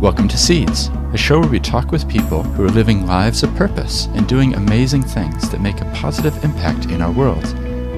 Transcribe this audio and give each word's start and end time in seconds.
Welcome 0.00 0.28
to 0.28 0.38
Seeds, 0.38 0.88
a 1.12 1.18
show 1.18 1.40
where 1.40 1.50
we 1.50 1.60
talk 1.60 1.92
with 1.92 2.08
people 2.08 2.42
who 2.42 2.64
are 2.64 2.70
living 2.70 3.06
lives 3.06 3.42
of 3.42 3.54
purpose 3.54 4.06
and 4.14 4.26
doing 4.26 4.54
amazing 4.54 5.02
things 5.02 5.50
that 5.50 5.60
make 5.60 5.82
a 5.82 5.92
positive 5.94 6.42
impact 6.42 6.86
in 6.86 7.02
our 7.02 7.12
world. 7.12 7.44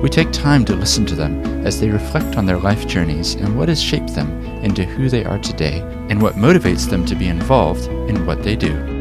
We 0.03 0.09
take 0.09 0.33
time 0.33 0.65
to 0.65 0.75
listen 0.75 1.07
to 1.07 1.15
them 1.15 1.65
as 1.65 1.79
they 1.79 1.91
reflect 1.91 2.37
on 2.37 2.45
their 2.45 2.59
life 2.59 2.89
journeys 2.89 3.37
and 3.37 3.57
what 3.57 3.69
has 3.69 3.81
shaped 3.81 4.17
them 4.17 4.45
into 4.65 4.85
who 4.85 5.09
they 5.09 5.25
are 5.25 5.39
today 5.39 5.79
and 6.11 6.21
what 6.21 6.35
motivates 6.35 6.91
them 6.91 7.07
to 7.07 7.15
be 7.15 7.29
involved 7.29 7.87
in 8.11 8.27
what 8.27 8.43
they 8.43 8.57
do. 8.57 8.92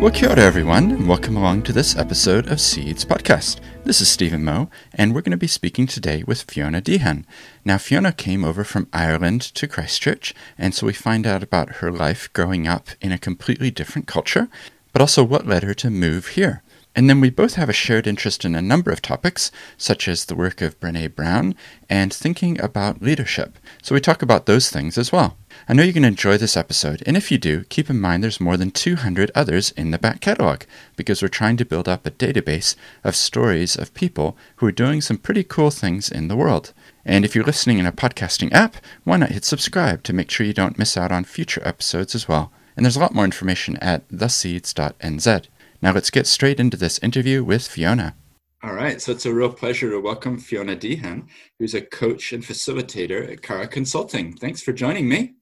Well, 0.00 0.10
kia 0.10 0.30
ora, 0.30 0.40
everyone, 0.40 0.92
and 0.92 1.06
welcome 1.06 1.36
along 1.36 1.64
to 1.64 1.74
this 1.74 1.94
episode 1.94 2.48
of 2.48 2.58
Seeds 2.58 3.04
Podcast. 3.04 3.60
This 3.84 4.00
is 4.00 4.08
Stephen 4.08 4.42
Moe, 4.42 4.70
and 4.94 5.14
we're 5.14 5.20
going 5.20 5.32
to 5.32 5.36
be 5.36 5.46
speaking 5.46 5.86
today 5.86 6.24
with 6.26 6.50
Fiona 6.50 6.80
Deehan. 6.80 7.26
Now, 7.66 7.76
Fiona 7.76 8.10
came 8.10 8.42
over 8.42 8.64
from 8.64 8.88
Ireland 8.94 9.42
to 9.42 9.68
Christchurch, 9.68 10.34
and 10.56 10.74
so 10.74 10.86
we 10.86 10.94
find 10.94 11.26
out 11.26 11.42
about 11.42 11.76
her 11.76 11.92
life 11.92 12.32
growing 12.32 12.66
up 12.66 12.88
in 13.02 13.12
a 13.12 13.18
completely 13.18 13.70
different 13.70 14.08
culture, 14.08 14.48
but 14.94 15.02
also 15.02 15.22
what 15.22 15.46
led 15.46 15.64
her 15.64 15.74
to 15.74 15.90
move 15.90 16.28
here. 16.28 16.62
And 16.96 17.08
then 17.08 17.20
we 17.20 17.30
both 17.30 17.54
have 17.54 17.68
a 17.68 17.72
shared 17.72 18.08
interest 18.08 18.44
in 18.44 18.56
a 18.56 18.62
number 18.62 18.90
of 18.90 19.00
topics, 19.00 19.52
such 19.76 20.08
as 20.08 20.24
the 20.24 20.34
work 20.34 20.60
of 20.60 20.78
Brene 20.80 21.14
Brown 21.14 21.54
and 21.88 22.12
thinking 22.12 22.60
about 22.60 23.00
leadership. 23.00 23.58
So 23.80 23.94
we 23.94 24.00
talk 24.00 24.22
about 24.22 24.46
those 24.46 24.70
things 24.70 24.98
as 24.98 25.12
well. 25.12 25.36
I 25.68 25.72
know 25.72 25.84
you're 25.84 25.92
going 25.92 26.02
to 26.02 26.08
enjoy 26.08 26.36
this 26.36 26.56
episode, 26.56 27.02
and 27.06 27.16
if 27.16 27.30
you 27.30 27.38
do, 27.38 27.62
keep 27.64 27.90
in 27.90 28.00
mind 28.00 28.24
there's 28.24 28.40
more 28.40 28.56
than 28.56 28.72
200 28.72 29.30
others 29.36 29.70
in 29.72 29.92
the 29.92 29.98
back 29.98 30.20
catalog, 30.20 30.62
because 30.96 31.22
we're 31.22 31.28
trying 31.28 31.56
to 31.58 31.64
build 31.64 31.88
up 31.88 32.06
a 32.06 32.10
database 32.10 32.74
of 33.04 33.14
stories 33.14 33.76
of 33.76 33.94
people 33.94 34.36
who 34.56 34.66
are 34.66 34.72
doing 34.72 35.00
some 35.00 35.16
pretty 35.16 35.44
cool 35.44 35.70
things 35.70 36.10
in 36.10 36.26
the 36.26 36.36
world. 36.36 36.72
And 37.04 37.24
if 37.24 37.34
you're 37.34 37.44
listening 37.44 37.78
in 37.78 37.86
a 37.86 37.92
podcasting 37.92 38.52
app, 38.52 38.76
why 39.04 39.16
not 39.16 39.30
hit 39.30 39.44
subscribe 39.44 40.02
to 40.04 40.12
make 40.12 40.30
sure 40.30 40.46
you 40.46 40.52
don't 40.52 40.78
miss 40.78 40.96
out 40.96 41.12
on 41.12 41.24
future 41.24 41.62
episodes 41.64 42.16
as 42.16 42.28
well. 42.28 42.52
And 42.76 42.84
there's 42.84 42.96
a 42.96 43.00
lot 43.00 43.14
more 43.14 43.24
information 43.24 43.76
at 43.78 44.08
theseeds.nz. 44.08 45.46
Now 45.82 45.92
let's 45.92 46.10
get 46.10 46.26
straight 46.26 46.60
into 46.60 46.76
this 46.76 46.98
interview 46.98 47.42
with 47.42 47.66
Fiona. 47.66 48.14
All 48.62 48.74
right, 48.74 49.00
so 49.00 49.12
it's 49.12 49.24
a 49.24 49.32
real 49.32 49.50
pleasure 49.50 49.90
to 49.90 49.98
welcome 49.98 50.36
Fiona 50.36 50.76
Deehan, 50.76 51.26
who's 51.58 51.72
a 51.72 51.80
coach 51.80 52.34
and 52.34 52.44
facilitator 52.44 53.32
at 53.32 53.40
Cara 53.40 53.66
Consulting. 53.66 54.34
Thanks 54.34 54.60
for 54.60 54.74
joining 54.74 55.08
me. 55.08 55.36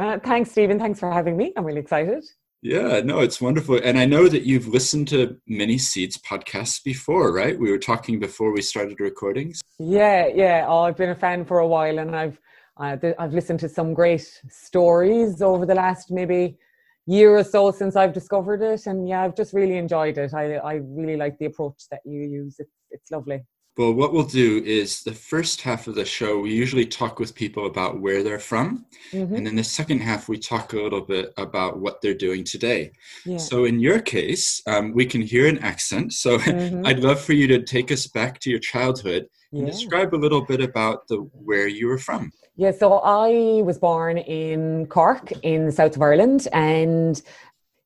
Uh, 0.00 0.18
thanks, 0.18 0.50
Stephen. 0.50 0.80
Thanks 0.80 0.98
for 0.98 1.12
having 1.12 1.36
me. 1.36 1.52
I'm 1.56 1.64
really 1.64 1.78
excited. 1.78 2.24
Yeah, 2.62 3.00
no, 3.04 3.20
it's 3.20 3.40
wonderful. 3.40 3.78
And 3.84 3.96
I 3.96 4.06
know 4.06 4.26
that 4.28 4.42
you've 4.42 4.66
listened 4.66 5.06
to 5.08 5.36
many 5.46 5.78
Seeds 5.78 6.18
podcasts 6.18 6.82
before, 6.82 7.32
right? 7.32 7.56
We 7.56 7.70
were 7.70 7.78
talking 7.78 8.18
before 8.18 8.52
we 8.52 8.62
started 8.62 8.98
recordings. 8.98 9.60
Yeah, 9.78 10.26
yeah. 10.26 10.64
Oh, 10.66 10.80
I've 10.80 10.96
been 10.96 11.10
a 11.10 11.14
fan 11.14 11.44
for 11.44 11.60
a 11.60 11.68
while 11.68 12.00
and 12.00 12.16
I've 12.16 12.40
uh, 12.78 12.96
I've 13.18 13.32
listened 13.32 13.60
to 13.60 13.68
some 13.68 13.94
great 13.94 14.40
stories 14.50 15.40
over 15.40 15.64
the 15.64 15.74
last 15.74 16.10
maybe 16.10 16.58
year 17.06 17.36
or 17.36 17.44
so 17.44 17.70
since 17.70 17.96
I've 17.96 18.12
discovered 18.12 18.62
it, 18.62 18.86
and 18.86 19.08
yeah, 19.08 19.22
I've 19.22 19.36
just 19.36 19.54
really 19.54 19.76
enjoyed 19.76 20.18
it. 20.18 20.34
I 20.34 20.56
I 20.56 20.74
really 20.82 21.16
like 21.16 21.38
the 21.38 21.46
approach 21.46 21.84
that 21.90 22.00
you 22.04 22.20
use. 22.20 22.56
It's 22.58 22.72
it's 22.90 23.10
lovely. 23.10 23.42
Well, 23.76 23.92
what 23.92 24.14
we'll 24.14 24.24
do 24.24 24.62
is 24.64 25.02
the 25.02 25.12
first 25.12 25.60
half 25.60 25.86
of 25.86 25.96
the 25.96 26.04
show, 26.06 26.38
we 26.38 26.54
usually 26.54 26.86
talk 26.86 27.20
with 27.20 27.34
people 27.34 27.66
about 27.66 28.00
where 28.00 28.22
they're 28.22 28.38
from. 28.38 28.86
Mm-hmm. 29.12 29.34
And 29.34 29.46
then 29.46 29.54
the 29.54 29.64
second 29.64 29.98
half, 29.98 30.30
we 30.30 30.38
talk 30.38 30.72
a 30.72 30.80
little 30.80 31.02
bit 31.02 31.34
about 31.36 31.78
what 31.78 32.00
they're 32.00 32.14
doing 32.14 32.42
today. 32.42 32.90
Yeah. 33.26 33.36
So, 33.36 33.66
in 33.66 33.78
your 33.78 34.00
case, 34.00 34.62
um, 34.66 34.94
we 34.94 35.04
can 35.04 35.20
hear 35.20 35.46
an 35.46 35.58
accent. 35.58 36.14
So, 36.14 36.38
mm-hmm. 36.38 36.86
I'd 36.86 37.00
love 37.00 37.20
for 37.20 37.34
you 37.34 37.46
to 37.48 37.62
take 37.62 37.92
us 37.92 38.06
back 38.06 38.40
to 38.40 38.50
your 38.50 38.60
childhood 38.60 39.26
and 39.52 39.66
yeah. 39.66 39.72
describe 39.72 40.14
a 40.14 40.16
little 40.16 40.42
bit 40.42 40.62
about 40.62 41.06
the 41.08 41.16
where 41.16 41.68
you 41.68 41.86
were 41.86 41.98
from. 41.98 42.32
Yeah, 42.58 42.70
so 42.70 43.00
I 43.04 43.60
was 43.62 43.78
born 43.78 44.16
in 44.16 44.86
Cork 44.86 45.30
in 45.42 45.66
the 45.66 45.72
south 45.72 45.94
of 45.94 46.00
Ireland 46.00 46.48
and 46.54 47.20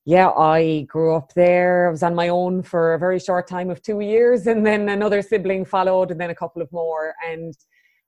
yeah, 0.05 0.31
I 0.31 0.83
grew 0.89 1.15
up 1.15 1.35
there. 1.35 1.89
I 1.89 1.91
was 1.91 2.05
on 2.05 2.15
my 2.15 2.29
own 2.29 2.63
for 2.63 2.95
a 2.95 2.99
very 2.99 3.19
short 3.19 3.49
time 3.49 3.69
of 3.69 3.83
two 3.83 4.01
years, 4.01 4.47
and 4.47 4.65
then 4.65 4.89
another 4.89 5.23
sibling 5.23 5.65
followed, 5.65 6.11
and 6.11 6.19
then 6.19 6.31
a 6.31 6.35
couple 6.35 6.63
of 6.63 6.73
more. 6.73 7.15
And 7.29 7.55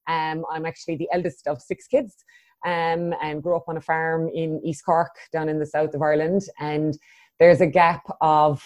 um, 0.09 0.45
I'm 0.51 0.65
actually 0.65 0.97
the 0.97 1.09
eldest 1.13 1.47
of 1.47 1.61
six 1.61 1.87
kids, 1.87 2.25
um, 2.65 3.15
and 3.23 3.43
grew 3.43 3.57
up 3.57 3.69
on 3.69 3.77
a 3.77 3.81
farm 3.81 4.29
in 4.33 4.61
East 4.65 4.85
Cork, 4.85 5.15
down 5.33 5.49
in 5.49 5.59
the 5.59 5.67
south 5.67 5.95
of 5.95 6.01
Ireland. 6.01 6.43
And 6.59 6.99
there's 7.39 7.61
a 7.61 7.67
gap 7.67 8.03
of 8.21 8.65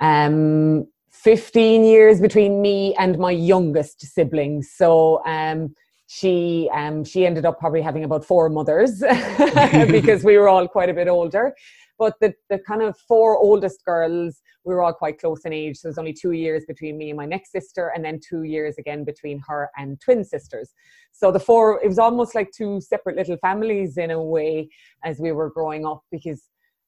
um, 0.00 0.86
15 1.10 1.82
years 1.82 2.20
between 2.20 2.60
me 2.60 2.94
and 2.96 3.18
my 3.18 3.30
youngest 3.30 4.02
sibling. 4.02 4.62
So 4.62 5.24
um, 5.24 5.74
she 6.14 6.70
um, 6.72 7.02
she 7.02 7.26
ended 7.26 7.44
up 7.44 7.58
probably 7.58 7.82
having 7.82 8.04
about 8.04 8.24
four 8.24 8.48
mothers 8.48 9.00
because 9.88 10.22
we 10.22 10.38
were 10.38 10.48
all 10.48 10.68
quite 10.68 10.88
a 10.88 10.94
bit 10.94 11.08
older. 11.08 11.52
But 11.98 12.14
the, 12.20 12.32
the 12.50 12.60
kind 12.60 12.82
of 12.82 12.96
four 12.96 13.36
oldest 13.36 13.84
girls, 13.84 14.40
we 14.64 14.74
were 14.74 14.82
all 14.82 14.92
quite 14.92 15.18
close 15.18 15.40
in 15.44 15.52
age. 15.52 15.76
So 15.76 15.88
there's 15.88 15.98
only 15.98 16.12
two 16.12 16.32
years 16.32 16.64
between 16.66 16.98
me 16.98 17.10
and 17.10 17.16
my 17.16 17.26
next 17.26 17.50
sister, 17.50 17.92
and 17.94 18.04
then 18.04 18.20
two 18.20 18.44
years 18.44 18.76
again 18.78 19.04
between 19.04 19.40
her 19.48 19.70
and 19.76 20.00
twin 20.00 20.24
sisters. 20.24 20.72
So 21.10 21.32
the 21.32 21.40
four, 21.40 21.82
it 21.82 21.88
was 21.88 21.98
almost 21.98 22.34
like 22.34 22.50
two 22.56 22.80
separate 22.80 23.16
little 23.16 23.36
families 23.38 23.96
in 23.96 24.12
a 24.12 24.22
way 24.22 24.68
as 25.04 25.18
we 25.18 25.32
were 25.32 25.50
growing 25.50 25.84
up 25.84 26.02
because 26.12 26.42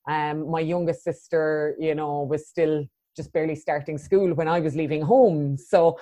um, 0.08 0.48
my 0.48 0.60
youngest 0.60 1.02
sister, 1.02 1.74
you 1.80 1.96
know, 1.96 2.22
was 2.22 2.46
still 2.46 2.84
just 3.16 3.32
barely 3.32 3.56
starting 3.56 3.98
school 3.98 4.34
when 4.34 4.46
I 4.46 4.60
was 4.60 4.76
leaving 4.76 5.02
home. 5.02 5.56
So 5.56 5.98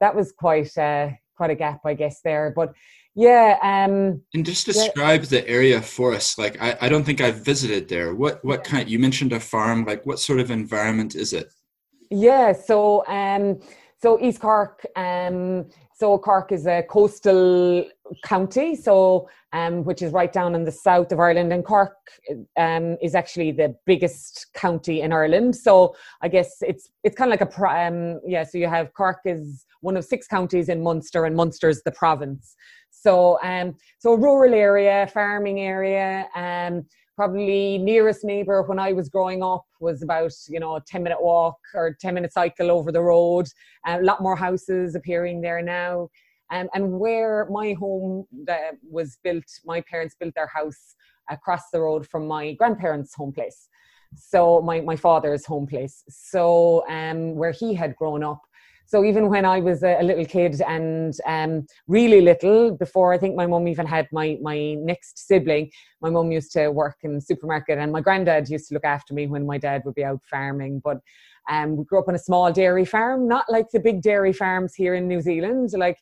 that 0.00 0.14
was 0.14 0.32
quite 0.32 0.76
uh, 0.76 1.10
quite 1.36 1.50
a 1.50 1.54
gap, 1.54 1.80
I 1.84 1.94
guess, 1.94 2.20
there. 2.22 2.52
But 2.54 2.74
yeah. 3.14 3.58
Um, 3.62 4.22
and 4.34 4.44
just 4.44 4.66
describe 4.66 5.22
yeah. 5.22 5.28
the 5.28 5.48
area 5.48 5.80
for 5.80 6.14
us. 6.14 6.36
Like, 6.38 6.60
I, 6.60 6.76
I 6.82 6.88
don't 6.88 7.04
think 7.04 7.20
I've 7.20 7.44
visited 7.44 7.88
there. 7.88 8.14
What 8.14 8.44
what 8.44 8.62
kind? 8.64 8.88
You 8.88 8.98
mentioned 8.98 9.32
a 9.32 9.40
farm. 9.40 9.84
Like, 9.84 10.04
what 10.04 10.18
sort 10.18 10.40
of 10.40 10.50
environment 10.50 11.14
is 11.14 11.32
it? 11.32 11.52
Yeah. 12.10 12.52
So 12.52 13.06
um, 13.06 13.60
so 14.00 14.20
East 14.20 14.40
Cork. 14.40 14.84
Um, 14.96 15.66
so 15.98 16.18
Cork 16.18 16.52
is 16.52 16.66
a 16.66 16.82
coastal 16.82 17.88
county, 18.22 18.76
so 18.76 19.30
um, 19.54 19.82
which 19.82 20.02
is 20.02 20.12
right 20.12 20.30
down 20.30 20.54
in 20.54 20.64
the 20.64 20.70
south 20.70 21.10
of 21.10 21.18
Ireland, 21.18 21.54
and 21.54 21.64
Cork 21.64 21.96
um, 22.58 22.98
is 23.00 23.14
actually 23.14 23.50
the 23.52 23.74
biggest 23.86 24.48
county 24.52 25.00
in 25.00 25.10
Ireland. 25.10 25.56
So 25.56 25.96
I 26.20 26.28
guess 26.28 26.58
it's 26.60 26.90
it's 27.02 27.16
kind 27.16 27.32
of 27.32 27.40
like 27.40 27.50
a 27.50 27.88
um, 27.88 28.20
yeah. 28.26 28.44
So 28.44 28.58
you 28.58 28.68
have 28.68 28.92
Cork 28.92 29.20
is 29.24 29.64
one 29.80 29.96
of 29.96 30.04
six 30.04 30.26
counties 30.26 30.68
in 30.68 30.82
Munster, 30.82 31.24
and 31.24 31.34
Munster's 31.34 31.82
the 31.82 31.92
province. 31.92 32.56
So, 32.90 33.38
um, 33.42 33.76
so 33.98 34.12
a 34.12 34.18
rural 34.18 34.52
area, 34.52 35.08
farming 35.14 35.60
area, 35.60 36.26
um, 36.34 36.84
probably 37.16 37.78
nearest 37.78 38.24
neighbour 38.24 38.62
when 38.62 38.78
I 38.78 38.92
was 38.92 39.08
growing 39.08 39.42
up 39.42 39.64
was 39.80 40.02
about 40.02 40.32
you 40.48 40.60
know 40.60 40.76
a 40.76 40.80
ten 40.80 41.02
minute 41.02 41.22
walk 41.22 41.56
or 41.74 41.96
ten 42.00 42.14
minute 42.14 42.32
cycle 42.32 42.70
over 42.70 42.92
the 42.92 43.02
road. 43.02 43.46
A 43.86 44.02
lot 44.02 44.22
more 44.22 44.36
houses 44.36 44.94
appearing 44.94 45.40
there 45.40 45.62
now. 45.62 46.08
Um, 46.52 46.68
and 46.74 46.92
where 47.00 47.46
my 47.50 47.72
home 47.72 48.24
was 48.88 49.18
built, 49.24 49.44
my 49.64 49.80
parents 49.80 50.14
built 50.18 50.34
their 50.34 50.46
house 50.46 50.94
across 51.28 51.70
the 51.72 51.80
road 51.80 52.06
from 52.06 52.28
my 52.28 52.52
grandparents' 52.52 53.14
home 53.14 53.32
place. 53.32 53.68
So 54.14 54.62
my, 54.62 54.80
my 54.80 54.94
father's 54.94 55.44
home 55.44 55.66
place. 55.66 56.04
So 56.08 56.86
um, 56.88 57.34
where 57.34 57.50
he 57.50 57.74
had 57.74 57.96
grown 57.96 58.22
up, 58.22 58.40
so 58.86 59.04
even 59.04 59.28
when 59.28 59.44
I 59.44 59.58
was 59.58 59.82
a, 59.82 60.00
little 60.02 60.24
kid 60.24 60.60
and 60.66 61.12
um, 61.26 61.66
really 61.88 62.20
little, 62.20 62.70
before 62.70 63.12
I 63.12 63.18
think 63.18 63.34
my 63.34 63.46
mum 63.46 63.66
even 63.66 63.86
had 63.86 64.08
my 64.12 64.38
my 64.40 64.74
next 64.74 65.26
sibling, 65.26 65.70
my 66.00 66.10
mum 66.10 66.30
used 66.30 66.52
to 66.52 66.68
work 66.68 66.96
in 67.02 67.14
the 67.14 67.20
supermarket, 67.20 67.78
and 67.78 67.90
my 67.90 68.00
granddad 68.00 68.48
used 68.48 68.68
to 68.68 68.74
look 68.74 68.84
after 68.84 69.12
me 69.12 69.26
when 69.26 69.44
my 69.44 69.58
dad 69.58 69.82
would 69.84 69.94
be 69.94 70.04
out 70.04 70.20
farming. 70.30 70.80
But 70.84 70.98
um, 71.50 71.76
we 71.76 71.84
grew 71.84 71.98
up 71.98 72.08
on 72.08 72.14
a 72.14 72.18
small 72.18 72.52
dairy 72.52 72.84
farm, 72.84 73.26
not 73.26 73.46
like 73.50 73.66
the 73.72 73.80
big 73.80 74.02
dairy 74.02 74.32
farms 74.32 74.74
here 74.74 74.94
in 74.94 75.08
New 75.08 75.20
Zealand, 75.20 75.70
like 75.76 75.98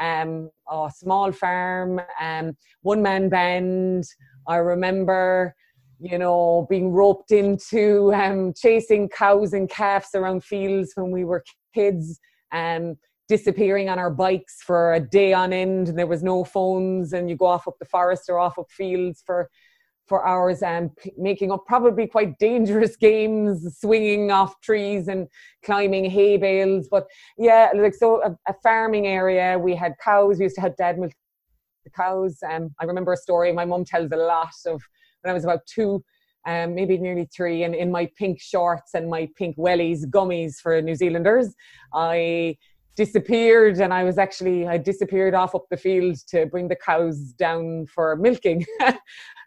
um, 0.00 0.50
a 0.70 0.90
small 0.94 1.32
farm, 1.32 2.00
um, 2.20 2.56
one 2.82 3.02
man 3.02 3.30
band. 3.30 4.04
I 4.46 4.56
remember 4.56 5.54
you 5.98 6.18
know, 6.18 6.66
being 6.68 6.92
roped 6.92 7.32
into 7.32 8.12
um, 8.12 8.52
chasing 8.54 9.08
cows 9.08 9.54
and 9.54 9.70
calves 9.70 10.10
around 10.14 10.44
fields 10.44 10.92
when 10.94 11.10
we 11.10 11.24
were 11.24 11.42
kids, 11.76 12.18
um, 12.52 12.96
disappearing 13.28 13.88
on 13.88 13.98
our 13.98 14.10
bikes 14.10 14.56
for 14.68 14.94
a 14.94 15.00
day 15.00 15.30
on 15.32 15.52
end, 15.52 15.88
and 15.88 15.98
there 15.98 16.12
was 16.14 16.22
no 16.22 16.44
phones, 16.44 17.12
and 17.12 17.28
you 17.30 17.36
go 17.36 17.46
off 17.54 17.68
up 17.68 17.76
the 17.78 17.92
forest 17.96 18.24
or 18.30 18.38
off 18.38 18.58
up 18.58 18.70
fields 18.70 19.22
for 19.26 19.48
for 20.06 20.24
hours 20.24 20.62
and 20.62 20.96
p- 20.96 21.12
making 21.18 21.50
up 21.50 21.64
probably 21.66 22.06
quite 22.06 22.38
dangerous 22.38 22.96
games, 23.08 23.78
swinging 23.80 24.30
off 24.30 24.52
trees 24.60 25.08
and 25.08 25.26
climbing 25.64 26.08
hay 26.08 26.36
bales. 26.36 26.86
But 26.88 27.06
yeah, 27.36 27.70
like 27.74 27.94
so, 27.94 28.22
a, 28.22 28.30
a 28.48 28.54
farming 28.62 29.06
area. 29.06 29.58
We 29.58 29.74
had 29.74 29.94
cows. 30.02 30.38
We 30.38 30.44
used 30.44 30.54
to 30.56 30.60
have 30.60 30.76
dad 30.76 30.98
milk 30.98 31.12
the 31.84 31.90
cows. 31.90 32.38
Um, 32.48 32.74
I 32.80 32.84
remember 32.84 33.12
a 33.12 33.16
story 33.16 33.52
my 33.52 33.64
mum 33.64 33.84
tells 33.84 34.12
a 34.12 34.16
lot 34.16 34.54
of 34.66 34.82
when 35.22 35.30
I 35.30 35.34
was 35.34 35.44
about 35.44 35.60
two, 35.66 36.04
um, 36.46 36.74
maybe 36.74 36.96
nearly 36.96 37.28
three, 37.34 37.64
and 37.64 37.74
in 37.74 37.90
my 37.90 38.08
pink 38.16 38.40
shorts 38.40 38.94
and 38.94 39.10
my 39.10 39.28
pink 39.36 39.56
wellies, 39.56 40.06
gummies 40.06 40.60
for 40.60 40.80
New 40.80 40.94
Zealanders, 40.94 41.54
I 41.92 42.56
disappeared 42.96 43.78
and 43.78 43.92
I 43.92 44.02
was 44.04 44.16
actually 44.16 44.66
I 44.66 44.78
disappeared 44.78 45.34
off 45.34 45.54
up 45.54 45.66
the 45.70 45.76
field 45.76 46.16
to 46.28 46.46
bring 46.46 46.68
the 46.68 46.76
cows 46.76 47.32
down 47.32 47.86
for 47.86 48.16
milking. 48.16 48.64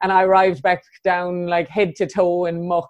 And 0.02 0.14
I 0.14 0.24
arrived 0.24 0.62
back 0.62 0.84
down 1.04 1.48
like 1.48 1.68
head 1.68 1.94
to 1.98 2.08
toe 2.08 2.46
in 2.46 2.66
muck 2.66 2.90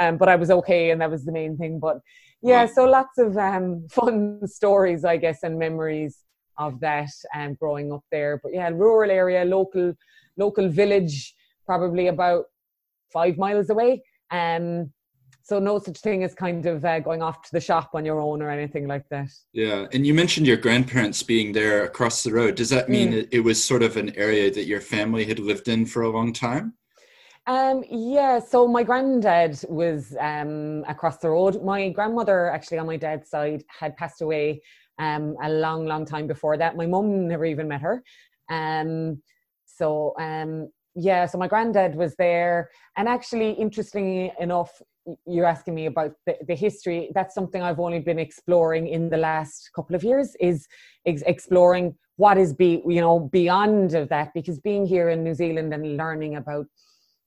um, 0.00 0.16
but 0.16 0.28
I 0.28 0.34
was 0.34 0.50
okay 0.50 0.90
and 0.90 1.00
that 1.00 1.10
was 1.10 1.24
the 1.24 1.30
main 1.30 1.56
thing. 1.56 1.78
But 1.78 1.98
yeah 2.42 2.66
so 2.66 2.86
lots 2.86 3.18
of 3.18 3.36
um, 3.36 3.86
fun 3.90 4.40
stories 4.46 5.04
I 5.04 5.16
guess 5.18 5.42
and 5.42 5.58
memories 5.58 6.24
of 6.58 6.80
that 6.80 7.10
and 7.34 7.50
um, 7.50 7.56
growing 7.60 7.92
up 7.92 8.02
there. 8.10 8.40
But 8.42 8.52
yeah 8.54 8.70
rural 8.70 9.10
area 9.10 9.44
local 9.44 9.92
local 10.36 10.68
village 10.68 11.34
probably 11.66 12.08
about 12.08 12.46
five 13.12 13.36
miles 13.36 13.70
away 13.70 14.02
um 14.30 14.90
so 15.42 15.58
no 15.58 15.78
such 15.78 15.98
thing 15.98 16.22
as 16.22 16.34
kind 16.34 16.66
of 16.66 16.84
uh, 16.84 17.00
going 17.00 17.22
off 17.22 17.42
to 17.42 17.50
the 17.52 17.60
shop 17.60 17.90
on 17.94 18.04
your 18.04 18.20
own 18.20 18.42
or 18.42 18.50
anything 18.50 18.86
like 18.86 19.08
that 19.10 19.28
yeah 19.52 19.86
and 19.92 20.06
you 20.06 20.14
mentioned 20.14 20.46
your 20.46 20.56
grandparents 20.56 21.22
being 21.22 21.52
there 21.52 21.84
across 21.84 22.22
the 22.22 22.32
road 22.32 22.54
does 22.54 22.70
that 22.70 22.88
mean 22.88 23.12
mm. 23.12 23.28
it 23.30 23.40
was 23.40 23.62
sort 23.62 23.82
of 23.82 23.96
an 23.96 24.14
area 24.16 24.50
that 24.50 24.64
your 24.64 24.80
family 24.80 25.24
had 25.24 25.38
lived 25.38 25.68
in 25.68 25.86
for 25.86 26.02
a 26.02 26.10
long 26.10 26.32
time 26.32 26.74
um, 27.46 27.82
yeah, 27.90 28.38
so 28.38 28.68
my 28.68 28.82
granddad 28.82 29.58
was 29.68 30.14
um, 30.20 30.84
across 30.86 31.16
the 31.16 31.30
road. 31.30 31.62
My 31.64 31.88
grandmother, 31.88 32.50
actually, 32.50 32.78
on 32.78 32.86
my 32.86 32.96
dad's 32.96 33.30
side, 33.30 33.64
had 33.66 33.96
passed 33.96 34.22
away 34.22 34.60
um, 35.00 35.36
a 35.42 35.48
long, 35.50 35.86
long 35.86 36.04
time 36.04 36.26
before 36.26 36.56
that. 36.58 36.76
My 36.76 36.86
mum 36.86 37.26
never 37.26 37.44
even 37.44 37.66
met 37.66 37.80
her. 37.80 38.04
Um, 38.48 39.22
so, 39.64 40.14
um, 40.18 40.70
yeah, 40.94 41.26
so 41.26 41.38
my 41.38 41.46
granddad 41.46 41.94
was 41.94 42.14
there. 42.16 42.70
And 42.96 43.08
actually, 43.08 43.52
interestingly 43.52 44.32
enough, 44.40 44.82
you're 45.26 45.46
asking 45.46 45.74
me 45.74 45.86
about 45.86 46.12
the, 46.26 46.36
the, 46.46 46.54
history 46.54 47.10
that's 47.14 47.34
something 47.34 47.62
i've 47.62 47.80
only 47.80 48.00
been 48.00 48.18
exploring 48.18 48.86
in 48.86 49.08
the 49.08 49.16
last 49.16 49.70
couple 49.74 49.96
of 49.96 50.04
years 50.04 50.36
is 50.40 50.68
ex- 51.06 51.22
exploring 51.26 51.94
what 52.16 52.36
is 52.36 52.52
be 52.52 52.82
you 52.86 53.00
know 53.00 53.18
beyond 53.18 53.94
of 53.94 54.08
that 54.08 54.32
because 54.34 54.58
being 54.60 54.84
here 54.84 55.08
in 55.08 55.24
new 55.24 55.34
zealand 55.34 55.72
and 55.72 55.96
learning 55.96 56.36
about 56.36 56.66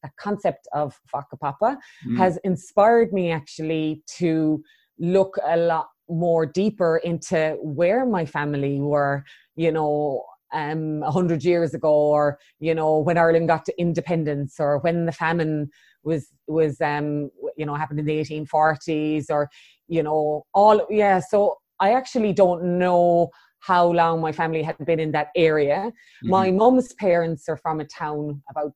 the 0.03 0.09
concept 0.17 0.67
of 0.73 0.99
whakapapa 1.13 1.77
mm. 2.07 2.17
has 2.17 2.37
inspired 2.43 3.11
me 3.11 3.31
actually 3.31 4.03
to 4.07 4.63
look 4.99 5.37
a 5.47 5.57
lot 5.57 5.87
more 6.09 6.45
deeper 6.45 6.97
into 6.97 7.57
where 7.61 8.05
my 8.05 8.25
family 8.25 8.79
were 8.79 9.23
you 9.55 9.71
know 9.71 10.23
um, 10.53 10.99
100 10.99 11.43
years 11.43 11.73
ago 11.73 11.91
or 11.91 12.39
you 12.59 12.73
know 12.73 12.99
when 12.99 13.17
ireland 13.17 13.47
got 13.47 13.65
to 13.65 13.73
independence 13.79 14.55
or 14.59 14.79
when 14.79 15.05
the 15.05 15.11
famine 15.11 15.69
was 16.03 16.27
was 16.47 16.79
um 16.81 17.29
you 17.57 17.65
know 17.65 17.75
happened 17.75 17.99
in 17.99 18.05
the 18.05 18.23
1840s 18.23 19.25
or 19.29 19.49
you 19.87 20.03
know 20.03 20.45
all 20.53 20.85
yeah 20.89 21.19
so 21.19 21.57
i 21.79 21.93
actually 21.93 22.33
don't 22.33 22.63
know 22.63 23.29
how 23.59 23.87
long 23.87 24.19
my 24.21 24.31
family 24.31 24.61
had 24.61 24.77
been 24.85 24.99
in 24.99 25.11
that 25.11 25.29
area 25.35 25.85
mm-hmm. 25.85 26.29
my 26.29 26.51
mum's 26.51 26.93
parents 26.93 27.49
are 27.49 27.57
from 27.57 27.79
a 27.79 27.85
town 27.85 28.41
about 28.49 28.71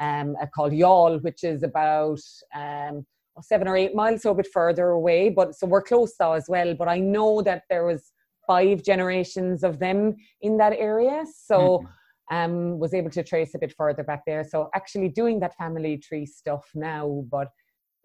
um 0.00 0.36
called 0.54 0.72
Youghal, 0.72 1.20
which 1.22 1.42
is 1.42 1.62
about 1.62 2.20
um 2.54 3.04
seven 3.42 3.68
or 3.68 3.76
eight 3.76 3.94
miles 3.94 4.22
so 4.22 4.32
a 4.32 4.34
bit 4.34 4.48
further 4.52 4.88
away 4.90 5.28
but 5.28 5.54
so 5.54 5.66
we're 5.66 5.82
close 5.82 6.14
though 6.18 6.32
as 6.32 6.46
well 6.48 6.74
but 6.74 6.88
i 6.88 6.98
know 6.98 7.40
that 7.42 7.62
there 7.70 7.84
was 7.84 8.12
five 8.48 8.82
generations 8.82 9.62
of 9.62 9.78
them 9.78 10.16
in 10.40 10.56
that 10.56 10.72
area 10.72 11.24
so 11.46 11.78
mm-hmm 11.78 11.92
um, 12.30 12.78
was 12.78 12.94
able 12.94 13.10
to 13.10 13.22
trace 13.22 13.54
a 13.54 13.58
bit 13.58 13.74
further 13.76 14.02
back 14.02 14.22
there. 14.26 14.44
So 14.44 14.70
actually 14.74 15.08
doing 15.08 15.40
that 15.40 15.56
family 15.56 15.96
tree 15.96 16.26
stuff 16.26 16.68
now, 16.74 17.24
but 17.30 17.48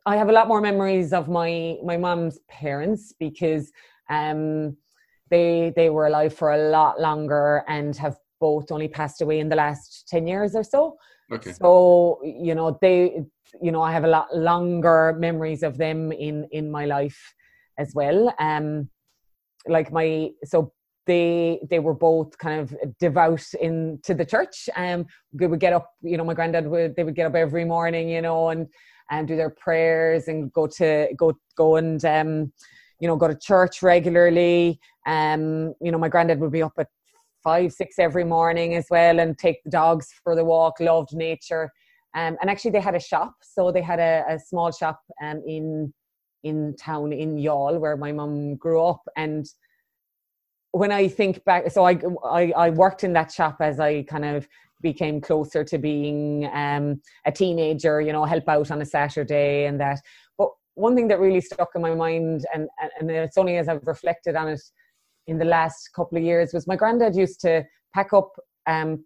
I 0.06 0.18
have 0.18 0.30
a 0.30 0.32
lot 0.32 0.48
more 0.48 0.62
memories 0.62 1.14
of 1.14 1.30
my 1.30 1.78
my 1.84 1.98
mom's 1.98 2.40
parents 2.50 3.14
because 3.20 3.72
um, 4.10 4.76
they 5.30 5.72
they 5.76 5.90
were 5.90 6.08
alive 6.08 6.34
for 6.34 6.52
a 6.52 6.70
lot 6.70 7.00
longer 7.00 7.64
and 7.68 7.96
have 7.98 8.18
both 8.40 8.72
only 8.72 8.90
passed 8.90 9.22
away 9.22 9.40
in 9.40 9.48
the 9.48 9.56
last 9.56 10.06
10 10.10 10.28
years 10.28 10.56
or 10.56 10.64
so. 10.64 10.98
Okay. 11.32 11.54
So, 11.54 12.20
you 12.24 12.54
know, 12.54 12.78
they 12.82 13.24
you 13.62 13.72
know, 13.72 13.82
I 13.82 13.92
have 13.94 14.04
a 14.04 14.08
lot 14.08 14.36
longer 14.36 15.16
memories 15.18 15.64
of 15.64 15.78
them 15.78 16.12
in 16.12 16.48
in 16.52 16.70
my 16.70 16.86
life 16.86 17.34
as 17.78 17.94
well. 17.96 18.34
Um 18.40 18.90
like 19.68 19.92
my 19.92 20.30
so 20.44 20.72
they 21.06 21.60
they 21.70 21.80
were 21.80 21.94
both 21.94 22.38
kind 22.38 22.62
of 22.62 22.76
devout 23.00 23.44
into 23.60 24.14
the 24.14 24.26
church. 24.26 24.70
Um 24.76 25.06
they 25.34 25.48
would 25.48 25.60
get 25.60 25.74
up 25.74 25.90
you 26.02 26.18
know 26.18 26.24
my 26.24 26.34
granddad 26.34 26.68
would 26.68 26.96
they 26.96 27.04
would 27.04 27.16
get 27.16 27.28
up 27.28 27.36
every 27.36 27.66
morning 27.66 28.10
you 28.10 28.22
know 28.22 28.50
and 28.50 28.68
and 29.12 29.28
do 29.28 29.36
their 29.36 29.50
prayers 29.50 30.28
and 30.28 30.52
go 30.54 30.68
to 30.68 31.10
go 31.18 31.34
go 31.58 31.76
and 31.76 32.04
um 32.06 32.52
you 33.00 33.08
know 33.08 33.16
go 33.16 33.28
to 33.28 33.36
church 33.36 33.82
regularly. 33.82 34.80
Um 35.06 35.74
you 35.82 35.92
know 35.92 35.98
my 35.98 36.10
granddad 36.10 36.40
would 36.40 36.52
be 36.52 36.64
up 36.64 36.74
at 36.78 36.88
five 37.44 37.74
six 37.74 38.00
every 38.00 38.24
morning 38.24 38.76
as 38.76 38.86
well 38.90 39.20
and 39.20 39.38
take 39.38 39.62
the 39.64 39.70
dogs 39.70 40.08
for 40.24 40.36
the 40.36 40.46
walk 40.46 40.80
loved 40.80 41.14
nature. 41.14 41.70
Um 42.16 42.38
and 42.40 42.50
actually 42.50 42.72
they 42.72 42.80
had 42.80 42.96
a 42.96 43.00
shop. 43.00 43.34
So 43.42 43.72
they 43.72 43.82
had 43.82 44.00
a, 44.00 44.24
a 44.30 44.40
small 44.40 44.72
shop 44.72 45.02
um 45.22 45.42
in 45.46 45.94
in 46.44 46.76
town 46.76 47.14
in 47.14 47.38
Youghal, 47.38 47.80
where 47.80 47.98
my 47.98 48.12
mum 48.12 48.56
grew 48.56 48.84
up 48.84 49.02
and 49.16 49.48
when 50.74 50.92
I 50.92 51.08
think 51.08 51.44
back, 51.46 51.70
so 51.70 51.86
I, 51.86 52.00
I, 52.26 52.52
I 52.58 52.70
worked 52.72 53.04
in 53.04 53.14
that 53.14 53.32
shop 53.32 53.58
as 53.60 53.80
I 53.80 54.02
kind 54.04 54.26
of 54.26 54.48
became 54.82 55.22
closer 55.22 55.64
to 55.64 55.78
being 55.78 56.50
um, 56.52 57.00
a 57.26 57.32
teenager, 57.32 58.02
you 58.02 58.12
know, 58.12 58.26
help 58.26 58.50
out 58.50 58.72
on 58.72 58.82
a 58.82 58.86
Saturday 58.86 59.66
and 59.66 59.80
that. 59.80 60.02
But 60.36 60.50
one 60.74 60.96
thing 60.96 61.08
that 61.10 61.20
really 61.20 61.42
stuck 61.42 61.70
in 61.76 61.82
my 61.84 61.94
mind, 61.94 62.46
and, 62.54 62.68
and 63.00 63.10
it's 63.12 63.38
only 63.38 63.58
as 63.58 63.70
I've 63.70 63.86
reflected 63.86 64.36
on 64.36 64.50
it 64.50 64.62
in 65.28 65.38
the 65.38 65.46
last 65.46 65.90
couple 65.96 66.18
of 66.18 66.24
years, 66.24 66.54
was 66.54 66.66
my 66.66 66.76
granddad 66.76 67.16
used 67.16 67.40
to 67.42 67.64
pack 67.94 68.12
up 68.12 68.32
um, 68.66 69.06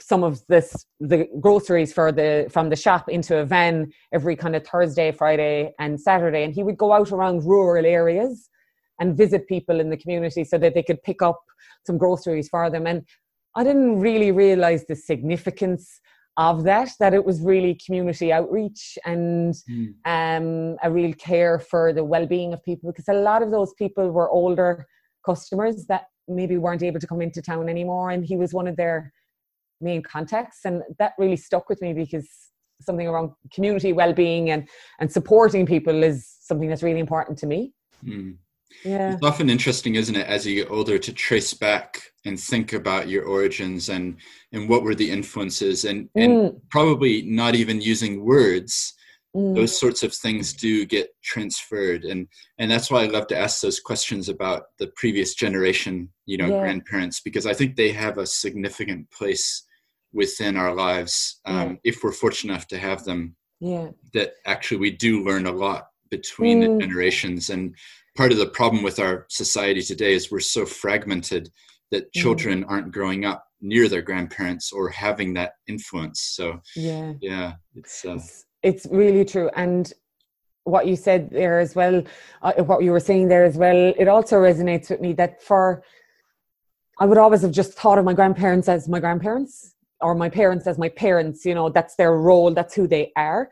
some 0.00 0.22
of 0.24 0.40
this 0.48 0.86
the 1.00 1.28
groceries 1.40 1.92
for 1.92 2.12
the 2.12 2.46
from 2.50 2.68
the 2.70 2.76
shop 2.76 3.08
into 3.08 3.38
a 3.38 3.44
van 3.44 3.92
every 4.12 4.36
kind 4.36 4.56
of 4.56 4.66
Thursday, 4.66 5.12
Friday, 5.12 5.72
and 5.78 6.00
Saturday, 6.00 6.44
and 6.44 6.54
he 6.54 6.62
would 6.62 6.78
go 6.78 6.92
out 6.92 7.12
around 7.12 7.44
rural 7.44 7.86
areas 7.86 8.48
and 9.00 9.16
visit 9.16 9.48
people 9.48 9.80
in 9.80 9.90
the 9.90 9.96
community 9.96 10.44
so 10.44 10.56
that 10.58 10.74
they 10.74 10.82
could 10.82 11.02
pick 11.02 11.22
up 11.22 11.40
some 11.86 11.98
groceries 11.98 12.48
for 12.48 12.70
them. 12.70 12.86
And 12.86 13.02
I 13.56 13.64
didn't 13.64 14.00
really 14.00 14.32
realize 14.32 14.84
the 14.86 14.96
significance 14.96 16.00
of 16.36 16.64
that, 16.64 16.90
that 16.98 17.14
it 17.14 17.24
was 17.24 17.40
really 17.40 17.78
community 17.86 18.32
outreach 18.32 18.98
and 19.04 19.54
mm. 19.70 19.94
um, 20.04 20.76
a 20.82 20.90
real 20.90 21.12
care 21.14 21.58
for 21.60 21.92
the 21.92 22.04
well 22.04 22.26
being 22.26 22.52
of 22.52 22.62
people 22.64 22.90
because 22.90 23.08
a 23.08 23.14
lot 23.14 23.42
of 23.42 23.50
those 23.50 23.72
people 23.74 24.10
were 24.10 24.28
older 24.30 24.86
customers 25.24 25.86
that 25.86 26.06
maybe 26.26 26.56
weren't 26.56 26.82
able 26.82 26.98
to 26.98 27.06
come 27.06 27.22
into 27.22 27.40
town 27.40 27.68
anymore. 27.68 28.10
And 28.10 28.24
he 28.24 28.36
was 28.36 28.52
one 28.52 28.66
of 28.66 28.76
their 28.76 29.12
main 29.84 30.02
context. 30.02 30.64
And 30.64 30.82
that 30.98 31.12
really 31.18 31.36
stuck 31.36 31.68
with 31.68 31.80
me 31.80 31.92
because 31.92 32.28
something 32.80 33.06
around 33.06 33.30
community 33.52 33.92
well 33.92 34.12
being 34.12 34.50
and, 34.50 34.68
and 35.00 35.10
supporting 35.10 35.64
people 35.66 36.02
is 36.02 36.36
something 36.40 36.68
that's 36.68 36.82
really 36.82 37.00
important 37.00 37.38
to 37.38 37.46
me. 37.46 37.72
Mm 38.04 38.36
yeah. 38.82 39.12
It's 39.12 39.24
often 39.24 39.50
interesting, 39.50 39.94
isn't 39.94 40.16
it, 40.16 40.26
as 40.26 40.46
you 40.46 40.56
get 40.56 40.70
older 40.70 40.98
to 40.98 41.12
trace 41.12 41.54
back 41.54 42.00
and 42.24 42.38
think 42.38 42.72
about 42.72 43.08
your 43.08 43.24
origins 43.24 43.88
and 43.88 44.16
and 44.52 44.68
what 44.68 44.82
were 44.82 44.94
the 44.94 45.10
influences 45.10 45.84
and 45.84 46.08
and 46.14 46.32
mm. 46.32 46.60
probably 46.70 47.22
not 47.22 47.54
even 47.54 47.80
using 47.80 48.24
words. 48.24 48.94
Mm. 49.36 49.54
Those 49.54 49.78
sorts 49.78 50.02
of 50.02 50.14
things 50.14 50.52
do 50.52 50.84
get 50.84 51.08
transferred, 51.22 52.04
and 52.04 52.28
and 52.58 52.70
that's 52.70 52.90
why 52.90 53.02
I 53.02 53.06
love 53.06 53.26
to 53.28 53.38
ask 53.38 53.60
those 53.60 53.80
questions 53.80 54.28
about 54.28 54.64
the 54.78 54.92
previous 54.96 55.34
generation, 55.34 56.10
you 56.26 56.36
know, 56.36 56.48
yeah. 56.48 56.60
grandparents, 56.60 57.20
because 57.20 57.46
I 57.46 57.54
think 57.54 57.76
they 57.76 57.90
have 57.92 58.18
a 58.18 58.26
significant 58.26 59.10
place 59.10 59.64
within 60.14 60.56
our 60.56 60.74
lives 60.74 61.40
um, 61.44 61.70
yeah. 61.70 61.76
if 61.84 62.02
we're 62.02 62.12
fortunate 62.12 62.52
enough 62.52 62.68
to 62.68 62.78
have 62.78 63.04
them. 63.04 63.36
Yeah, 63.60 63.90
that 64.12 64.34
actually 64.46 64.78
we 64.78 64.90
do 64.90 65.24
learn 65.24 65.46
a 65.46 65.52
lot 65.52 65.88
between 66.10 66.60
mm. 66.60 66.78
the 66.78 66.86
generations 66.86 67.50
and 67.50 67.74
part 68.16 68.32
of 68.32 68.38
the 68.38 68.46
problem 68.46 68.82
with 68.82 68.98
our 68.98 69.26
society 69.28 69.82
today 69.82 70.12
is 70.14 70.30
we're 70.30 70.40
so 70.40 70.66
fragmented 70.66 71.50
that 71.90 72.04
mm. 72.04 72.12
children 72.20 72.62
mm. 72.62 72.70
aren't 72.70 72.92
growing 72.92 73.24
up 73.24 73.46
near 73.60 73.88
their 73.88 74.02
grandparents 74.02 74.72
or 74.72 74.88
having 74.88 75.32
that 75.34 75.52
influence 75.66 76.20
so 76.20 76.60
yeah 76.76 77.14
yeah 77.20 77.54
it's 77.74 78.04
uh, 78.04 78.14
it's, 78.14 78.44
it's 78.62 78.86
really 78.90 79.24
true 79.24 79.50
and 79.56 79.92
what 80.64 80.86
you 80.86 80.96
said 80.96 81.30
there 81.30 81.58
as 81.60 81.74
well 81.74 82.02
uh, 82.42 82.52
what 82.64 82.82
you 82.82 82.90
were 82.90 83.00
saying 83.00 83.28
there 83.28 83.44
as 83.44 83.56
well 83.56 83.94
it 83.98 84.08
also 84.08 84.36
resonates 84.36 84.90
with 84.90 85.00
me 85.00 85.12
that 85.12 85.42
for 85.42 85.82
i 86.98 87.06
would 87.06 87.18
always 87.18 87.42
have 87.42 87.52
just 87.52 87.72
thought 87.72 87.98
of 87.98 88.04
my 88.04 88.14
grandparents 88.14 88.68
as 88.68 88.88
my 88.88 89.00
grandparents 89.00 89.74
or 90.00 90.14
my 90.14 90.28
parents 90.28 90.66
as 90.66 90.78
my 90.78 90.88
parents 90.88 91.44
you 91.44 91.54
know 91.54 91.68
that's 91.68 91.96
their 91.96 92.16
role 92.16 92.52
that's 92.52 92.74
who 92.74 92.86
they 92.86 93.12
are 93.16 93.50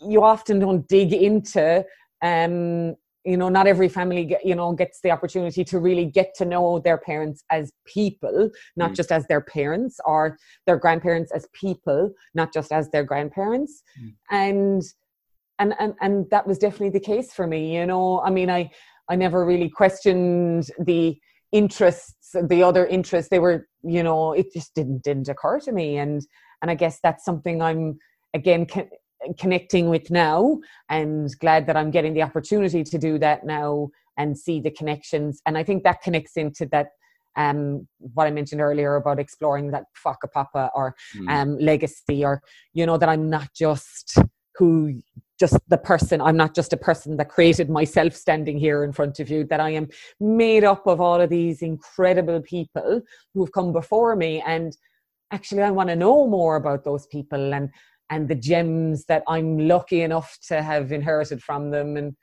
you 0.00 0.22
often 0.22 0.58
don't 0.58 0.88
dig 0.88 1.12
into 1.12 1.84
um 2.22 2.94
you 3.24 3.36
know 3.36 3.48
not 3.48 3.66
every 3.66 3.88
family 3.88 4.36
you 4.44 4.54
know 4.54 4.72
gets 4.72 5.00
the 5.02 5.10
opportunity 5.10 5.64
to 5.64 5.78
really 5.78 6.06
get 6.06 6.34
to 6.34 6.44
know 6.44 6.78
their 6.80 6.98
parents 6.98 7.44
as 7.50 7.72
people 7.84 8.50
not 8.76 8.92
mm. 8.92 8.96
just 8.96 9.12
as 9.12 9.26
their 9.26 9.40
parents 9.40 10.00
or 10.04 10.36
their 10.66 10.76
grandparents 10.76 11.30
as 11.32 11.46
people 11.52 12.10
not 12.34 12.52
just 12.52 12.72
as 12.72 12.88
their 12.90 13.04
grandparents 13.04 13.82
mm. 14.00 14.12
and 14.30 14.82
and 15.58 15.74
and 15.78 15.94
and 16.00 16.28
that 16.30 16.46
was 16.46 16.58
definitely 16.58 16.90
the 16.90 17.00
case 17.00 17.32
for 17.32 17.46
me 17.46 17.76
you 17.76 17.86
know 17.86 18.20
i 18.22 18.30
mean 18.30 18.50
i 18.50 18.68
i 19.08 19.16
never 19.16 19.44
really 19.44 19.68
questioned 19.68 20.68
the 20.80 21.16
interests 21.52 22.34
the 22.48 22.62
other 22.62 22.86
interests 22.86 23.28
they 23.30 23.38
were 23.38 23.68
you 23.82 24.02
know 24.02 24.32
it 24.32 24.52
just 24.52 24.74
didn't 24.74 25.02
didn't 25.04 25.28
occur 25.28 25.60
to 25.60 25.70
me 25.72 25.98
and 25.98 26.22
and 26.62 26.70
i 26.70 26.74
guess 26.74 26.98
that's 27.02 27.24
something 27.24 27.60
i'm 27.60 27.98
again 28.34 28.64
con- 28.64 28.88
connecting 29.38 29.88
with 29.88 30.10
now 30.10 30.58
and 30.88 31.30
glad 31.38 31.66
that 31.66 31.76
i'm 31.76 31.90
getting 31.90 32.14
the 32.14 32.22
opportunity 32.22 32.82
to 32.82 32.98
do 32.98 33.18
that 33.18 33.44
now 33.44 33.88
and 34.16 34.36
see 34.36 34.60
the 34.60 34.70
connections 34.70 35.40
and 35.46 35.58
i 35.58 35.62
think 35.62 35.84
that 35.84 36.00
connects 36.02 36.36
into 36.36 36.66
that 36.66 36.88
um 37.36 37.86
what 37.98 38.26
i 38.26 38.30
mentioned 38.30 38.60
earlier 38.60 38.96
about 38.96 39.18
exploring 39.18 39.70
that 39.70 39.84
whakapapa 40.04 40.70
or 40.74 40.94
mm. 41.16 41.28
um 41.28 41.58
legacy 41.58 42.24
or 42.24 42.42
you 42.72 42.86
know 42.86 42.96
that 42.96 43.08
i'm 43.08 43.28
not 43.28 43.48
just 43.54 44.18
who 44.56 45.00
just 45.38 45.56
the 45.68 45.78
person 45.78 46.20
i'm 46.20 46.36
not 46.36 46.54
just 46.54 46.72
a 46.72 46.76
person 46.76 47.16
that 47.16 47.28
created 47.28 47.68
myself 47.68 48.14
standing 48.14 48.58
here 48.58 48.84
in 48.84 48.92
front 48.92 49.18
of 49.18 49.28
you 49.28 49.44
that 49.44 49.60
i 49.60 49.70
am 49.70 49.88
made 50.20 50.62
up 50.62 50.86
of 50.86 51.00
all 51.00 51.20
of 51.20 51.30
these 51.30 51.62
incredible 51.62 52.40
people 52.42 53.00
who 53.32 53.44
have 53.44 53.52
come 53.52 53.72
before 53.72 54.14
me. 54.14 54.42
And 54.46 54.76
actually 55.32 55.62
i 55.62 55.70
want 55.70 55.88
to 55.88 55.96
know 55.96 56.28
more 56.28 56.56
about 56.56 56.84
those 56.84 57.06
people 57.06 57.54
and 57.54 57.70
and 58.10 58.28
the 58.28 58.34
gems 58.34 59.06
that 59.06 59.22
i'm 59.26 59.58
lucky 59.66 60.02
enough 60.02 60.38
to 60.48 60.62
have 60.62 60.92
inherited 60.92 61.42
from 61.42 61.70
them. 61.70 61.96
And 61.96 62.14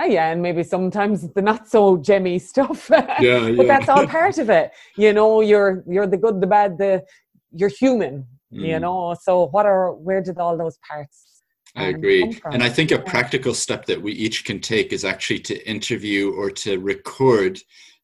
oh 0.00 0.06
yeah 0.06 0.30
and 0.30 0.42
maybe 0.42 0.62
sometimes 0.62 1.32
the 1.32 1.42
not 1.42 1.68
so 1.68 1.96
gemmy 1.96 2.40
stuff. 2.40 2.90
Yeah, 2.90 3.46
yeah. 3.46 3.56
but 3.56 3.66
that's 3.66 3.88
all 3.88 4.06
part 4.06 4.38
of 4.38 4.50
it. 4.50 4.72
You 4.96 5.12
know 5.12 5.40
you're 5.40 5.84
you're 5.86 6.06
the 6.06 6.18
good 6.18 6.40
the 6.40 6.46
bad 6.46 6.76
the 6.76 7.04
you're 7.52 7.70
human 7.70 8.26
mm. 8.52 8.66
you 8.66 8.78
know? 8.80 9.16
So 9.20 9.46
what 9.48 9.66
are 9.66 9.92
where 9.92 10.22
did 10.22 10.38
all 10.38 10.56
those 10.56 10.78
parts 10.88 11.37
I 11.76 11.86
agree. 11.86 12.40
And 12.52 12.62
I 12.62 12.68
think 12.68 12.90
a 12.90 12.98
practical 12.98 13.54
step 13.54 13.86
that 13.86 14.00
we 14.00 14.12
each 14.12 14.44
can 14.44 14.60
take 14.60 14.92
is 14.92 15.04
actually 15.04 15.40
to 15.40 15.68
interview 15.68 16.32
or 16.32 16.50
to 16.50 16.78
record 16.78 17.58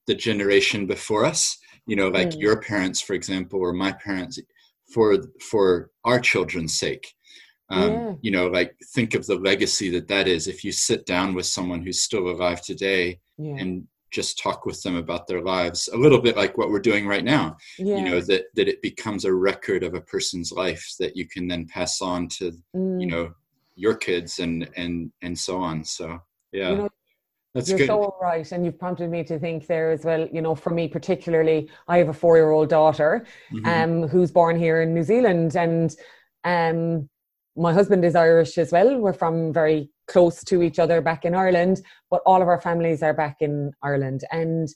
the 0.07 0.15
generation 0.15 0.87
before 0.87 1.25
us. 1.25 1.59
You 1.87 1.97
know, 1.97 2.09
like 2.09 2.31
mm. 2.31 2.41
your 2.41 2.61
parents, 2.61 3.01
for 3.01 3.15
example, 3.15 3.61
or 3.61 3.73
my 3.73 3.93
parents, 3.93 4.39
for 4.93 5.19
for 5.51 5.91
our 6.05 6.21
children's 6.21 6.79
sake. 6.79 7.15
Um, 7.71 7.93
yeah. 7.93 8.13
You 8.23 8.31
know, 8.31 8.47
like 8.49 8.77
think 8.95 9.15
of 9.15 9.27
the 9.27 9.37
legacy 9.37 9.91
that 9.91 10.09
that 10.09 10.29
is. 10.29 10.47
If 10.47 10.65
you 10.65 10.73
sit 10.73 11.07
down 11.07 11.35
with 11.35 11.47
someone 11.47 11.83
who's 11.83 12.03
still 12.03 12.29
alive 12.29 12.63
today 12.63 13.21
yeah. 13.39 13.57
and 13.57 13.87
just 14.11 14.39
talk 14.39 14.65
with 14.65 14.81
them 14.83 14.97
about 14.97 15.27
their 15.27 15.43
lives, 15.43 15.89
a 15.93 15.97
little 15.97 16.21
bit 16.21 16.37
like 16.37 16.57
what 16.57 16.71
we're 16.71 16.79
doing 16.79 17.07
right 17.07 17.25
now. 17.25 17.57
Yeah. 17.79 17.97
You 17.97 18.05
know 18.05 18.21
that 18.21 18.45
that 18.55 18.69
it 18.69 18.81
becomes 18.81 19.25
a 19.25 19.35
record 19.35 19.83
of 19.83 19.95
a 19.95 20.01
person's 20.01 20.53
life 20.53 20.95
that 21.01 21.17
you 21.17 21.27
can 21.27 21.49
then 21.49 21.67
pass 21.67 22.01
on 22.01 22.29
to 22.29 22.53
mm. 22.75 23.01
you 23.01 23.07
know 23.07 23.33
your 23.77 23.95
kids 23.95 24.39
and 24.39 24.69
and 24.77 25.11
and 25.23 25.39
so 25.39 25.59
on 25.59 25.85
so 25.85 26.21
yeah 26.53 26.71
you 26.71 26.77
know, 26.77 26.89
that's 27.55 27.69
You're 27.69 27.79
good. 27.79 27.87
so 27.87 28.17
right, 28.21 28.51
and 28.51 28.65
you've 28.65 28.81
prompted 28.81 29.11
me 29.11 29.23
to 29.25 29.39
think 29.39 29.69
there 29.69 29.93
as 29.93 30.05
well. 30.05 30.27
You 30.33 30.43
know, 30.43 30.57
for 30.57 30.71
me 30.71 30.89
particularly, 30.89 31.71
I 31.87 31.99
have 31.99 32.09
a 32.09 32.13
four-year-old 32.13 32.69
daughter, 32.69 33.25
mm-hmm. 33.53 33.67
um, 33.67 34.09
who's 34.09 34.33
born 34.33 34.59
here 34.59 34.83
in 34.83 34.93
New 34.93 35.05
Zealand, 35.05 35.55
and 35.55 35.95
um, 36.43 37.09
my 37.57 37.73
husband 37.73 38.05
is 38.05 38.17
Irish 38.17 38.59
as 38.59 38.73
well. 38.73 38.99
We're 38.99 39.13
from 39.13 39.53
very 39.53 39.89
close 40.09 40.43
to 40.45 40.63
each 40.63 40.81
other 40.81 41.01
back 41.01 41.25
in 41.25 41.35
Ireland, 41.35 41.81
but 42.11 42.23
all 42.27 42.43
of 42.43 42.49
our 42.49 42.61
families 42.61 43.05
are 43.05 43.15
back 43.15 43.37
in 43.39 43.71
Ireland, 43.83 44.25
and 44.33 44.69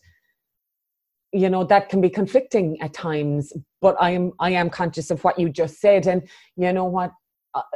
you 1.33 1.51
know 1.51 1.65
that 1.65 1.89
can 1.89 2.01
be 2.01 2.11
conflicting 2.11 2.81
at 2.81 2.95
times. 2.95 3.53
But 3.81 3.97
I 4.01 4.11
am 4.11 4.33
I 4.39 4.51
am 4.51 4.71
conscious 4.71 5.11
of 5.11 5.25
what 5.25 5.37
you 5.37 5.49
just 5.49 5.81
said, 5.81 6.07
and 6.07 6.23
you 6.55 6.73
know 6.73 6.85
what 6.85 7.11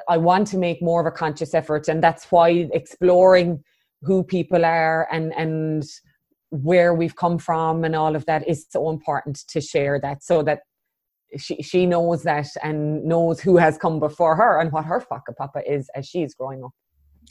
I 0.09 0.17
want 0.17 0.47
to 0.49 0.59
make 0.59 0.83
more 0.83 1.01
of 1.01 1.07
a 1.07 1.11
conscious 1.11 1.55
effort, 1.55 1.89
and 1.89 2.03
that's 2.03 2.31
why 2.31 2.69
exploring 2.73 3.63
who 4.03 4.23
people 4.25 4.65
are 4.65 5.09
and 5.13 5.33
and 5.35 5.85
where 6.51 6.93
we've 6.93 7.17
come 7.17 7.39
from 7.39 7.83
and 7.83 7.97
all 7.97 8.15
of 8.15 8.27
that 8.27 8.47
is 8.47 8.67
so 8.69 8.91
important 8.91 9.37
to 9.49 9.61
share 9.61 9.99
that 9.99 10.23
so 10.23 10.43
that 10.43 10.61
she 11.39 11.57
she 11.63 11.87
knows 11.87 12.23
that 12.25 12.49
and 12.63 13.05
knows 13.05 13.41
who 13.41 13.57
has 13.57 13.79
come 13.79 13.99
before 13.99 14.37
her 14.37 14.61
and 14.61 14.71
whakapapa 14.71 15.63
is 15.67 15.89
as 15.95 16.07
she's 16.07 16.35
growing 16.35 16.63
up. 16.63 16.73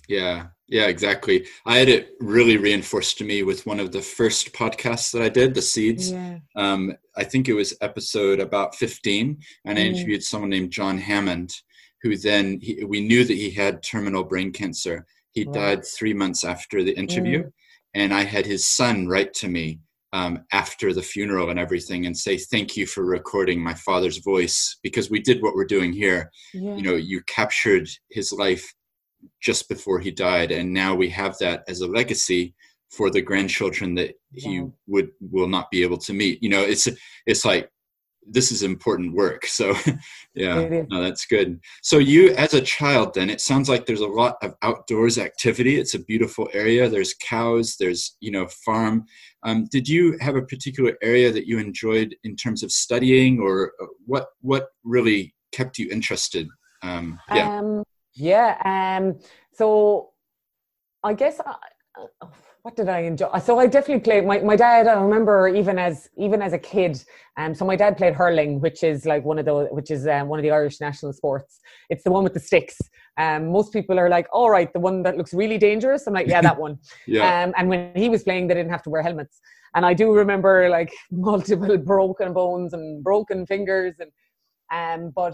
Yeah, 0.07 0.47
yeah, 0.67 0.87
exactly. 0.87 1.45
I 1.65 1.77
had 1.77 1.89
it 1.89 2.13
really 2.19 2.57
reinforced 2.57 3.17
to 3.19 3.23
me 3.23 3.43
with 3.43 3.65
one 3.65 3.79
of 3.79 3.91
the 3.91 4.01
first 4.01 4.53
podcasts 4.53 5.11
that 5.11 5.21
I 5.21 5.29
did, 5.29 5.53
the 5.53 5.61
Seeds. 5.61 6.11
Yeah. 6.11 6.39
Um, 6.55 6.93
I 7.15 7.23
think 7.23 7.47
it 7.47 7.53
was 7.53 7.77
episode 7.81 8.39
about 8.39 8.75
15, 8.75 9.37
and 9.65 9.79
I 9.79 9.81
mm. 9.81 9.85
interviewed 9.85 10.23
someone 10.23 10.49
named 10.49 10.71
John 10.71 10.97
Hammond, 10.97 11.53
who 12.01 12.17
then 12.17 12.59
he, 12.61 12.83
we 12.83 13.01
knew 13.01 13.23
that 13.23 13.37
he 13.37 13.51
had 13.51 13.83
terminal 13.83 14.23
brain 14.23 14.51
cancer. 14.51 15.05
He 15.31 15.45
wow. 15.45 15.53
died 15.53 15.85
three 15.85 16.13
months 16.13 16.43
after 16.43 16.83
the 16.83 16.97
interview, 16.97 17.43
mm. 17.43 17.51
and 17.93 18.13
I 18.13 18.23
had 18.23 18.45
his 18.45 18.67
son 18.67 19.07
write 19.07 19.33
to 19.35 19.47
me 19.47 19.79
um, 20.13 20.43
after 20.51 20.93
the 20.93 21.01
funeral 21.01 21.49
and 21.49 21.59
everything 21.59 22.05
and 22.05 22.17
say 22.17 22.37
thank 22.37 22.75
you 22.75 22.85
for 22.85 23.05
recording 23.05 23.61
my 23.61 23.73
father's 23.73 24.17
voice 24.17 24.77
because 24.83 25.09
we 25.09 25.21
did 25.21 25.41
what 25.41 25.55
we're 25.55 25.65
doing 25.65 25.93
here. 25.93 26.29
Yeah. 26.53 26.75
You 26.75 26.81
know, 26.81 26.95
you 26.95 27.21
captured 27.27 27.87
his 28.09 28.31
life 28.33 28.73
just 29.41 29.69
before 29.69 29.99
he 29.99 30.11
died, 30.11 30.51
and 30.51 30.73
now 30.73 30.95
we 30.95 31.09
have 31.09 31.37
that 31.39 31.63
as 31.67 31.81
a 31.81 31.87
legacy 31.87 32.53
for 32.89 33.09
the 33.09 33.21
grandchildren 33.21 33.95
that 33.95 34.15
he 34.33 34.65
would 34.87 35.11
will 35.21 35.47
not 35.47 35.71
be 35.71 35.81
able 35.81 35.97
to 35.97 36.13
meet. 36.13 36.41
You 36.43 36.49
know, 36.49 36.61
it's 36.61 36.87
it's 37.25 37.45
like 37.45 37.69
this 38.27 38.51
is 38.51 38.63
important 38.63 39.13
work. 39.13 39.45
So, 39.45 39.75
yeah, 40.35 40.83
no, 40.89 41.01
that's 41.01 41.25
good. 41.25 41.59
So, 41.81 41.97
you 41.97 42.33
as 42.35 42.53
a 42.53 42.61
child, 42.61 43.13
then 43.13 43.29
it 43.29 43.41
sounds 43.41 43.69
like 43.69 43.85
there's 43.85 44.01
a 44.01 44.07
lot 44.07 44.37
of 44.41 44.55
outdoors 44.61 45.17
activity. 45.17 45.77
It's 45.79 45.93
a 45.93 45.99
beautiful 45.99 46.49
area. 46.53 46.87
There's 46.89 47.15
cows. 47.15 47.75
There's 47.77 48.17
you 48.19 48.31
know 48.31 48.47
farm. 48.65 49.05
Um, 49.43 49.67
did 49.71 49.87
you 49.87 50.17
have 50.21 50.35
a 50.35 50.43
particular 50.43 50.97
area 51.01 51.31
that 51.31 51.47
you 51.47 51.59
enjoyed 51.59 52.15
in 52.23 52.35
terms 52.35 52.63
of 52.63 52.71
studying, 52.71 53.39
or 53.39 53.73
uh, 53.81 53.87
what 54.05 54.27
what 54.41 54.69
really 54.83 55.33
kept 55.51 55.77
you 55.77 55.89
interested? 55.89 56.47
Um, 56.83 57.19
yeah, 57.33 57.59
um, 57.59 57.83
yeah. 58.13 58.97
Um, 58.99 59.19
so, 59.53 60.11
I 61.03 61.13
guess. 61.13 61.39
I, 61.39 61.55
uh, 62.21 62.27
what 62.63 62.75
did 62.75 62.89
I 62.89 62.99
enjoy? 62.99 63.27
So 63.39 63.57
I 63.59 63.65
definitely 63.65 64.01
played. 64.01 64.25
My, 64.25 64.39
my 64.39 64.55
dad. 64.55 64.87
I 64.87 64.93
remember 65.01 65.47
even 65.47 65.79
as 65.79 66.09
even 66.17 66.41
as 66.41 66.53
a 66.53 66.59
kid. 66.59 67.03
Um, 67.37 67.55
so 67.55 67.65
my 67.65 67.75
dad 67.75 67.97
played 67.97 68.13
hurling, 68.13 68.59
which 68.59 68.83
is 68.83 69.05
like 69.05 69.25
one 69.25 69.39
of 69.39 69.45
the 69.45 69.67
which 69.71 69.89
is 69.89 70.07
um, 70.07 70.27
one 70.27 70.37
of 70.37 70.43
the 70.43 70.51
Irish 70.51 70.79
national 70.79 71.13
sports. 71.13 71.59
It's 71.89 72.03
the 72.03 72.11
one 72.11 72.23
with 72.23 72.33
the 72.33 72.39
sticks. 72.39 72.77
Um, 73.17 73.51
most 73.51 73.73
people 73.73 73.99
are 73.99 74.09
like, 74.09 74.27
"All 74.31 74.49
right, 74.49 74.71
the 74.71 74.79
one 74.79 75.01
that 75.03 75.17
looks 75.17 75.33
really 75.33 75.57
dangerous." 75.57 76.05
I'm 76.05 76.13
like, 76.13 76.27
"Yeah, 76.27 76.41
that 76.41 76.59
one." 76.59 76.77
yeah. 77.07 77.43
Um, 77.43 77.53
and 77.57 77.67
when 77.67 77.91
he 77.95 78.09
was 78.09 78.23
playing, 78.23 78.47
they 78.47 78.53
didn't 78.53 78.71
have 78.71 78.83
to 78.83 78.89
wear 78.91 79.01
helmets. 79.01 79.41
And 79.73 79.85
I 79.85 79.93
do 79.93 80.13
remember 80.13 80.69
like 80.69 80.93
multiple 81.11 81.77
broken 81.77 82.31
bones 82.33 82.73
and 82.73 83.03
broken 83.03 83.47
fingers, 83.47 83.95
and 83.99 84.11
um, 84.71 85.11
but 85.15 85.33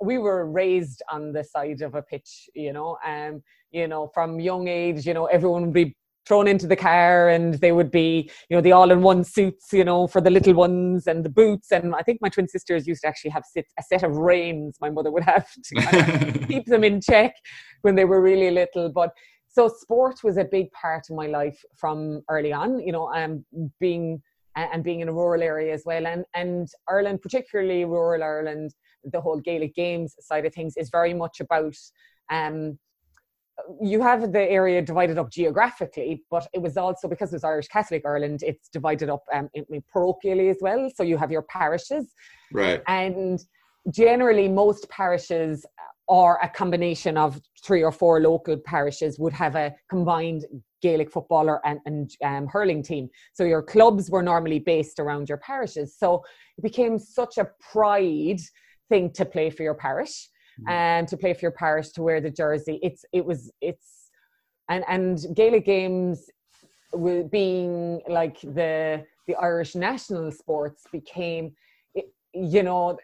we 0.00 0.18
were 0.18 0.48
raised 0.48 1.02
on 1.10 1.32
the 1.32 1.42
side 1.42 1.82
of 1.82 1.94
a 1.94 2.02
pitch, 2.02 2.48
you 2.54 2.72
know, 2.72 2.96
um, 3.04 3.42
you 3.70 3.86
know, 3.86 4.10
from 4.14 4.40
young 4.40 4.66
age, 4.66 5.06
you 5.06 5.12
know, 5.12 5.26
everyone 5.26 5.62
would 5.62 5.74
be 5.74 5.94
thrown 6.30 6.46
into 6.46 6.68
the 6.68 6.76
car 6.76 7.28
and 7.28 7.54
they 7.54 7.72
would 7.72 7.90
be 7.90 8.30
you 8.48 8.56
know 8.56 8.60
the 8.60 8.70
all-in-one 8.70 9.24
suits 9.24 9.72
you 9.72 9.82
know 9.82 10.06
for 10.06 10.20
the 10.20 10.30
little 10.30 10.54
ones 10.54 11.08
and 11.08 11.24
the 11.24 11.28
boots. 11.28 11.72
And 11.72 11.92
i 11.92 12.02
think 12.02 12.20
my 12.22 12.28
twin 12.28 12.46
sisters 12.46 12.86
used 12.86 13.02
to 13.02 13.08
actually 13.08 13.32
have 13.32 13.42
a 13.56 13.82
set 13.82 14.04
of 14.04 14.16
reins 14.16 14.76
my 14.80 14.90
mother 14.90 15.10
would 15.10 15.24
have 15.24 15.48
to 15.64 15.74
kind 15.74 16.36
of 16.36 16.48
keep 16.48 16.66
them 16.66 16.84
in 16.84 17.00
check 17.00 17.34
when 17.82 17.96
they 17.96 18.04
were 18.04 18.22
really 18.22 18.52
little. 18.52 18.90
But 18.90 19.10
so 19.48 19.66
sport 19.66 20.22
was 20.22 20.36
a 20.36 20.44
big 20.44 20.70
part 20.70 21.04
of 21.10 21.16
my 21.16 21.26
life 21.26 21.60
from 21.76 22.22
early 22.30 22.52
on 22.52 22.78
you 22.78 22.92
know 22.92 23.12
um, 23.12 23.44
being 23.80 24.22
and 24.54 24.84
being 24.84 25.00
in 25.00 25.08
a 25.08 25.12
rural 25.12 25.42
area 25.42 25.74
as 25.74 25.82
well. 25.84 26.06
And 26.06 26.24
and 26.34 26.68
ireland 26.88 27.22
particularly 27.22 27.84
rural 27.84 28.22
ireland 28.22 28.70
the 29.14 29.20
whole 29.20 29.40
gaelic 29.40 29.74
games 29.74 30.14
side 30.20 30.46
of 30.46 30.54
things 30.54 30.74
is 30.76 30.90
very 30.90 31.12
much 31.12 31.40
about 31.40 31.76
um, 32.30 32.78
you 33.80 34.02
have 34.02 34.32
the 34.32 34.42
area 34.42 34.82
divided 34.82 35.18
up 35.18 35.30
geographically, 35.30 36.22
but 36.30 36.46
it 36.52 36.60
was 36.60 36.76
also 36.76 37.08
because 37.08 37.32
it 37.32 37.36
was 37.36 37.44
Irish 37.44 37.68
Catholic 37.68 38.02
Ireland, 38.06 38.42
it's 38.42 38.68
divided 38.68 39.08
up 39.08 39.22
um, 39.32 39.48
in, 39.54 39.64
in 39.70 39.82
parochially 39.94 40.50
as 40.50 40.58
well. 40.60 40.90
So 40.94 41.02
you 41.02 41.16
have 41.16 41.30
your 41.30 41.42
parishes, 41.42 42.14
right? 42.52 42.82
And 42.88 43.40
generally, 43.90 44.48
most 44.48 44.88
parishes 44.90 45.64
or 46.08 46.38
a 46.42 46.48
combination 46.48 47.16
of 47.16 47.40
three 47.64 47.82
or 47.84 47.92
four 47.92 48.20
local 48.20 48.56
parishes 48.56 49.18
would 49.18 49.32
have 49.32 49.54
a 49.54 49.74
combined 49.88 50.44
Gaelic 50.82 51.10
footballer 51.10 51.64
and, 51.64 51.78
and 51.86 52.10
um, 52.24 52.46
hurling 52.48 52.82
team. 52.82 53.08
So 53.32 53.44
your 53.44 53.62
clubs 53.62 54.10
were 54.10 54.22
normally 54.22 54.58
based 54.58 54.98
around 54.98 55.28
your 55.28 55.38
parishes. 55.38 55.96
So 55.96 56.24
it 56.58 56.62
became 56.62 56.98
such 56.98 57.38
a 57.38 57.48
pride 57.72 58.40
thing 58.88 59.12
to 59.12 59.24
play 59.24 59.50
for 59.50 59.62
your 59.62 59.74
parish 59.74 60.28
and 60.68 61.08
to 61.08 61.16
play 61.16 61.34
for 61.34 61.40
your 61.42 61.52
parish 61.52 61.90
to 61.90 62.02
wear 62.02 62.20
the 62.20 62.30
jersey. 62.30 62.78
It's 62.82 63.04
it 63.12 63.24
was 63.24 63.50
it's 63.60 64.10
and 64.68 64.84
and 64.88 65.18
Gaelic 65.34 65.64
games 65.64 66.30
being 67.30 68.00
like 68.08 68.40
the 68.40 69.04
the 69.26 69.34
Irish 69.36 69.74
national 69.74 70.30
sports 70.32 70.84
became 70.92 71.52
you 72.32 72.62
know 72.62 72.98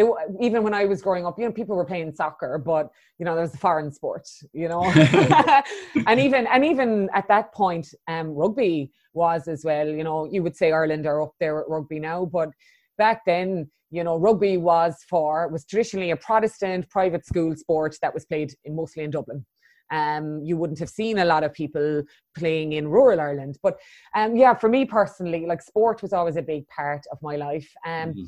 they, 0.00 0.04
even 0.40 0.62
when 0.62 0.72
I 0.72 0.86
was 0.86 1.02
growing 1.02 1.26
up, 1.26 1.38
you 1.38 1.44
know, 1.44 1.52
people 1.52 1.76
were 1.76 1.84
playing 1.84 2.14
soccer, 2.14 2.58
but 2.58 2.90
you 3.18 3.24
know, 3.24 3.34
there 3.34 3.42
was 3.42 3.54
a 3.54 3.58
foreign 3.58 3.92
sport, 3.92 4.28
you 4.52 4.68
know, 4.68 4.84
and 6.06 6.20
even 6.20 6.46
and 6.46 6.64
even 6.64 7.10
at 7.14 7.28
that 7.28 7.52
point, 7.52 7.92
um, 8.08 8.30
rugby 8.30 8.92
was 9.12 9.48
as 9.48 9.64
well. 9.64 9.86
You 9.86 10.04
know, 10.04 10.28
you 10.30 10.42
would 10.42 10.56
say 10.56 10.72
Ireland 10.72 11.06
are 11.06 11.22
up 11.22 11.34
there 11.38 11.60
at 11.60 11.68
rugby 11.68 11.98
now, 11.98 12.24
but 12.24 12.50
back 12.96 13.24
then, 13.26 13.70
you 13.90 14.04
know, 14.04 14.16
rugby 14.16 14.56
was 14.56 14.96
for 15.08 15.48
was 15.48 15.64
traditionally 15.64 16.10
a 16.10 16.16
Protestant 16.16 16.88
private 16.88 17.26
school 17.26 17.56
sport 17.56 17.96
that 18.02 18.14
was 18.14 18.24
played 18.24 18.54
in, 18.64 18.76
mostly 18.76 19.04
in 19.04 19.10
Dublin. 19.10 19.44
Um, 19.92 20.40
you 20.44 20.56
wouldn't 20.56 20.78
have 20.78 20.88
seen 20.88 21.18
a 21.18 21.24
lot 21.24 21.42
of 21.42 21.52
people 21.52 22.04
playing 22.36 22.74
in 22.74 22.86
rural 22.86 23.20
Ireland. 23.20 23.58
But 23.62 23.78
um, 24.14 24.36
yeah, 24.36 24.54
for 24.54 24.68
me 24.68 24.84
personally, 24.84 25.46
like 25.46 25.62
sport 25.62 26.00
was 26.02 26.12
always 26.12 26.36
a 26.36 26.42
big 26.42 26.68
part 26.68 27.04
of 27.10 27.18
my 27.22 27.36
life. 27.36 27.68
Um, 27.84 28.10
mm-hmm. 28.10 28.22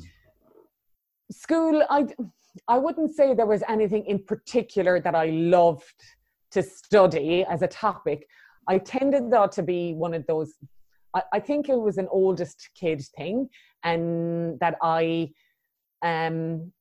School, 1.31 1.83
I 1.89 2.05
I 2.67 2.77
wouldn't 2.77 3.15
say 3.15 3.33
there 3.33 3.45
was 3.45 3.63
anything 3.67 4.05
in 4.05 4.23
particular 4.23 4.99
that 4.99 5.15
I 5.15 5.27
loved 5.27 6.01
to 6.51 6.61
study 6.61 7.45
as 7.49 7.61
a 7.61 7.67
topic. 7.67 8.27
I 8.67 8.77
tended 8.77 9.31
though 9.31 9.47
to 9.47 9.63
be 9.63 9.93
one 9.93 10.13
of 10.13 10.25
those. 10.27 10.53
I, 11.13 11.23
I 11.33 11.39
think 11.39 11.69
it 11.69 11.79
was 11.79 11.97
an 11.97 12.09
oldest 12.11 12.69
kid 12.75 13.01
thing, 13.17 13.49
and 13.83 14.59
that 14.59 14.75
I 14.81 15.31
um 16.03 16.71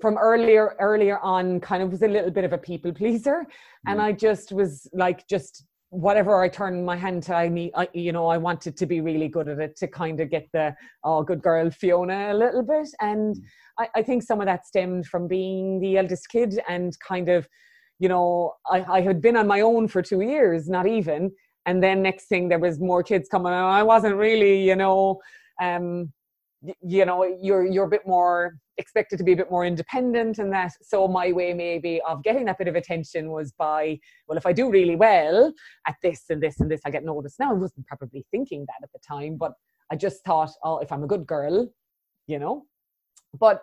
from 0.00 0.18
earlier 0.18 0.74
earlier 0.80 1.18
on 1.20 1.60
kind 1.60 1.82
of 1.82 1.90
was 1.90 2.02
a 2.02 2.08
little 2.08 2.30
bit 2.30 2.44
of 2.44 2.52
a 2.52 2.58
people 2.58 2.92
pleaser 2.92 3.46
and 3.86 4.00
mm. 4.00 4.02
i 4.02 4.12
just 4.12 4.52
was 4.52 4.88
like 4.92 5.26
just 5.28 5.64
whatever 5.90 6.42
i 6.42 6.48
turned 6.48 6.84
my 6.84 6.96
hand 6.96 7.22
to 7.22 7.34
i 7.34 7.48
need 7.48 7.70
I, 7.74 7.88
you 7.92 8.12
know 8.12 8.26
i 8.26 8.36
wanted 8.36 8.76
to 8.76 8.86
be 8.86 9.00
really 9.00 9.28
good 9.28 9.48
at 9.48 9.60
it 9.60 9.76
to 9.76 9.86
kind 9.86 10.20
of 10.20 10.30
get 10.30 10.48
the 10.52 10.74
oh 11.04 11.22
good 11.22 11.42
girl 11.42 11.70
fiona 11.70 12.32
a 12.32 12.34
little 12.34 12.62
bit 12.62 12.88
and 13.00 13.36
mm. 13.36 13.42
I, 13.78 13.88
I 13.96 14.02
think 14.02 14.22
some 14.22 14.40
of 14.40 14.46
that 14.46 14.66
stemmed 14.66 15.06
from 15.06 15.28
being 15.28 15.80
the 15.80 15.98
eldest 15.98 16.28
kid 16.28 16.60
and 16.68 16.92
kind 17.06 17.28
of 17.28 17.48
you 17.98 18.08
know 18.08 18.54
I, 18.66 18.84
I 18.98 19.00
had 19.02 19.22
been 19.22 19.36
on 19.36 19.46
my 19.46 19.60
own 19.60 19.86
for 19.86 20.02
two 20.02 20.22
years 20.22 20.68
not 20.68 20.86
even 20.86 21.30
and 21.66 21.82
then 21.82 22.02
next 22.02 22.26
thing 22.26 22.48
there 22.48 22.58
was 22.58 22.80
more 22.80 23.02
kids 23.02 23.28
coming 23.28 23.52
and 23.52 23.64
i 23.64 23.82
wasn't 23.82 24.16
really 24.16 24.66
you 24.66 24.76
know 24.76 25.20
um 25.62 26.12
you 26.80 27.04
know 27.04 27.24
you're 27.40 27.66
you're 27.66 27.86
a 27.86 27.88
bit 27.88 28.06
more 28.06 28.56
expected 28.78 29.18
to 29.18 29.24
be 29.24 29.32
a 29.32 29.36
bit 29.36 29.50
more 29.50 29.66
independent 29.66 30.38
and 30.38 30.52
that. 30.52 30.72
So 30.82 31.06
my 31.08 31.32
way 31.32 31.52
maybe 31.52 32.00
of 32.08 32.22
getting 32.22 32.44
that 32.46 32.58
bit 32.58 32.68
of 32.68 32.76
attention 32.76 33.30
was 33.30 33.52
by 33.52 33.98
well 34.26 34.38
if 34.38 34.46
i 34.46 34.52
do 34.52 34.70
really 34.70 34.96
well 34.96 35.52
at 35.86 35.96
this 36.02 36.24
and 36.30 36.42
this 36.42 36.60
and 36.60 36.70
this 36.70 36.80
i 36.86 36.90
get 36.90 37.04
noticed. 37.04 37.38
Now 37.38 37.50
i 37.50 37.54
wasn't 37.54 37.86
probably 37.86 38.24
thinking 38.30 38.64
that 38.66 38.82
at 38.82 38.92
the 38.92 39.00
time 39.06 39.36
but 39.36 39.52
i 39.90 39.96
just 39.96 40.24
thought 40.24 40.50
oh 40.64 40.78
if 40.78 40.92
i'm 40.92 41.02
a 41.04 41.08
good 41.08 41.26
girl 41.26 41.68
you 42.26 42.38
know. 42.38 42.64
But 43.38 43.62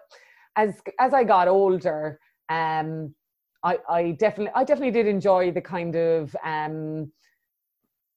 as 0.56 0.82
as 1.00 1.14
i 1.14 1.24
got 1.24 1.48
older 1.48 2.20
um 2.50 3.14
i 3.64 3.78
i 3.90 4.12
definitely 4.12 4.52
i 4.56 4.64
definitely 4.64 4.92
did 4.92 5.08
enjoy 5.08 5.52
the 5.52 5.62
kind 5.62 5.96
of 5.96 6.36
um 6.44 7.12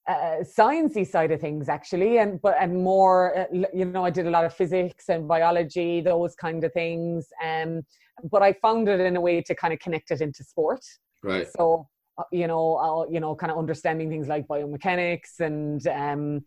uh, 0.09 0.43
sciencey 0.43 1.07
side 1.07 1.31
of 1.31 1.41
things 1.41 1.69
actually 1.69 2.19
and 2.19 2.43
but 2.43 2.57
and 2.61 2.83
more 2.83 3.39
uh, 3.39 3.45
you 3.73 3.85
know 3.85 4.05
i 4.05 4.11
did 4.11 4.27
a 4.27 4.31
lot 4.31 4.45
of 4.45 4.53
physics 4.53 5.09
and 5.09 5.29
biology 5.29 6.01
those 6.01 6.35
kind 6.35 6.65
of 6.65 6.73
things 6.73 7.29
um 7.45 7.83
but 8.31 8.43
i 8.43 8.53
found 8.55 8.89
it 8.89 8.99
in 8.99 9.15
a 9.17 9.21
way 9.21 9.41
to 9.41 9.55
kind 9.55 9.73
of 9.73 9.79
connect 9.79 10.11
it 10.11 10.21
into 10.21 10.45
sport. 10.45 10.85
Right. 11.23 11.47
So 11.57 11.89
uh, 12.19 12.25
you 12.33 12.47
know 12.47 12.77
uh, 12.77 13.11
you 13.13 13.21
know 13.21 13.35
kind 13.35 13.53
of 13.53 13.59
understanding 13.59 14.11
things 14.11 14.29
like 14.29 14.47
biomechanics 14.47 15.41
and 15.41 15.87
um 15.87 16.45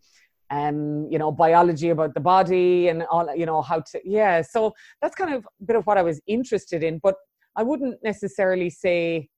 um 0.50 1.08
you 1.10 1.18
know 1.18 1.32
biology 1.32 1.88
about 1.88 2.14
the 2.14 2.20
body 2.20 2.88
and 2.88 3.02
all 3.04 3.34
you 3.34 3.46
know 3.46 3.62
how 3.62 3.80
to 3.80 4.00
yeah 4.04 4.42
so 4.42 4.72
that's 5.02 5.16
kind 5.16 5.34
of 5.34 5.44
a 5.44 5.64
bit 5.64 5.74
of 5.74 5.84
what 5.86 5.98
i 5.98 6.02
was 6.02 6.20
interested 6.28 6.84
in 6.84 7.00
but 7.02 7.16
i 7.56 7.64
wouldn't 7.64 7.98
necessarily 8.04 8.70
say 8.70 9.28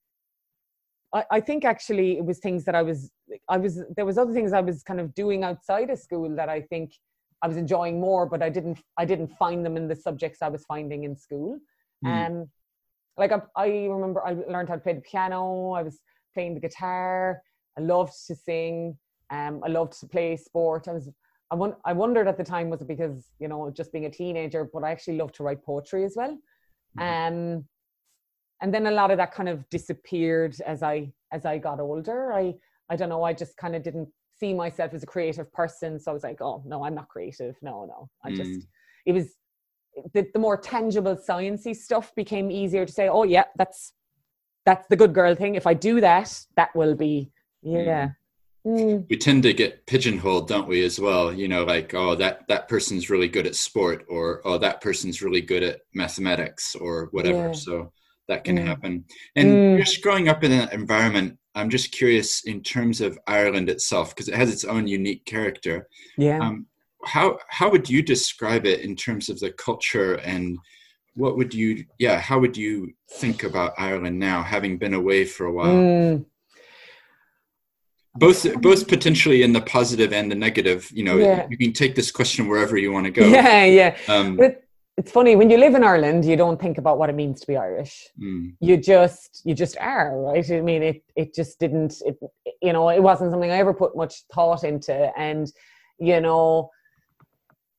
I, 1.14 1.24
I 1.30 1.40
think 1.40 1.64
actually 1.64 2.18
it 2.18 2.24
was 2.24 2.38
things 2.38 2.64
that 2.64 2.74
I 2.74 2.82
was 2.82 3.10
I 3.48 3.56
was 3.56 3.82
there 3.96 4.04
was 4.04 4.18
other 4.18 4.32
things 4.32 4.52
I 4.52 4.60
was 4.60 4.82
kind 4.82 5.00
of 5.00 5.14
doing 5.14 5.44
outside 5.44 5.90
of 5.90 5.98
school 5.98 6.34
that 6.36 6.48
I 6.48 6.60
think 6.60 6.92
I 7.42 7.48
was 7.48 7.56
enjoying 7.56 8.00
more, 8.00 8.26
but 8.26 8.42
I 8.42 8.48
didn't 8.48 8.78
I 8.96 9.04
didn't 9.04 9.28
find 9.38 9.64
them 9.64 9.76
in 9.76 9.88
the 9.88 9.96
subjects 9.96 10.42
I 10.42 10.48
was 10.48 10.64
finding 10.64 11.04
in 11.04 11.16
school. 11.16 11.58
Mm. 12.04 12.26
Um, 12.26 12.50
like 13.16 13.32
I, 13.32 13.40
I 13.56 13.68
remember 13.86 14.24
I 14.24 14.32
learned 14.32 14.68
how 14.68 14.76
to 14.76 14.80
play 14.80 14.94
the 14.94 15.00
piano. 15.00 15.72
I 15.72 15.82
was 15.82 16.00
playing 16.34 16.54
the 16.54 16.60
guitar. 16.60 17.42
I 17.76 17.80
loved 17.80 18.14
to 18.26 18.34
sing. 18.34 18.96
Um, 19.30 19.60
I 19.64 19.68
loved 19.68 19.98
to 20.00 20.06
play 20.06 20.36
sport. 20.36 20.88
I 20.88 20.92
was 20.92 21.08
I, 21.50 21.54
won- 21.54 21.76
I 21.84 21.92
wondered 21.92 22.28
at 22.28 22.36
the 22.36 22.44
time 22.44 22.70
was 22.70 22.80
it 22.80 22.88
because 22.88 23.30
you 23.38 23.48
know 23.48 23.70
just 23.70 23.92
being 23.92 24.06
a 24.06 24.10
teenager, 24.10 24.68
but 24.72 24.84
I 24.84 24.90
actually 24.90 25.16
loved 25.16 25.34
to 25.36 25.42
write 25.42 25.64
poetry 25.64 26.04
as 26.04 26.14
well. 26.16 26.36
Mm. 26.98 27.28
Um, 27.28 27.64
and 28.60 28.74
then 28.74 28.86
a 28.86 28.90
lot 28.90 29.10
of 29.10 29.18
that 29.18 29.32
kind 29.32 29.48
of 29.48 29.68
disappeared 29.70 30.56
as 30.66 30.82
i 30.82 31.10
as 31.32 31.44
i 31.44 31.58
got 31.58 31.80
older 31.80 32.32
i 32.32 32.54
i 32.90 32.96
don't 32.96 33.08
know 33.08 33.22
i 33.22 33.32
just 33.32 33.56
kind 33.56 33.74
of 33.74 33.82
didn't 33.82 34.08
see 34.38 34.54
myself 34.54 34.94
as 34.94 35.02
a 35.02 35.06
creative 35.06 35.52
person 35.52 35.98
so 35.98 36.10
i 36.10 36.14
was 36.14 36.22
like 36.22 36.40
oh 36.40 36.62
no 36.66 36.84
i'm 36.84 36.94
not 36.94 37.08
creative 37.08 37.56
no 37.62 37.84
no 37.84 38.08
i 38.24 38.30
just 38.34 38.50
mm. 38.50 38.66
it 39.06 39.12
was 39.12 39.34
the, 40.14 40.26
the 40.32 40.38
more 40.38 40.56
tangible 40.56 41.16
sciencey 41.16 41.74
stuff 41.74 42.14
became 42.14 42.50
easier 42.50 42.86
to 42.86 42.92
say 42.92 43.08
oh 43.08 43.24
yeah 43.24 43.44
that's 43.56 43.92
that's 44.64 44.86
the 44.88 44.96
good 44.96 45.12
girl 45.12 45.34
thing 45.34 45.54
if 45.54 45.66
i 45.66 45.74
do 45.74 46.00
that 46.00 46.32
that 46.56 46.74
will 46.76 46.94
be 46.94 47.30
yeah 47.62 48.06
mm. 48.06 48.14
Mm. 48.66 49.06
we 49.08 49.16
tend 49.16 49.42
to 49.44 49.54
get 49.54 49.86
pigeonholed 49.86 50.48
don't 50.48 50.68
we 50.68 50.84
as 50.84 51.00
well 51.00 51.32
you 51.32 51.48
know 51.48 51.64
like 51.64 51.94
oh 51.94 52.14
that 52.16 52.46
that 52.48 52.68
person's 52.68 53.08
really 53.08 53.28
good 53.28 53.46
at 53.46 53.54
sport 53.54 54.04
or 54.08 54.42
oh 54.44 54.58
that 54.58 54.80
person's 54.80 55.22
really 55.22 55.40
good 55.40 55.62
at 55.62 55.80
mathematics 55.94 56.74
or 56.74 57.08
whatever 57.12 57.48
yeah. 57.48 57.52
so 57.52 57.92
that 58.28 58.44
can 58.44 58.56
mm. 58.56 58.64
happen. 58.64 59.04
And 59.34 59.48
mm. 59.48 59.78
just 59.78 60.02
growing 60.02 60.28
up 60.28 60.44
in 60.44 60.50
that 60.52 60.72
environment, 60.72 61.38
I'm 61.54 61.70
just 61.70 61.90
curious 61.90 62.44
in 62.44 62.62
terms 62.62 63.00
of 63.00 63.18
Ireland 63.26 63.68
itself 63.68 64.14
because 64.14 64.28
it 64.28 64.34
has 64.34 64.52
its 64.52 64.64
own 64.64 64.86
unique 64.86 65.24
character. 65.24 65.88
Yeah. 66.16 66.38
Um, 66.38 66.66
how 67.04 67.38
how 67.48 67.70
would 67.70 67.88
you 67.88 68.02
describe 68.02 68.66
it 68.66 68.80
in 68.80 68.94
terms 68.94 69.28
of 69.28 69.40
the 69.40 69.52
culture 69.52 70.14
and 70.14 70.58
what 71.14 71.36
would 71.36 71.54
you 71.54 71.84
yeah 71.98 72.18
how 72.18 72.38
would 72.38 72.56
you 72.56 72.92
think 73.12 73.44
about 73.44 73.72
Ireland 73.78 74.18
now 74.18 74.42
having 74.42 74.78
been 74.78 74.94
away 74.94 75.24
for 75.24 75.46
a 75.46 75.52
while? 75.52 75.74
Mm. 75.74 76.24
Both 78.14 78.60
both 78.60 78.88
potentially 78.88 79.42
in 79.42 79.52
the 79.52 79.60
positive 79.60 80.12
and 80.12 80.30
the 80.30 80.34
negative. 80.34 80.90
You 80.92 81.04
know, 81.04 81.18
yeah. 81.18 81.46
you 81.48 81.56
can 81.56 81.72
take 81.72 81.94
this 81.94 82.10
question 82.10 82.48
wherever 82.48 82.76
you 82.76 82.92
want 82.92 83.06
to 83.06 83.12
go. 83.12 83.26
Yeah, 83.28 83.64
yeah. 83.64 83.96
Um, 84.08 84.36
but 84.36 84.67
it's 84.98 85.12
funny 85.12 85.36
when 85.36 85.48
you 85.48 85.58
live 85.58 85.76
in 85.76 85.84
Ireland, 85.84 86.24
you 86.24 86.36
don't 86.36 86.60
think 86.60 86.76
about 86.76 86.98
what 86.98 87.08
it 87.08 87.14
means 87.14 87.40
to 87.40 87.46
be 87.46 87.56
Irish. 87.56 88.08
Mm. 88.20 88.56
You 88.60 88.76
just 88.76 89.42
you 89.44 89.54
just 89.54 89.76
are, 89.78 90.20
right? 90.20 90.50
I 90.50 90.60
mean, 90.60 90.82
it 90.82 91.02
it 91.14 91.32
just 91.34 91.60
didn't. 91.60 91.94
It 92.04 92.16
you 92.60 92.72
know, 92.72 92.88
it 92.88 93.00
wasn't 93.00 93.30
something 93.30 93.52
I 93.52 93.58
ever 93.58 93.72
put 93.72 93.96
much 93.96 94.24
thought 94.34 94.64
into, 94.64 95.12
and 95.16 95.46
you 96.00 96.20
know, 96.20 96.70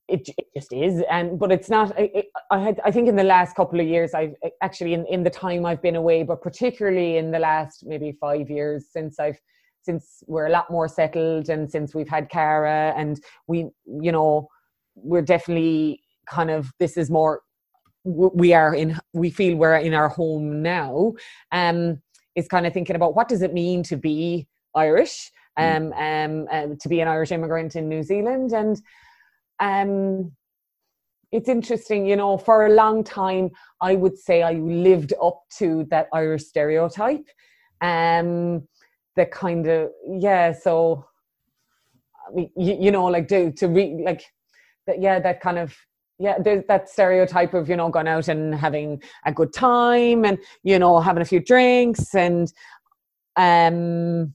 it, 0.07 0.29
it 0.29 0.47
just 0.55 0.71
is. 0.71 1.03
And 1.11 1.37
but 1.37 1.51
it's 1.51 1.69
not. 1.69 1.91
It, 1.99 2.27
I 2.51 2.59
had 2.59 2.79
I 2.85 2.91
think 2.91 3.09
in 3.09 3.17
the 3.17 3.23
last 3.35 3.53
couple 3.53 3.81
of 3.81 3.85
years, 3.85 4.13
I've 4.13 4.35
actually 4.61 4.93
in 4.93 5.05
in 5.07 5.23
the 5.23 5.29
time 5.29 5.65
I've 5.65 5.81
been 5.81 5.97
away, 5.97 6.23
but 6.23 6.41
particularly 6.41 7.17
in 7.17 7.31
the 7.31 7.39
last 7.39 7.85
maybe 7.85 8.13
five 8.13 8.49
years 8.49 8.85
since 8.89 9.19
I've 9.19 9.39
since 9.81 10.23
we're 10.25 10.47
a 10.47 10.51
lot 10.51 10.71
more 10.71 10.87
settled 10.87 11.49
and 11.49 11.69
since 11.69 11.93
we've 11.93 12.07
had 12.07 12.29
Cara 12.29 12.93
and 12.95 13.19
we 13.47 13.67
you 13.85 14.13
know 14.13 14.47
we're 14.95 15.21
definitely 15.21 16.01
kind 16.29 16.51
of 16.51 16.71
this 16.79 16.97
is 16.97 17.09
more 17.09 17.41
we 18.03 18.53
are 18.53 18.73
in 18.73 18.97
we 19.13 19.29
feel 19.29 19.57
we're 19.57 19.75
in 19.75 19.93
our 19.93 20.09
home 20.09 20.61
now. 20.61 21.13
Um 21.51 22.01
is 22.35 22.47
kind 22.47 22.65
of 22.65 22.73
thinking 22.73 22.95
about 22.95 23.15
what 23.15 23.27
does 23.27 23.41
it 23.41 23.53
mean 23.53 23.83
to 23.83 23.97
be 23.97 24.47
irish 24.75 25.31
mm. 25.57 25.75
um, 25.75 25.93
um 25.93 26.47
uh, 26.51 26.75
to 26.79 26.89
be 26.89 27.01
an 27.01 27.07
irish 27.07 27.31
immigrant 27.31 27.75
in 27.75 27.89
new 27.89 28.03
zealand. 28.03 28.53
And 28.53 28.81
um 29.59 30.31
it's 31.31 31.49
interesting 31.49 32.05
you 32.05 32.15
know 32.15 32.37
for 32.37 32.65
a 32.65 32.73
long 32.73 33.03
time 33.03 33.51
i 33.81 33.93
would 33.93 34.17
say 34.17 34.41
i 34.41 34.53
lived 34.53 35.13
up 35.21 35.41
to 35.57 35.85
that 35.89 36.07
irish 36.13 36.45
stereotype. 36.45 37.25
Um 37.81 38.67
the 39.15 39.25
kind 39.25 39.67
of 39.67 39.89
yeah 40.07 40.53
so 40.53 41.05
I 42.27 42.35
mean, 42.35 42.49
you, 42.55 42.77
you 42.79 42.91
know 42.91 43.05
like 43.05 43.27
do 43.27 43.51
to 43.51 43.67
re 43.67 44.01
like 44.05 44.23
that 44.87 45.01
yeah 45.01 45.19
that 45.19 45.41
kind 45.41 45.57
of 45.57 45.75
yeah 46.19 46.37
there's 46.37 46.63
that 46.67 46.89
stereotype 46.89 47.53
of 47.53 47.69
you 47.69 47.75
know 47.75 47.89
going 47.89 48.07
out 48.07 48.27
and 48.27 48.53
having 48.53 49.01
a 49.25 49.31
good 49.31 49.53
time 49.53 50.25
and 50.25 50.37
you 50.63 50.77
know 50.77 50.99
having 50.99 51.21
a 51.21 51.25
few 51.25 51.39
drinks 51.39 52.13
and 52.13 52.53
um 53.37 54.33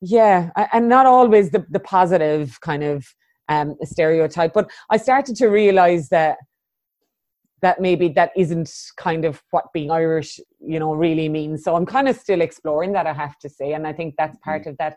yeah 0.00 0.50
and 0.72 0.88
not 0.88 1.06
always 1.06 1.50
the, 1.50 1.64
the 1.70 1.80
positive 1.80 2.60
kind 2.60 2.84
of 2.84 3.06
um 3.48 3.74
stereotype 3.82 4.52
but 4.52 4.70
i 4.90 4.96
started 4.96 5.34
to 5.34 5.48
realize 5.48 6.08
that 6.08 6.36
that 7.62 7.80
maybe 7.80 8.08
that 8.08 8.32
isn't 8.36 8.70
kind 8.96 9.24
of 9.24 9.42
what 9.50 9.64
being 9.72 9.90
irish 9.90 10.40
you 10.60 10.78
know 10.78 10.94
really 10.94 11.28
means. 11.28 11.62
So 11.64 11.76
i'm 11.76 11.86
kind 11.86 12.08
of 12.08 12.16
still 12.16 12.40
exploring 12.40 12.92
that 12.92 13.06
i 13.06 13.12
have 13.12 13.38
to 13.38 13.48
say 13.48 13.72
and 13.72 13.86
i 13.86 13.92
think 13.92 14.14
that's 14.18 14.36
mm-hmm. 14.36 14.50
part 14.50 14.66
of 14.66 14.76
that 14.78 14.96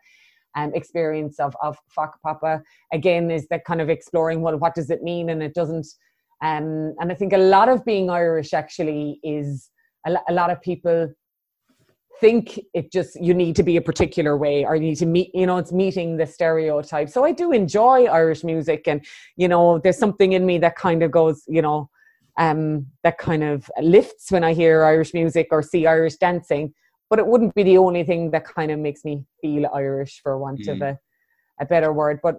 um, 0.55 0.73
experience 0.73 1.39
of 1.39 1.55
of 1.61 1.77
Whakapapa 1.97 2.61
again 2.93 3.29
is 3.29 3.45
that 3.49 3.65
kind 3.65 3.81
of 3.81 3.89
exploring 3.89 4.41
what 4.41 4.59
what 4.59 4.73
does 4.73 4.89
it 4.89 5.03
mean? 5.03 5.29
And 5.29 5.43
it 5.43 5.53
doesn't 5.53 5.85
Um, 6.45 6.93
and 6.99 7.11
I 7.11 7.15
think 7.15 7.33
a 7.33 7.39
lot 7.39 7.69
of 7.69 7.83
being 7.85 8.11
Irish 8.11 8.53
actually 8.53 9.19
is 9.23 9.71
a, 10.05 10.15
a 10.29 10.33
lot 10.33 10.51
of 10.51 10.61
people 10.61 11.09
think 12.21 12.59
it 12.73 12.91
just 12.91 13.19
you 13.19 13.33
need 13.33 13.55
to 13.55 13.63
be 13.63 13.77
a 13.77 13.81
particular 13.81 14.37
way 14.37 14.63
or 14.63 14.75
you 14.75 14.83
need 14.83 14.95
to 14.97 15.05
meet 15.05 15.31
you 15.33 15.45
know 15.45 15.57
it's 15.57 15.73
meeting 15.73 16.15
the 16.15 16.25
stereotype 16.25 17.09
so 17.09 17.25
i 17.25 17.31
do 17.33 17.51
enjoy 17.51 18.05
irish 18.05 18.41
music 18.41 18.87
and 18.87 19.05
you 19.35 19.49
know 19.49 19.79
there's 19.79 19.97
something 19.97 20.31
in 20.31 20.45
me 20.45 20.57
that 20.57 20.77
kind 20.77 21.03
of 21.03 21.11
goes 21.11 21.43
you 21.45 21.61
know 21.61 21.89
um 22.37 22.85
that 23.03 23.17
kind 23.17 23.43
of 23.43 23.69
lifts 23.81 24.31
when 24.31 24.45
i 24.45 24.53
hear 24.53 24.85
irish 24.85 25.13
music 25.13 25.47
or 25.51 25.61
see 25.61 25.85
irish 25.85 26.15
dancing 26.15 26.73
but 27.09 27.19
it 27.19 27.27
wouldn't 27.27 27.53
be 27.53 27.63
the 27.63 27.77
only 27.77 28.05
thing 28.05 28.31
that 28.31 28.45
kind 28.45 28.71
of 28.71 28.79
makes 28.79 29.03
me 29.03 29.21
feel 29.41 29.69
irish 29.73 30.21
for 30.23 30.37
want 30.37 30.61
mm. 30.61 30.71
of 30.71 30.81
a, 30.81 30.97
a 31.59 31.65
better 31.65 31.91
word 31.91 32.21
but 32.23 32.37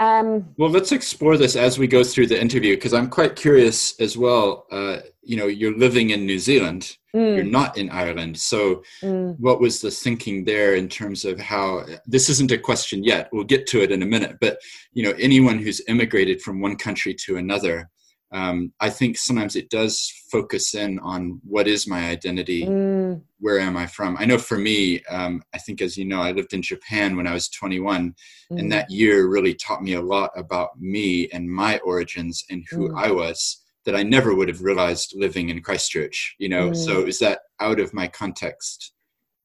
um, 0.00 0.52
well, 0.56 0.70
let's 0.70 0.90
explore 0.90 1.36
this 1.36 1.54
as 1.54 1.78
we 1.78 1.86
go 1.86 2.02
through 2.02 2.26
the 2.26 2.40
interview 2.40 2.74
because 2.74 2.92
I'm 2.92 3.08
quite 3.08 3.36
curious 3.36 3.98
as 4.00 4.18
well. 4.18 4.66
Uh, 4.70 4.98
you 5.22 5.36
know, 5.36 5.46
you're 5.46 5.76
living 5.76 6.10
in 6.10 6.26
New 6.26 6.38
Zealand, 6.38 6.96
mm. 7.14 7.36
you're 7.36 7.44
not 7.44 7.78
in 7.78 7.90
Ireland. 7.90 8.36
So, 8.36 8.82
mm. 9.02 9.38
what 9.38 9.60
was 9.60 9.80
the 9.80 9.92
thinking 9.92 10.44
there 10.44 10.74
in 10.74 10.88
terms 10.88 11.24
of 11.24 11.38
how 11.38 11.84
this 12.06 12.28
isn't 12.28 12.50
a 12.50 12.58
question 12.58 13.04
yet? 13.04 13.28
We'll 13.32 13.44
get 13.44 13.68
to 13.68 13.82
it 13.82 13.92
in 13.92 14.02
a 14.02 14.06
minute. 14.06 14.38
But, 14.40 14.58
you 14.92 15.04
know, 15.04 15.14
anyone 15.18 15.58
who's 15.58 15.80
immigrated 15.86 16.42
from 16.42 16.60
one 16.60 16.76
country 16.76 17.14
to 17.26 17.36
another, 17.36 17.88
um, 18.34 18.72
I 18.80 18.90
think 18.90 19.16
sometimes 19.16 19.54
it 19.54 19.70
does 19.70 20.12
focus 20.30 20.74
in 20.74 20.98
on 20.98 21.40
what 21.44 21.68
is 21.68 21.86
my 21.86 22.10
identity, 22.10 22.66
mm. 22.66 23.22
where 23.38 23.60
am 23.60 23.76
I 23.76 23.86
from. 23.86 24.16
I 24.18 24.24
know 24.24 24.38
for 24.38 24.58
me, 24.58 25.04
um, 25.04 25.40
I 25.54 25.58
think 25.58 25.80
as 25.80 25.96
you 25.96 26.04
know, 26.04 26.20
I 26.20 26.32
lived 26.32 26.52
in 26.52 26.60
Japan 26.60 27.16
when 27.16 27.28
I 27.28 27.32
was 27.32 27.48
21, 27.48 28.12
mm. 28.50 28.58
and 28.58 28.72
that 28.72 28.90
year 28.90 29.28
really 29.28 29.54
taught 29.54 29.84
me 29.84 29.92
a 29.92 30.02
lot 30.02 30.32
about 30.36 30.70
me 30.80 31.28
and 31.28 31.48
my 31.48 31.78
origins 31.78 32.44
and 32.50 32.64
who 32.70 32.88
mm. 32.88 33.00
I 33.00 33.12
was 33.12 33.62
that 33.84 33.94
I 33.94 34.02
never 34.02 34.34
would 34.34 34.48
have 34.48 34.62
realized 34.62 35.14
living 35.14 35.50
in 35.50 35.62
Christchurch. 35.62 36.34
You 36.40 36.48
know, 36.48 36.72
so 36.72 37.04
mm. 37.04 37.08
is 37.08 37.20
that 37.20 37.38
out 37.60 37.78
of 37.78 37.94
my 37.94 38.08
context 38.08 38.94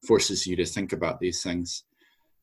forces 0.04 0.48
you 0.48 0.56
to 0.56 0.66
think 0.66 0.92
about 0.92 1.20
these 1.20 1.44
things. 1.44 1.84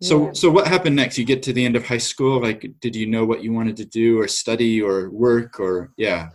So, 0.02 0.28
yeah. 0.28 0.34
so 0.34 0.50
what 0.52 0.68
happened 0.68 0.96
next? 0.96 1.18
You 1.18 1.26
get 1.26 1.42
to 1.44 1.54
the 1.54 1.66
end 1.66 1.76
of 1.76 1.86
high 1.86 1.98
school. 1.98 2.42
Like, 2.42 2.72
did 2.80 2.96
you 2.96 3.08
know 3.08 3.26
what 3.26 3.44
you 3.44 3.52
wanted 3.52 3.78
to 3.78 3.86
do, 3.86 4.20
or 4.20 4.28
study, 4.28 4.82
or 4.82 5.10
work, 5.10 5.60
or 5.60 5.92
yeah? 5.98 6.30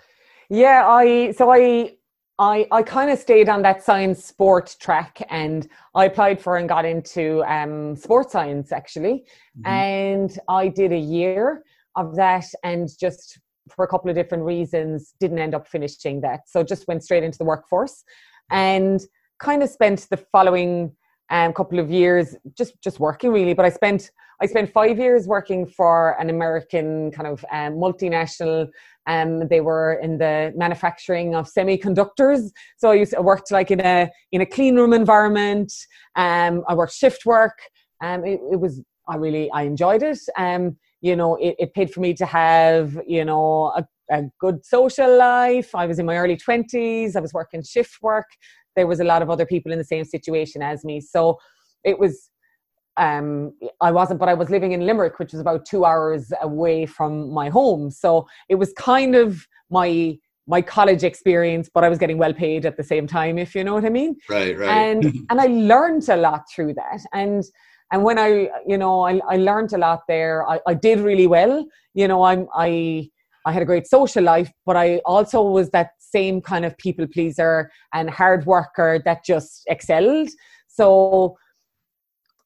Yeah, 0.50 0.86
I 0.86 1.32
so 1.32 1.50
I 1.50 1.94
I 2.38 2.66
I 2.72 2.82
kind 2.82 3.10
of 3.10 3.18
stayed 3.18 3.48
on 3.48 3.62
that 3.62 3.84
science 3.84 4.24
sport 4.24 4.76
track, 4.80 5.24
and 5.30 5.68
I 5.94 6.06
applied 6.06 6.40
for 6.40 6.56
and 6.56 6.68
got 6.68 6.84
into 6.84 7.44
um, 7.44 7.94
sports 7.94 8.32
science 8.32 8.72
actually, 8.72 9.24
mm-hmm. 9.56 9.66
and 9.66 10.38
I 10.48 10.68
did 10.68 10.92
a 10.92 10.98
year 10.98 11.62
of 11.94 12.16
that, 12.16 12.46
and 12.64 12.88
just 12.98 13.38
for 13.70 13.84
a 13.84 13.88
couple 13.88 14.10
of 14.10 14.16
different 14.16 14.42
reasons 14.42 15.14
didn't 15.20 15.38
end 15.38 15.54
up 15.54 15.68
finishing 15.68 16.20
that. 16.22 16.48
So 16.48 16.64
just 16.64 16.88
went 16.88 17.04
straight 17.04 17.22
into 17.22 17.38
the 17.38 17.44
workforce, 17.44 18.02
and 18.50 19.00
kind 19.38 19.62
of 19.62 19.70
spent 19.70 20.08
the 20.10 20.16
following 20.16 20.92
um, 21.30 21.52
couple 21.52 21.78
of 21.78 21.90
years 21.90 22.36
just 22.56 22.80
just 22.82 23.00
working 23.00 23.32
really. 23.32 23.54
But 23.54 23.64
I 23.64 23.70
spent 23.70 24.10
I 24.42 24.46
spent 24.46 24.72
five 24.72 24.98
years 24.98 25.28
working 25.28 25.66
for 25.66 26.20
an 26.20 26.28
American 26.28 27.12
kind 27.12 27.28
of 27.28 27.44
um, 27.52 27.74
multinational. 27.74 28.68
Um, 29.06 29.46
they 29.48 29.60
were 29.60 29.94
in 29.94 30.18
the 30.18 30.52
manufacturing 30.56 31.34
of 31.34 31.48
semiconductors. 31.48 32.50
So 32.76 32.90
I 32.90 32.94
used 32.94 33.14
I 33.14 33.20
worked 33.20 33.52
like 33.52 33.70
in 33.70 33.80
a 33.80 34.10
in 34.32 34.40
a 34.40 34.46
clean 34.46 34.76
room 34.76 34.92
environment. 34.92 35.72
Um, 36.16 36.64
I 36.68 36.74
worked 36.74 36.94
shift 36.94 37.24
work. 37.24 37.58
Um, 38.00 38.24
it, 38.24 38.40
it 38.50 38.60
was 38.60 38.82
I 39.08 39.16
really 39.16 39.50
I 39.52 39.62
enjoyed 39.62 40.02
it. 40.02 40.18
Um, 40.36 40.76
you 41.00 41.16
know, 41.16 41.36
it, 41.36 41.54
it 41.58 41.74
paid 41.74 41.92
for 41.92 42.00
me 42.00 42.14
to 42.14 42.26
have 42.26 43.00
you 43.06 43.24
know 43.24 43.72
a, 43.76 43.86
a 44.10 44.22
good 44.40 44.64
social 44.64 45.16
life. 45.16 45.74
I 45.74 45.86
was 45.86 45.98
in 45.98 46.06
my 46.06 46.16
early 46.16 46.36
twenties. 46.36 47.14
I 47.14 47.20
was 47.20 47.32
working 47.32 47.62
shift 47.62 48.02
work 48.02 48.26
there 48.76 48.86
was 48.86 49.00
a 49.00 49.04
lot 49.04 49.22
of 49.22 49.30
other 49.30 49.46
people 49.46 49.72
in 49.72 49.78
the 49.78 49.84
same 49.84 50.04
situation 50.04 50.62
as 50.62 50.84
me. 50.84 51.00
So 51.00 51.38
it 51.84 51.98
was 51.98 52.30
um 52.98 53.54
i 53.80 53.90
wasn't 53.90 54.20
but 54.20 54.28
i 54.28 54.34
was 54.34 54.50
living 54.50 54.72
in 54.72 54.84
limerick 54.84 55.18
which 55.18 55.32
was 55.32 55.40
about 55.40 55.64
two 55.64 55.86
hours 55.86 56.30
away 56.42 56.84
from 56.84 57.30
my 57.30 57.48
home. 57.48 57.90
So 57.90 58.26
it 58.50 58.56
was 58.56 58.72
kind 58.74 59.14
of 59.14 59.46
my 59.70 60.18
my 60.46 60.60
college 60.60 61.02
experience 61.02 61.70
but 61.72 61.84
i 61.84 61.88
was 61.88 61.98
getting 61.98 62.18
well 62.18 62.34
paid 62.34 62.66
at 62.66 62.76
the 62.76 62.82
same 62.82 63.06
time 63.06 63.38
if 63.38 63.54
you 63.54 63.64
know 63.64 63.74
what 63.74 63.86
i 63.86 63.88
mean. 63.88 64.16
Right 64.28 64.58
right. 64.58 64.68
And 64.68 65.04
and 65.30 65.40
i 65.40 65.46
learned 65.46 66.08
a 66.08 66.16
lot 66.16 66.42
through 66.54 66.74
that. 66.74 67.00
And 67.14 67.42
and 67.92 68.04
when 68.04 68.18
i 68.18 68.50
you 68.66 68.76
know 68.76 69.00
i, 69.06 69.20
I 69.26 69.36
learned 69.36 69.72
a 69.72 69.78
lot 69.78 70.00
there. 70.06 70.46
I, 70.46 70.60
I 70.66 70.74
did 70.74 71.00
really 71.00 71.26
well. 71.26 71.66
You 71.94 72.08
know 72.08 72.24
i'm 72.24 72.46
i 72.54 73.08
I 73.44 73.52
had 73.52 73.62
a 73.62 73.66
great 73.66 73.86
social 73.86 74.22
life, 74.22 74.52
but 74.64 74.76
I 74.76 74.98
also 75.04 75.42
was 75.42 75.70
that 75.70 75.90
same 76.12 76.40
kind 76.40 76.64
of 76.64 76.76
people 76.78 77.06
pleaser 77.06 77.70
and 77.92 78.10
hard 78.10 78.46
worker 78.46 79.00
that 79.04 79.24
just 79.24 79.64
excelled. 79.68 80.28
So 80.68 81.36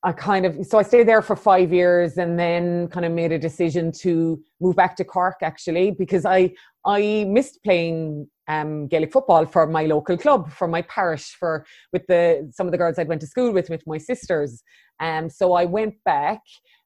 I 0.07 0.13
kind 0.13 0.47
of 0.47 0.65
so 0.65 0.79
I 0.79 0.83
stayed 0.83 1.09
there 1.09 1.23
for 1.23 1.35
five 1.35 1.73
years 1.73 2.17
and 2.17 2.39
then 2.39 2.89
kind 2.89 3.05
of 3.05 3.13
made 3.13 3.33
a 3.33 3.39
decision 3.39 3.91
to 4.03 4.41
move 4.61 4.77
back 4.77 4.95
to 4.97 5.05
Cork 5.05 5.39
actually 5.43 5.91
because 5.91 6.25
I 6.25 6.53
I 6.85 7.27
missed 7.29 7.59
playing 7.65 8.29
um, 8.47 8.87
Gaelic 8.87 9.13
football 9.13 9.47
for 9.47 9.67
my 9.67 9.87
local 9.87 10.17
club 10.17 10.53
for 10.53 10.69
my 10.69 10.83
parish 10.83 11.35
for 11.41 11.67
with 11.93 12.07
the 12.07 12.49
some 12.55 12.69
of 12.69 12.73
the 12.73 12.79
girls 12.79 12.99
I'd 12.99 13.09
went 13.09 13.21
to 13.23 13.27
school 13.27 13.53
with 13.53 13.69
with 13.69 13.83
my 13.87 13.99
sisters. 13.99 14.63
Um, 15.01 15.29
so 15.29 15.55
I 15.55 15.65
went 15.65 15.95
back 16.05 16.41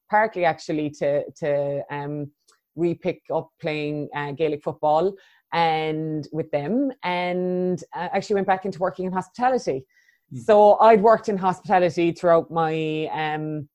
partly 0.09 0.43
actually 0.43 0.89
to 1.01 1.23
to 1.41 1.81
um, 1.91 2.31
re-pick 2.75 3.21
up 3.33 3.49
playing 3.61 4.09
uh, 4.15 4.31
Gaelic 4.31 4.63
football 4.63 5.13
and 5.53 6.27
with 6.31 6.49
them 6.51 6.91
and 7.03 7.83
uh, 7.95 8.09
actually 8.13 8.35
went 8.35 8.47
back 8.47 8.65
into 8.65 8.79
working 8.79 9.05
in 9.05 9.11
hospitality. 9.11 9.85
Mm. 10.33 10.43
So 10.43 10.79
I'd 10.79 11.01
worked 11.01 11.29
in 11.29 11.37
hospitality 11.37 12.11
throughout 12.11 12.49
my 12.51 13.09
um, 13.11 13.67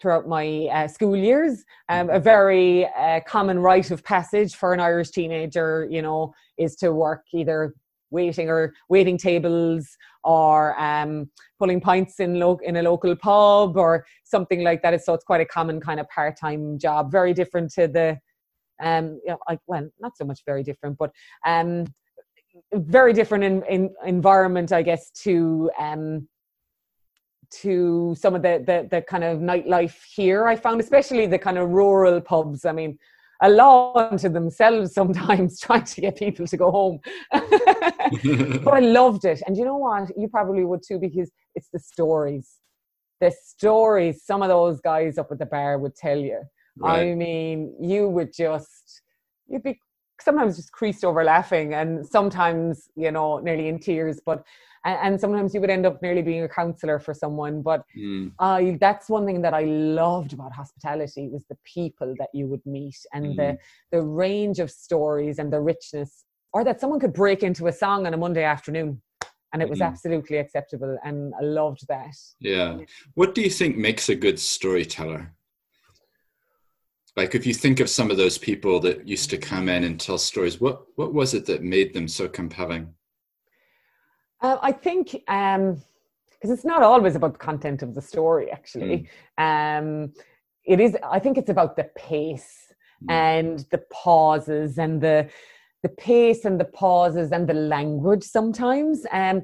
throughout 0.00 0.26
my 0.26 0.68
uh, 0.72 0.88
school 0.88 1.16
years. 1.16 1.64
Um, 1.88 2.10
a 2.10 2.18
very 2.18 2.86
uh, 2.98 3.20
common 3.26 3.58
rite 3.60 3.90
of 3.92 4.02
passage 4.02 4.56
for 4.56 4.72
an 4.72 4.80
Irish 4.80 5.10
teenager, 5.10 5.86
you 5.90 6.02
know, 6.02 6.34
is 6.58 6.74
to 6.76 6.92
work 6.92 7.22
either 7.32 7.74
waiting 8.10 8.48
or 8.48 8.74
waiting 8.88 9.16
tables 9.16 9.88
or 10.24 10.78
um, 10.78 11.30
pulling 11.58 11.80
pints 11.80 12.20
in, 12.20 12.38
lo- 12.38 12.58
in 12.62 12.76
a 12.76 12.82
local 12.82 13.14
pub 13.16 13.76
or 13.76 14.04
something 14.24 14.62
like 14.62 14.82
that. 14.82 15.02
So 15.04 15.14
it's 15.14 15.24
quite 15.24 15.40
a 15.40 15.46
common 15.46 15.80
kind 15.80 15.98
of 15.98 16.08
part-time 16.08 16.78
job, 16.78 17.10
very 17.10 17.32
different 17.32 17.72
to 17.74 17.88
the, 17.88 18.18
um, 18.80 19.20
you 19.24 19.30
know, 19.32 19.38
like, 19.48 19.60
well, 19.66 19.88
not 20.00 20.16
so 20.16 20.24
much 20.24 20.40
very 20.46 20.62
different, 20.62 20.98
but 20.98 21.10
um, 21.46 21.86
very 22.72 23.12
different 23.12 23.44
in, 23.44 23.62
in 23.64 23.94
environment, 24.04 24.72
I 24.72 24.82
guess, 24.82 25.10
to 25.22 25.70
um, 25.78 26.28
to 27.60 28.16
some 28.18 28.34
of 28.34 28.42
the, 28.42 28.62
the 28.66 28.88
the 28.90 29.02
kind 29.02 29.24
of 29.24 29.38
nightlife 29.38 30.02
here. 30.14 30.46
I 30.46 30.56
found, 30.56 30.80
especially 30.80 31.26
the 31.26 31.38
kind 31.38 31.58
of 31.58 31.70
rural 31.70 32.20
pubs. 32.20 32.64
I 32.64 32.72
mean, 32.72 32.98
a 33.42 33.50
law 33.50 33.92
unto 33.96 34.28
themselves 34.28 34.94
sometimes 34.94 35.60
trying 35.66 35.84
to 35.84 36.00
get 36.00 36.16
people 36.16 36.46
to 36.46 36.56
go 36.56 36.70
home. 36.70 37.00
but 37.32 38.74
I 38.74 38.80
loved 38.80 39.24
it. 39.24 39.42
And 39.46 39.56
you 39.56 39.64
know 39.64 39.76
what? 39.76 40.10
You 40.16 40.28
probably 40.28 40.64
would 40.64 40.82
too 40.86 40.98
because 40.98 41.30
it's 41.54 41.68
the 41.72 41.78
stories. 41.78 42.58
The 43.20 43.32
stories 43.44 44.22
some 44.24 44.42
of 44.42 44.48
those 44.48 44.80
guys 44.80 45.18
up 45.18 45.30
at 45.30 45.38
the 45.38 45.46
bar 45.46 45.78
would 45.78 45.94
tell 45.94 46.18
you. 46.18 46.42
Right. 46.76 47.10
I 47.10 47.14
mean, 47.14 47.74
you 47.80 48.08
would 48.08 48.32
just, 48.32 49.02
you'd 49.46 49.62
be 49.62 49.78
sometimes 50.20 50.56
just 50.56 50.72
creased 50.72 51.04
over 51.04 51.24
laughing 51.24 51.74
and 51.74 52.06
sometimes, 52.06 52.88
you 52.96 53.10
know, 53.10 53.38
nearly 53.38 53.68
in 53.68 53.78
tears. 53.78 54.20
But 54.24 54.44
and, 54.84 54.98
and, 55.02 55.20
sometimes 55.20 55.54
you 55.54 55.60
would 55.60 55.70
end 55.70 55.86
up 55.86 56.02
nearly 56.02 56.22
being 56.22 56.42
a 56.42 56.48
counselor 56.48 56.98
for 56.98 57.14
someone 57.14 57.62
but 57.62 57.84
mm. 57.96 58.32
uh, 58.38 58.76
that's 58.80 59.08
one 59.08 59.26
thing 59.26 59.42
that 59.42 59.54
i 59.54 59.62
loved 59.62 60.32
about 60.32 60.52
hospitality 60.52 61.28
was 61.28 61.44
the 61.48 61.56
people 61.64 62.14
that 62.18 62.28
you 62.32 62.46
would 62.46 62.64
meet 62.66 62.98
and 63.12 63.26
mm. 63.26 63.36
the 63.36 63.58
the 63.90 64.02
range 64.02 64.58
of 64.58 64.70
stories 64.70 65.38
and 65.38 65.52
the 65.52 65.60
richness 65.60 66.24
or 66.52 66.64
that 66.64 66.80
someone 66.80 67.00
could 67.00 67.12
break 67.12 67.42
into 67.42 67.66
a 67.66 67.72
song 67.72 68.06
on 68.06 68.14
a 68.14 68.16
monday 68.16 68.44
afternoon 68.44 69.00
and 69.52 69.62
it 69.62 69.68
was 69.68 69.80
mm. 69.80 69.86
absolutely 69.86 70.38
acceptable 70.38 70.98
and 71.04 71.32
i 71.40 71.44
loved 71.44 71.86
that 71.88 72.16
yeah 72.40 72.76
what 73.14 73.34
do 73.34 73.40
you 73.40 73.50
think 73.50 73.76
makes 73.76 74.08
a 74.08 74.14
good 74.14 74.38
storyteller 74.38 75.32
like 77.16 77.34
if 77.34 77.46
you 77.46 77.54
think 77.54 77.80
of 77.80 77.90
some 77.90 78.10
of 78.10 78.16
those 78.16 78.38
people 78.38 78.80
that 78.80 79.06
used 79.06 79.30
to 79.30 79.36
come 79.36 79.68
in 79.68 79.84
and 79.84 80.00
tell 80.00 80.18
stories 80.18 80.60
what 80.60 80.82
what 80.96 81.12
was 81.12 81.34
it 81.34 81.46
that 81.46 81.62
made 81.62 81.92
them 81.94 82.08
so 82.08 82.28
compelling 82.28 82.94
uh, 84.42 84.58
I 84.60 84.72
think 84.72 85.12
because 85.12 85.56
um, 85.56 85.80
it's 86.42 86.64
not 86.64 86.82
always 86.82 87.14
about 87.14 87.34
the 87.34 87.38
content 87.38 87.82
of 87.82 87.94
the 87.94 88.02
story. 88.02 88.50
Actually, 88.50 89.08
mm. 89.38 89.78
um, 89.78 90.12
it 90.64 90.80
is. 90.80 90.96
I 91.04 91.20
think 91.20 91.38
it's 91.38 91.50
about 91.50 91.76
the 91.76 91.84
pace 91.96 92.72
mm. 93.04 93.10
and 93.10 93.64
the 93.70 93.82
pauses 93.92 94.78
and 94.78 95.00
the 95.00 95.30
the 95.84 95.88
pace 95.88 96.44
and 96.44 96.60
the 96.60 96.64
pauses 96.64 97.30
and 97.32 97.48
the 97.48 97.54
language 97.54 98.24
sometimes. 98.24 99.06
Um, 99.12 99.42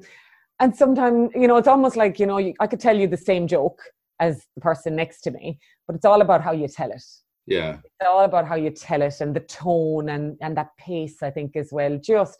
and 0.60 0.74
sometimes 0.74 1.30
you 1.34 1.46
know 1.46 1.56
it's 1.56 1.68
almost 1.68 1.96
like 1.96 2.18
you 2.18 2.26
know 2.26 2.38
I 2.58 2.66
could 2.66 2.80
tell 2.80 2.96
you 2.96 3.06
the 3.06 3.16
same 3.16 3.46
joke 3.46 3.80
as 4.18 4.44
the 4.56 4.60
person 4.60 4.96
next 4.96 5.20
to 5.20 5.30
me, 5.30 5.60
but 5.86 5.94
it's 5.94 6.04
all 6.04 6.22
about 6.22 6.42
how 6.42 6.50
you 6.50 6.66
tell 6.66 6.90
it. 6.90 7.04
Yeah. 7.48 7.78
It's 7.82 8.08
all 8.08 8.24
about 8.24 8.46
how 8.46 8.56
you 8.56 8.70
tell 8.70 9.02
it 9.02 9.20
and 9.20 9.34
the 9.34 9.40
tone 9.40 10.10
and 10.10 10.36
and 10.40 10.56
that 10.56 10.76
pace, 10.78 11.22
I 11.22 11.30
think, 11.30 11.56
as 11.56 11.70
well. 11.72 11.98
Just 11.98 12.38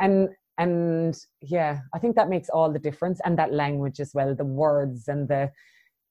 and 0.00 0.28
and 0.58 1.16
yeah, 1.40 1.80
I 1.94 1.98
think 2.00 2.16
that 2.16 2.28
makes 2.28 2.48
all 2.48 2.72
the 2.72 2.80
difference. 2.80 3.20
And 3.24 3.38
that 3.38 3.52
language 3.52 4.00
as 4.00 4.12
well, 4.14 4.34
the 4.34 4.44
words 4.44 5.06
and 5.06 5.28
the 5.28 5.50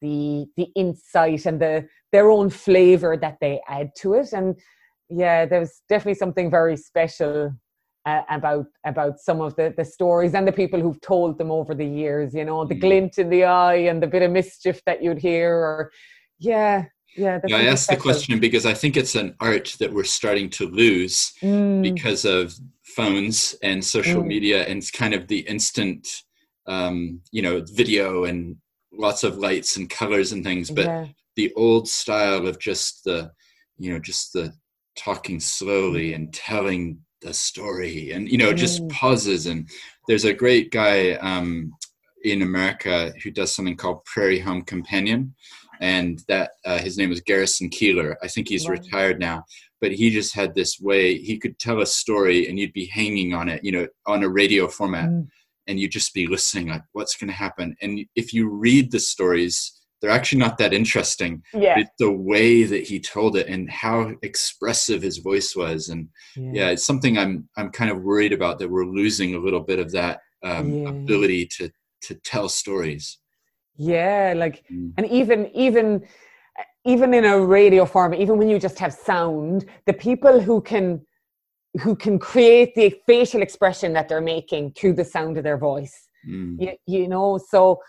the 0.02 0.46
the 0.56 0.68
insight 0.76 1.46
and 1.46 1.60
the 1.60 1.88
their 2.12 2.32
own 2.32 2.50
flavor 2.50 3.18
that 3.18 3.38
they 3.42 3.62
add 3.68 3.92
to 3.98 4.14
it. 4.14 4.32
And 4.32 4.56
yeah, 5.10 5.46
there's 5.46 5.82
definitely 5.90 6.16
something 6.16 6.50
very 6.50 6.78
special 6.78 7.52
uh, 8.06 8.22
about 8.30 8.68
about 8.86 9.20
some 9.20 9.42
of 9.42 9.58
the 9.58 9.74
the 9.76 9.84
stories 9.84 10.34
and 10.34 10.48
the 10.48 10.54
people 10.54 10.80
who've 10.80 11.02
told 11.02 11.38
them 11.38 11.52
over 11.52 11.76
the 11.76 11.86
years. 11.86 12.34
You 12.34 12.46
know, 12.46 12.64
the 12.64 12.76
mm. 12.76 12.82
glint 12.82 13.18
in 13.18 13.30
the 13.30 13.44
eye 13.44 13.88
and 13.90 14.02
the 14.02 14.08
bit 14.08 14.22
of 14.22 14.32
mischief 14.32 14.82
that 14.86 15.04
you'd 15.04 15.20
hear, 15.20 15.54
or 15.54 15.92
yeah, 16.40 16.86
yeah, 17.18 17.40
I 17.52 17.66
asked 17.66 17.90
the 17.90 17.98
question 17.98 18.40
because 18.40 18.66
I 18.66 18.74
think 18.74 18.96
it's 18.96 19.16
an 19.16 19.36
art 19.40 19.76
that 19.80 19.92
we're 19.92 20.04
starting 20.04 20.50
to 20.52 20.68
lose 20.68 21.34
mm. 21.42 21.82
because 21.82 22.26
of 22.26 22.54
phones 22.84 23.56
and 23.64 23.84
social 23.84 24.22
mm. 24.22 24.28
media 24.28 24.66
and 24.66 24.84
kind 24.94 25.14
of 25.14 25.28
the 25.28 25.40
instant, 25.40 26.08
um, 26.68 27.22
you 27.32 27.42
know, 27.42 27.64
video 27.74 28.26
and 28.26 28.58
lots 28.94 29.24
of 29.24 29.38
lights 29.38 29.78
and 29.78 29.90
colors 29.90 30.32
and 30.32 30.44
things. 30.44 30.70
But 30.70 30.86
yeah. 30.86 31.06
the 31.36 31.54
old 31.56 31.88
style 31.88 32.48
of 32.48 32.60
just 32.60 33.04
the, 33.04 33.32
you 33.78 33.92
know, 33.92 34.00
just 34.00 34.34
the 34.34 34.54
talking 34.96 35.40
slowly 35.40 36.14
and 36.14 36.34
telling 36.34 37.00
the 37.22 37.34
story 37.34 38.12
and 38.12 38.30
you 38.30 38.38
know 38.38 38.54
just 38.54 38.84
mm. 38.84 38.92
pauses 38.92 39.48
and 39.48 39.68
there's 40.08 40.26
a 40.26 40.34
great 40.34 40.72
guy 40.72 41.14
um, 41.14 41.72
in 42.24 42.42
america 42.42 43.12
who 43.24 43.32
does 43.32 43.54
something 43.54 43.76
called 43.76 44.04
prairie 44.06 44.40
home 44.40 44.62
companion 44.62 45.34
and 45.80 46.24
that 46.28 46.52
uh, 46.66 46.78
his 46.78 46.98
name 46.98 47.10
was 47.10 47.22
garrison 47.22 47.70
keillor 47.70 48.16
i 48.22 48.28
think 48.28 48.48
he's 48.48 48.66
wow. 48.66 48.72
retired 48.72 49.20
now 49.20 49.44
but 49.80 49.92
he 49.92 50.10
just 50.10 50.34
had 50.34 50.54
this 50.56 50.80
way 50.80 51.18
he 51.18 51.38
could 51.38 51.58
tell 51.60 51.82
a 51.82 51.86
story 51.86 52.48
and 52.48 52.60
you'd 52.60 52.74
be 52.74 52.86
hanging 52.86 53.34
on 53.34 53.50
it 53.50 53.64
you 53.64 53.72
know 53.72 53.88
on 54.06 54.24
a 54.24 54.30
radio 54.30 54.68
format 54.68 55.10
mm. 55.10 55.28
and 55.68 55.80
you'd 55.80 55.92
just 55.92 56.14
be 56.14 56.28
listening 56.28 56.68
like 56.68 56.84
what's 56.94 57.16
going 57.16 57.30
to 57.30 57.34
happen 57.34 57.76
and 57.82 58.00
if 58.16 58.34
you 58.34 58.50
read 58.50 58.92
the 58.92 59.00
stories 59.00 59.78
they're 60.02 60.12
actually 60.12 60.40
not 60.40 60.58
that 60.58 60.74
interesting. 60.74 61.42
Yeah. 61.54 61.80
It's 61.80 61.90
the 61.98 62.12
way 62.12 62.64
that 62.64 62.88
he 62.88 63.00
told 63.00 63.36
it 63.36 63.48
and 63.48 63.70
how 63.70 64.14
expressive 64.22 65.02
his 65.02 65.18
voice 65.18 65.56
was. 65.56 65.90
And 65.90 66.10
yeah. 66.36 66.52
yeah. 66.54 66.70
it's 66.70 66.86
something 66.86 67.18
I'm 67.18 67.50
I'm 67.58 67.72
kind 67.72 67.90
of 67.90 68.04
worried 68.04 68.34
about 68.34 68.60
that 68.60 68.70
we're 68.70 68.86
losing 68.86 69.36
a 69.36 69.40
little 69.40 69.62
bit 69.62 69.80
of 69.80 69.92
that 69.94 70.20
um, 70.44 70.72
yeah. 70.72 70.90
ability 70.90 71.48
to 71.58 71.72
to 72.04 72.16
tell 72.16 72.48
stories. 72.48 73.18
Yeah, 73.78 74.34
like 74.36 74.64
mm. 74.72 74.94
and 74.98 75.06
even 75.08 75.50
even 75.54 76.06
even 76.86 77.14
in 77.14 77.26
a 77.26 77.40
radio 77.40 77.86
form, 77.86 78.14
even 78.14 78.38
when 78.38 78.50
you 78.50 78.60
just 78.60 78.80
have 78.80 78.94
sound, 78.94 79.66
the 79.86 79.94
people 79.94 80.40
who 80.40 80.62
can 80.62 81.06
who 81.82 81.96
can 81.96 82.18
create 82.18 82.74
the 82.76 82.96
facial 83.06 83.42
expression 83.42 83.94
that 83.94 84.10
they're 84.10 84.22
making 84.22 84.72
through 84.72 84.94
the 84.94 85.06
sound 85.06 85.38
of 85.38 85.44
their 85.44 85.58
voice. 85.58 86.08
Mm. 86.28 86.60
You, 86.60 86.72
you 86.88 87.08
know, 87.08 87.38
so 87.38 87.80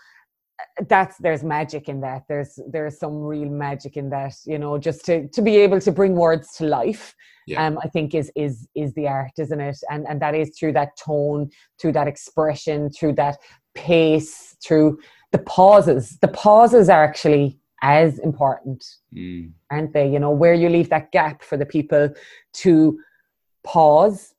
that's 0.87 1.17
there's 1.17 1.43
magic 1.43 1.89
in 1.89 2.01
that 2.01 2.23
there's 2.27 2.59
there's 2.69 2.99
some 2.99 3.21
real 3.21 3.49
magic 3.49 3.97
in 3.97 4.09
that 4.09 4.33
you 4.45 4.59
know 4.59 4.77
just 4.77 5.05
to 5.05 5.27
to 5.29 5.41
be 5.41 5.57
able 5.57 5.79
to 5.79 5.91
bring 5.91 6.15
words 6.15 6.53
to 6.53 6.65
life 6.65 7.15
yeah. 7.47 7.65
um 7.65 7.79
i 7.83 7.87
think 7.87 8.13
is 8.13 8.31
is 8.35 8.67
is 8.75 8.93
the 8.93 9.07
art 9.07 9.31
isn't 9.37 9.59
it 9.59 9.77
and 9.89 10.05
and 10.07 10.21
that 10.21 10.35
is 10.35 10.51
through 10.57 10.73
that 10.73 10.89
tone 10.97 11.49
through 11.79 11.91
that 11.91 12.07
expression 12.07 12.89
through 12.89 13.13
that 13.13 13.37
pace 13.73 14.55
through 14.63 14.97
the 15.31 15.39
pauses 15.39 16.17
the 16.21 16.27
pauses 16.27 16.89
are 16.89 17.03
actually 17.03 17.59
as 17.81 18.19
important 18.19 18.83
mm. 19.13 19.51
aren't 19.71 19.93
they 19.93 20.09
you 20.09 20.19
know 20.19 20.31
where 20.31 20.53
you 20.53 20.69
leave 20.69 20.89
that 20.89 21.11
gap 21.11 21.41
for 21.41 21.57
the 21.57 21.65
people 21.65 22.09
to 22.53 22.99
pause 23.63 24.33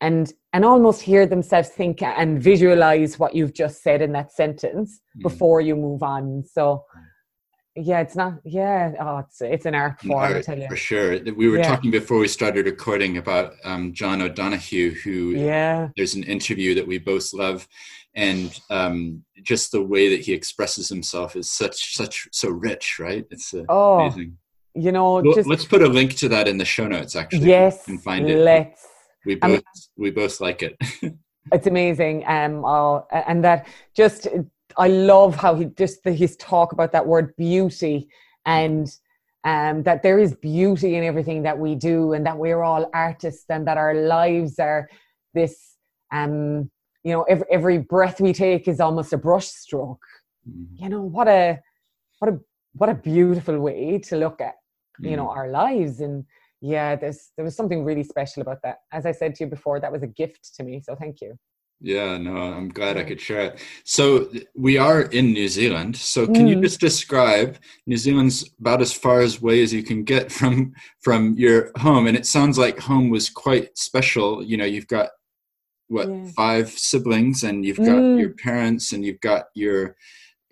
and 0.00 0.32
and 0.52 0.64
almost 0.64 1.00
hear 1.00 1.26
themselves 1.26 1.70
think 1.70 2.02
and 2.02 2.42
visualize 2.42 3.18
what 3.18 3.34
you've 3.34 3.54
just 3.54 3.82
said 3.82 4.02
in 4.02 4.12
that 4.12 4.32
sentence 4.32 5.00
mm. 5.16 5.22
before 5.22 5.60
you 5.60 5.74
move 5.74 6.02
on 6.02 6.44
so 6.44 6.84
yeah 7.74 8.00
it's 8.00 8.14
not 8.14 8.34
yeah 8.44 8.92
oh 9.00 9.18
it's 9.18 9.40
it's 9.40 9.64
an 9.64 9.74
art 9.74 9.98
form 10.00 10.18
art, 10.18 10.36
I 10.36 10.42
tell 10.42 10.58
you. 10.58 10.68
for 10.68 10.76
sure 10.76 11.18
we 11.34 11.48
were 11.48 11.56
yeah. 11.56 11.68
talking 11.68 11.90
before 11.90 12.18
we 12.18 12.28
started 12.28 12.66
recording 12.66 13.16
about 13.16 13.54
um, 13.64 13.94
john 13.94 14.20
o'donohue 14.20 14.90
who 14.90 15.30
yeah 15.30 15.88
there's 15.96 16.14
an 16.14 16.22
interview 16.24 16.74
that 16.74 16.86
we 16.86 16.98
both 16.98 17.32
love 17.32 17.66
and 18.14 18.60
um, 18.70 19.24
just 19.42 19.72
the 19.72 19.82
way 19.82 20.08
that 20.10 20.20
he 20.24 20.32
expresses 20.32 20.88
himself 20.88 21.36
is 21.36 21.50
such 21.50 21.96
such 21.96 22.28
so 22.32 22.48
rich 22.48 22.98
right? 22.98 23.24
It's 23.30 23.54
uh, 23.54 23.64
oh, 23.68 24.00
amazing. 24.00 24.38
you 24.74 24.92
know 24.92 25.22
just, 25.34 25.48
let's 25.48 25.64
put 25.64 25.82
a 25.82 25.88
link 25.88 26.16
to 26.16 26.28
that 26.28 26.48
in 26.48 26.58
the 26.58 26.64
show 26.64 26.88
notes 26.88 27.16
actually. 27.16 27.48
Yes 27.48 27.84
you 27.86 27.94
can 27.94 28.02
find 28.02 28.28
it. 28.28 28.38
let's. 28.38 28.86
We 29.24 29.36
both 29.36 29.58
um, 29.58 29.62
we 29.96 30.10
both 30.10 30.40
like 30.40 30.62
it. 30.62 30.76
It's 31.50 31.66
amazing 31.66 32.24
um 32.26 32.64
oh, 32.64 33.06
and 33.10 33.42
that 33.44 33.66
just 33.96 34.28
i 34.78 34.88
love 34.88 35.34
how 35.34 35.54
he 35.54 35.64
just 35.64 36.04
his 36.04 36.36
talk 36.36 36.72
about 36.72 36.92
that 36.92 37.06
word 37.06 37.34
beauty 37.36 38.08
and 38.46 38.88
um 39.44 39.82
that 39.82 40.02
there 40.02 40.20
is 40.20 40.34
beauty 40.34 40.94
in 40.94 41.02
everything 41.02 41.42
that 41.42 41.58
we 41.58 41.74
do 41.74 42.12
and 42.12 42.24
that 42.24 42.38
we're 42.38 42.62
all 42.62 42.88
artists 42.94 43.44
and 43.48 43.66
that 43.66 43.76
our 43.76 43.94
lives 43.94 44.58
are 44.58 44.88
this 45.34 45.76
um 46.12 46.70
you 47.04 47.12
know 47.12 47.22
every, 47.22 47.46
every 47.50 47.78
breath 47.78 48.20
we 48.20 48.32
take 48.32 48.68
is 48.68 48.80
almost 48.80 49.12
a 49.12 49.18
brush 49.18 49.48
stroke. 49.48 50.04
Mm-hmm. 50.48 50.82
you 50.82 50.88
know 50.88 51.02
what 51.02 51.28
a 51.28 51.60
what 52.18 52.32
a 52.32 52.40
what 52.74 52.88
a 52.88 52.94
beautiful 52.94 53.58
way 53.60 53.98
to 53.98 54.16
look 54.16 54.40
at 54.40 54.54
you 54.98 55.10
mm-hmm. 55.10 55.16
know 55.16 55.30
our 55.30 55.48
lives. 55.48 56.00
And 56.00 56.24
yeah 56.60 56.94
there's 56.96 57.30
there 57.36 57.44
was 57.44 57.56
something 57.56 57.84
really 57.84 58.04
special 58.04 58.42
about 58.42 58.62
that. 58.62 58.78
As 58.92 59.06
i 59.06 59.12
said 59.12 59.34
to 59.36 59.44
you 59.44 59.50
before 59.50 59.80
that 59.80 59.92
was 59.92 60.02
a 60.02 60.06
gift 60.06 60.54
to 60.56 60.62
me. 60.64 60.80
So 60.80 60.94
thank 60.94 61.20
you. 61.20 61.36
Yeah 61.80 62.16
no 62.18 62.36
i'm 62.36 62.68
glad 62.68 62.96
i 62.96 63.04
could 63.04 63.20
share 63.20 63.40
it. 63.40 63.60
So 63.84 64.30
we 64.54 64.78
are 64.78 65.02
in 65.02 65.32
new 65.32 65.48
zealand. 65.48 65.96
So 65.96 66.26
can 66.26 66.46
mm. 66.46 66.50
you 66.50 66.60
just 66.60 66.80
describe 66.80 67.58
new 67.86 67.96
zealand's 67.96 68.50
about 68.60 68.80
as 68.80 68.92
far 68.92 69.20
as 69.20 69.40
away 69.40 69.62
as 69.62 69.72
you 69.72 69.82
can 69.82 70.04
get 70.04 70.30
from 70.38 70.72
from 71.00 71.34
your 71.36 71.70
home? 71.78 72.06
And 72.06 72.16
it 72.16 72.26
sounds 72.26 72.58
like 72.58 72.78
home 72.78 73.10
was 73.10 73.30
quite 73.30 73.76
special. 73.76 74.42
You 74.44 74.56
know 74.56 74.64
you've 74.64 74.88
got 74.88 75.10
what 75.88 76.08
yeah. 76.08 76.26
five 76.36 76.70
siblings 76.70 77.42
and 77.42 77.64
you've 77.64 77.76
got 77.76 77.86
mm. 77.86 78.18
your 78.18 78.30
parents 78.30 78.92
and 78.92 79.04
you've 79.04 79.20
got 79.20 79.46
your 79.54 79.96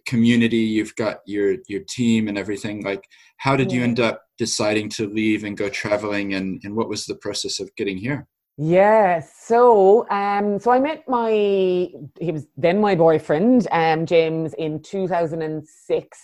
community 0.07 0.57
you've 0.57 0.95
got 0.97 1.21
your 1.27 1.57
your 1.69 1.81
team 1.89 2.29
and 2.29 2.37
everything 2.37 2.83
like 2.83 3.05
how 3.37 3.57
did 3.57 3.71
yeah. 3.71 3.79
you 3.79 3.85
end 3.85 4.01
up 4.01 4.23
deciding 4.39 4.89
to 4.89 5.07
leave 5.07 5.45
and 5.45 5.57
go 5.57 5.69
traveling 5.69 6.35
and, 6.35 6.61
and 6.65 6.75
what 6.75 6.89
was 6.89 7.07
the 7.07 7.15
process 7.15 7.61
of 7.61 7.75
getting 7.77 7.97
here 7.97 8.27
yeah 8.57 9.21
so 9.21 10.09
um 10.11 10.59
so 10.59 10.71
i 10.71 10.79
met 10.79 11.03
my 11.09 11.31
he 11.31 12.33
was 12.33 12.47
then 12.57 12.81
my 12.81 12.95
boyfriend 12.95 13.69
um 13.73 14.05
james 14.05 14.53
in 14.55 14.83
2006 14.83 16.19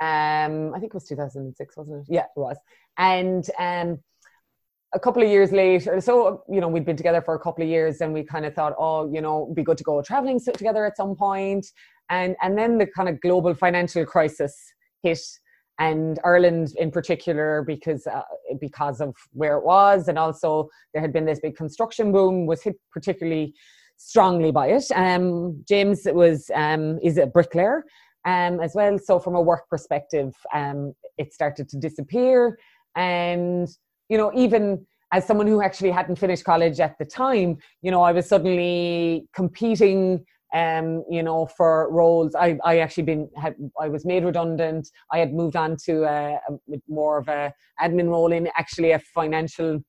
um 0.00 0.74
i 0.74 0.78
think 0.78 0.90
it 0.90 0.94
was 0.94 1.04
2006 1.04 1.76
wasn't 1.76 2.00
it 2.00 2.06
yeah 2.08 2.22
it 2.24 2.40
was 2.40 2.56
and 2.98 3.50
um 3.58 3.98
a 4.94 5.00
couple 5.00 5.22
of 5.22 5.28
years 5.28 5.50
later, 5.52 6.00
so 6.00 6.42
you 6.48 6.60
know, 6.60 6.68
we'd 6.68 6.84
been 6.84 6.96
together 6.96 7.20
for 7.20 7.34
a 7.34 7.38
couple 7.38 7.62
of 7.62 7.68
years, 7.68 8.00
and 8.00 8.14
we 8.14 8.22
kind 8.22 8.46
of 8.46 8.54
thought, 8.54 8.74
oh, 8.78 9.12
you 9.12 9.20
know, 9.20 9.52
be 9.54 9.62
good 9.62 9.76
to 9.78 9.84
go 9.84 10.00
traveling 10.02 10.40
together 10.40 10.86
at 10.86 10.96
some 10.96 11.14
point. 11.16 11.66
And 12.10 12.36
and 12.42 12.56
then 12.56 12.78
the 12.78 12.86
kind 12.86 13.08
of 13.08 13.20
global 13.20 13.54
financial 13.54 14.04
crisis 14.04 14.54
hit 15.02 15.20
and 15.78 16.20
Ireland 16.24 16.72
in 16.78 16.90
particular 16.90 17.64
because 17.66 18.06
uh, 18.06 18.22
because 18.60 19.00
of 19.00 19.14
where 19.32 19.56
it 19.56 19.64
was 19.64 20.06
and 20.06 20.18
also 20.18 20.68
there 20.92 21.02
had 21.02 21.12
been 21.12 21.24
this 21.24 21.40
big 21.40 21.56
construction 21.56 22.12
boom 22.12 22.46
was 22.46 22.62
hit 22.62 22.76
particularly 22.92 23.54
strongly 23.96 24.52
by 24.52 24.68
it. 24.68 24.84
Um, 24.94 25.64
James 25.68 26.02
was 26.06 26.50
um, 26.54 26.98
is 27.02 27.18
a 27.18 27.26
bricklayer 27.26 27.84
um, 28.24 28.60
as 28.60 28.74
well. 28.74 28.98
So 28.98 29.18
from 29.18 29.34
a 29.34 29.42
work 29.42 29.68
perspective 29.68 30.32
um, 30.54 30.92
it 31.18 31.32
started 31.32 31.68
to 31.70 31.78
disappear. 31.78 32.56
And 32.96 33.68
you 34.08 34.18
know 34.18 34.30
even 34.34 34.84
as 35.12 35.26
someone 35.26 35.46
who 35.46 35.62
actually 35.62 35.90
hadn't 35.90 36.16
finished 36.16 36.44
college 36.44 36.80
at 36.80 36.96
the 36.98 37.04
time 37.04 37.56
you 37.82 37.90
know 37.90 38.02
I 38.02 38.12
was 38.12 38.28
suddenly 38.28 39.26
competing 39.34 40.24
um, 40.54 41.04
you 41.10 41.22
know, 41.22 41.46
for 41.46 41.90
roles. 41.90 42.34
I, 42.36 42.56
I 42.64 42.78
actually 42.78 43.02
been 43.02 43.28
had 43.36 43.56
I 43.78 43.88
was 43.88 44.06
made 44.06 44.24
redundant. 44.24 44.88
I 45.10 45.18
had 45.18 45.34
moved 45.34 45.56
on 45.56 45.76
to 45.86 46.04
a, 46.04 46.38
a 46.48 46.76
more 46.88 47.18
of 47.18 47.28
a 47.28 47.52
admin 47.82 48.08
role 48.08 48.32
in 48.32 48.48
actually 48.56 48.92
a 48.92 49.00
financial 49.00 49.80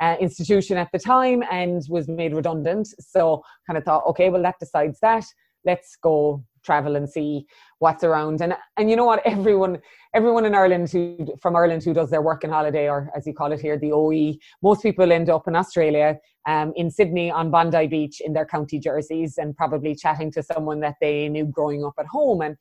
uh, 0.00 0.16
institution 0.20 0.76
at 0.76 0.88
the 0.92 1.00
time, 1.00 1.42
and 1.50 1.82
was 1.88 2.06
made 2.06 2.32
redundant. 2.32 2.88
So 3.00 3.42
kind 3.66 3.76
of 3.76 3.84
thought, 3.84 4.06
okay, 4.10 4.30
well 4.30 4.42
that 4.42 4.60
decides 4.60 5.00
that. 5.00 5.24
Let's 5.64 5.96
go 6.00 6.44
travel 6.64 6.94
and 6.94 7.10
see 7.10 7.46
what's 7.78 8.04
around. 8.04 8.40
And 8.40 8.54
and 8.76 8.90
you 8.90 8.96
know 8.96 9.04
what, 9.04 9.20
everyone 9.24 9.78
everyone 10.14 10.44
in 10.44 10.54
Ireland 10.54 10.90
who 10.90 11.34
from 11.40 11.56
Ireland 11.56 11.82
who 11.84 11.94
does 11.94 12.10
their 12.10 12.22
working 12.22 12.50
holiday 12.50 12.88
or 12.88 13.10
as 13.16 13.26
you 13.26 13.34
call 13.34 13.52
it 13.52 13.60
here, 13.60 13.78
the 13.78 13.92
OE, 13.92 14.38
most 14.62 14.82
people 14.82 15.12
end 15.12 15.30
up 15.30 15.46
in 15.46 15.56
Australia, 15.56 16.18
um, 16.46 16.72
in 16.76 16.90
Sydney 16.90 17.30
on 17.30 17.50
Bondi 17.50 17.86
Beach 17.86 18.20
in 18.24 18.32
their 18.32 18.46
county 18.46 18.78
jerseys 18.78 19.38
and 19.38 19.56
probably 19.56 19.94
chatting 19.94 20.30
to 20.32 20.42
someone 20.42 20.80
that 20.80 20.96
they 21.00 21.28
knew 21.28 21.46
growing 21.46 21.84
up 21.84 21.94
at 21.98 22.06
home. 22.06 22.40
And 22.40 22.56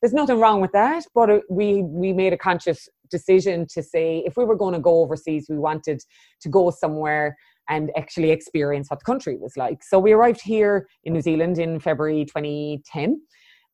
there's 0.00 0.12
nothing 0.12 0.38
wrong 0.38 0.60
with 0.60 0.72
that, 0.72 1.04
but 1.14 1.42
we 1.50 1.82
we 1.82 2.12
made 2.12 2.32
a 2.32 2.38
conscious 2.38 2.88
decision 3.10 3.66
to 3.70 3.82
say 3.82 4.22
if 4.26 4.36
we 4.36 4.44
were 4.44 4.56
going 4.56 4.74
to 4.74 4.80
go 4.80 5.00
overseas, 5.00 5.46
we 5.48 5.58
wanted 5.58 6.02
to 6.40 6.48
go 6.48 6.70
somewhere 6.70 7.36
and 7.68 7.90
actually 7.96 8.30
experience 8.30 8.90
what 8.90 9.00
the 9.00 9.04
country 9.04 9.36
was 9.36 9.56
like. 9.56 9.82
So 9.82 9.98
we 9.98 10.12
arrived 10.12 10.40
here 10.40 10.88
in 11.04 11.12
New 11.12 11.20
Zealand 11.20 11.58
in 11.58 11.80
February 11.80 12.24
2010. 12.24 13.20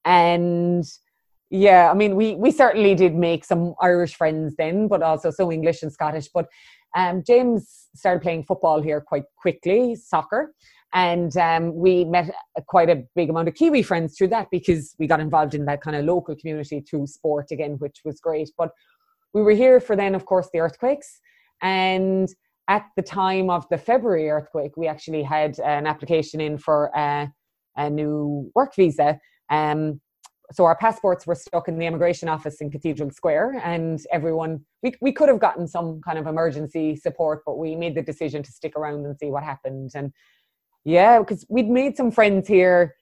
And 0.05 0.85
yeah, 1.51 1.91
I 1.91 1.95
mean, 1.95 2.17
we, 2.17 2.35
we 2.35 2.51
certainly 2.51 2.95
did 2.95 3.15
make 3.15 3.45
some 3.45 3.75
Irish 3.81 4.15
friends 4.15 4.55
then, 4.57 4.89
but 4.89 5.03
also 5.03 5.31
so 5.31 5.53
English 5.53 5.83
and 5.83 5.93
Scottish. 5.93 6.29
But 6.29 6.47
um, 6.97 7.23
James 7.27 7.89
started 7.95 8.23
playing 8.23 8.45
football 8.45 8.83
here 8.83 9.01
quite 9.01 9.25
quickly, 9.37 9.95
soccer. 9.95 10.53
And 10.93 11.37
um, 11.37 11.75
we 11.75 12.05
met 12.05 12.33
quite 12.69 12.89
a 12.89 13.03
big 13.17 13.29
amount 13.29 13.49
of 13.49 13.55
Kiwi 13.55 13.83
friends 13.83 14.17
through 14.17 14.29
that 14.29 14.49
because 14.51 14.95
we 14.99 15.09
got 15.09 15.19
involved 15.21 15.55
in 15.55 15.65
that 15.65 15.81
kind 15.81 15.97
of 15.97 16.05
local 16.05 16.37
community 16.37 16.81
through 16.81 17.09
sport 17.09 17.51
again, 17.51 17.73
which 17.79 18.01
was 18.05 18.21
great. 18.21 18.51
But 18.57 18.71
we 19.33 19.43
were 19.43 19.53
here 19.53 19.81
for 19.81 19.97
then, 19.97 20.15
of 20.15 20.25
course, 20.25 20.49
the 20.53 20.61
earthquakes. 20.61 21.21
And 21.63 22.29
at 22.69 22.87
the 22.97 23.03
time 23.03 23.51
of 23.51 23.69
the 23.71 23.79
February 23.79 24.31
earthquake, 24.31 24.77
we 24.77 24.87
actually 24.87 25.25
had 25.25 25.59
an 25.59 25.87
application 25.87 26.41
in 26.41 26.59
for 26.59 26.93
a, 26.95 27.29
a 27.77 27.91
new 27.91 28.51
work 28.55 28.77
visa. 28.77 29.19
Um, 29.51 30.01
so 30.53 30.65
our 30.65 30.77
passports 30.77 31.27
were 31.27 31.35
stuck 31.35 31.69
in 31.69 31.79
the 31.79 31.87
immigration 31.87 32.29
office 32.29 32.61
in 32.61 32.71
Cathedral 32.71 33.11
Square, 33.11 33.61
and 33.65 34.01
everyone 34.13 34.65
we 34.83 34.95
we 35.01 35.13
could 35.13 35.29
have 35.29 35.41
gotten 35.41 35.67
some 35.67 36.01
kind 36.03 36.19
of 36.19 36.27
emergency 36.27 36.97
support, 36.97 37.43
but 37.47 37.59
we 37.59 37.75
made 37.75 37.95
the 37.95 38.03
decision 38.03 38.43
to 38.43 38.53
stick 38.53 38.75
around 38.77 39.07
and 39.07 39.19
see 39.19 39.31
what 39.31 39.43
happened. 39.43 39.91
And 39.95 40.13
yeah, 40.85 41.19
because 41.21 41.47
we'd 41.49 41.69
made 41.69 41.97
some 41.97 42.11
friends 42.11 42.47
here. 42.47 42.95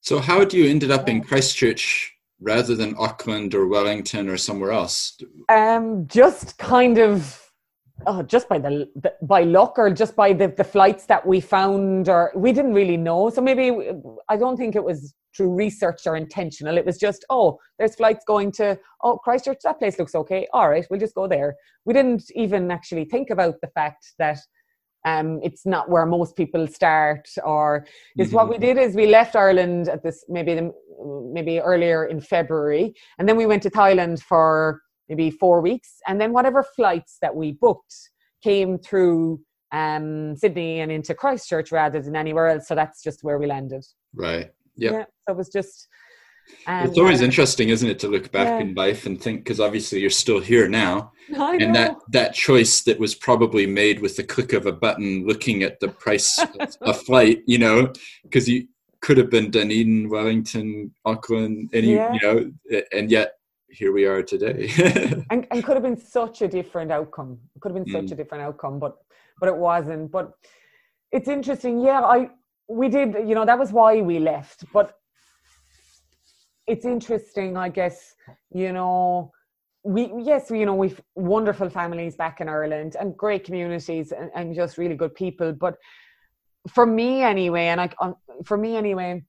So 0.00 0.18
how 0.18 0.40
had 0.40 0.52
you 0.52 0.68
ended 0.68 0.90
up 0.90 1.08
in 1.08 1.22
Christchurch 1.22 2.12
rather 2.40 2.74
than 2.74 2.94
Auckland 2.98 3.54
or 3.54 3.66
Wellington 3.68 4.28
or 4.28 4.36
somewhere 4.36 4.72
else? 4.72 5.16
Um, 5.48 6.06
just 6.08 6.58
kind 6.58 6.98
of 6.98 7.51
oh, 8.06 8.22
just 8.22 8.48
by 8.48 8.58
the, 8.58 8.88
the, 8.96 9.14
by 9.22 9.42
luck 9.42 9.78
or 9.78 9.90
just 9.90 10.16
by 10.16 10.32
the, 10.32 10.48
the 10.48 10.64
flights 10.64 11.06
that 11.06 11.26
we 11.26 11.40
found 11.40 12.08
or 12.08 12.32
we 12.34 12.52
didn't 12.52 12.74
really 12.74 12.96
know. 12.96 13.30
So 13.30 13.40
maybe 13.40 13.90
i 14.28 14.36
don't 14.36 14.56
think 14.56 14.76
it 14.76 14.84
was 14.84 15.14
through 15.36 15.54
research 15.54 16.06
or 16.06 16.16
intentional. 16.16 16.76
It 16.76 16.86
was 16.86 16.98
just 16.98 17.24
oh 17.30 17.58
there's 17.78 17.94
flights 17.94 18.24
going 18.26 18.52
to 18.52 18.78
oh 19.02 19.18
christchurch 19.18 19.58
that 19.64 19.78
place 19.78 19.98
looks 19.98 20.14
okay. 20.14 20.46
All 20.52 20.68
right 20.68 20.86
we'll 20.90 21.00
just 21.00 21.14
go 21.14 21.26
there. 21.26 21.54
We 21.84 21.94
didn't 21.94 22.24
even 22.34 22.70
actually 22.70 23.04
think 23.06 23.30
about 23.30 23.54
the 23.62 23.68
fact 23.68 24.12
that 24.18 24.38
um, 25.04 25.40
it's 25.42 25.66
not 25.66 25.90
where 25.90 26.06
most 26.06 26.36
people 26.36 26.66
start 26.68 27.28
or 27.44 27.86
is 28.16 28.28
mm-hmm. 28.28 28.36
what 28.36 28.48
we 28.48 28.58
did 28.58 28.78
is 28.78 28.94
we 28.94 29.06
left 29.06 29.34
ireland 29.34 29.88
at 29.88 30.02
this 30.04 30.24
maybe 30.28 30.54
the, 30.54 30.72
maybe 31.32 31.58
earlier 31.58 32.06
in 32.06 32.20
february 32.20 32.94
and 33.18 33.28
then 33.28 33.36
we 33.36 33.44
went 33.44 33.64
to 33.64 33.70
thailand 33.70 34.22
for 34.22 34.80
maybe 35.08 35.30
four 35.30 35.60
weeks. 35.60 35.96
And 36.06 36.20
then 36.20 36.32
whatever 36.32 36.62
flights 36.62 37.18
that 37.22 37.34
we 37.34 37.52
booked 37.52 37.94
came 38.42 38.78
through 38.78 39.40
um, 39.72 40.36
Sydney 40.36 40.80
and 40.80 40.92
into 40.92 41.14
Christchurch 41.14 41.72
rather 41.72 42.00
than 42.00 42.14
anywhere 42.14 42.48
else. 42.48 42.68
So 42.68 42.74
that's 42.74 43.02
just 43.02 43.24
where 43.24 43.38
we 43.38 43.46
landed. 43.46 43.84
Right. 44.14 44.50
Yep. 44.76 44.92
Yeah. 44.92 45.04
So 45.26 45.34
it 45.34 45.36
was 45.36 45.48
just. 45.48 45.88
Um, 46.66 46.88
it's 46.88 46.98
always 46.98 47.20
interesting, 47.20 47.68
isn't 47.68 47.88
it, 47.88 47.98
to 48.00 48.08
look 48.08 48.32
back 48.32 48.48
yeah. 48.48 48.58
in 48.58 48.74
life 48.74 49.06
and 49.06 49.20
think 49.20 49.44
because 49.44 49.60
obviously 49.60 50.00
you're 50.00 50.10
still 50.10 50.40
here 50.40 50.68
now, 50.68 51.12
and 51.28 51.74
that 51.74 51.96
that 52.10 52.34
choice 52.34 52.82
that 52.82 52.98
was 52.98 53.14
probably 53.14 53.64
made 53.64 54.00
with 54.00 54.16
the 54.16 54.24
click 54.24 54.52
of 54.52 54.66
a 54.66 54.72
button, 54.72 55.24
looking 55.24 55.62
at 55.62 55.78
the 55.78 55.88
price 55.88 56.38
of 56.60 56.76
a 56.80 56.92
flight, 56.92 57.42
you 57.46 57.58
know, 57.58 57.92
because 58.24 58.48
you 58.48 58.66
could 59.02 59.18
have 59.18 59.30
been 59.30 59.50
Dunedin, 59.50 60.08
Wellington, 60.08 60.92
Auckland, 61.04 61.70
any, 61.72 61.94
yeah. 61.94 62.12
you 62.12 62.20
know, 62.22 62.80
and 62.92 63.10
yet 63.10 63.34
here 63.72 63.92
we 63.92 64.04
are 64.04 64.22
today. 64.22 64.70
and, 65.30 65.46
and 65.50 65.64
could 65.64 65.74
have 65.74 65.82
been 65.82 65.96
such 65.96 66.42
a 66.42 66.48
different 66.48 66.92
outcome. 66.92 67.38
Could 67.60 67.74
have 67.74 67.84
been 67.84 67.92
such 67.92 68.06
mm. 68.06 68.12
a 68.12 68.14
different 68.14 68.44
outcome, 68.44 68.78
but 68.78 68.98
but 69.40 69.48
it 69.48 69.56
wasn't. 69.56 70.12
But 70.12 70.32
it's 71.10 71.28
interesting. 71.28 71.80
Yeah, 71.80 72.02
I 72.02 72.30
we 72.68 72.88
did. 72.88 73.14
You 73.28 73.34
know, 73.34 73.46
that 73.46 73.58
was 73.58 73.72
why 73.72 74.00
we 74.02 74.18
left. 74.18 74.64
But 74.72 74.94
it's 76.66 76.84
interesting, 76.84 77.56
I 77.56 77.70
guess. 77.70 78.14
You 78.50 78.72
know, 78.72 79.32
we 79.82 80.12
yes, 80.18 80.50
you 80.50 80.66
know, 80.66 80.74
we've 80.74 81.00
wonderful 81.14 81.70
families 81.70 82.14
back 82.14 82.40
in 82.40 82.48
Ireland 82.48 82.96
and 83.00 83.16
great 83.16 83.44
communities 83.44 84.12
and, 84.12 84.30
and 84.34 84.54
just 84.54 84.76
really 84.78 84.96
good 84.96 85.14
people. 85.14 85.52
But 85.52 85.76
for 86.68 86.86
me 86.86 87.22
anyway, 87.22 87.66
and 87.66 87.80
I 87.80 87.90
for 88.44 88.58
me 88.58 88.76
anyway 88.76 89.22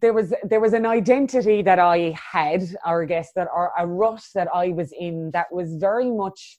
there 0.00 0.12
was 0.12 0.32
there 0.42 0.60
was 0.60 0.72
an 0.72 0.86
identity 0.86 1.62
that 1.62 1.78
I 1.78 2.14
had, 2.16 2.62
or 2.86 3.02
I 3.02 3.06
guess 3.06 3.32
that 3.36 3.48
or 3.54 3.72
a 3.78 3.86
rut 3.86 4.24
that 4.34 4.48
I 4.54 4.68
was 4.68 4.92
in 4.98 5.30
that 5.32 5.52
was 5.52 5.76
very 5.76 6.10
much, 6.10 6.58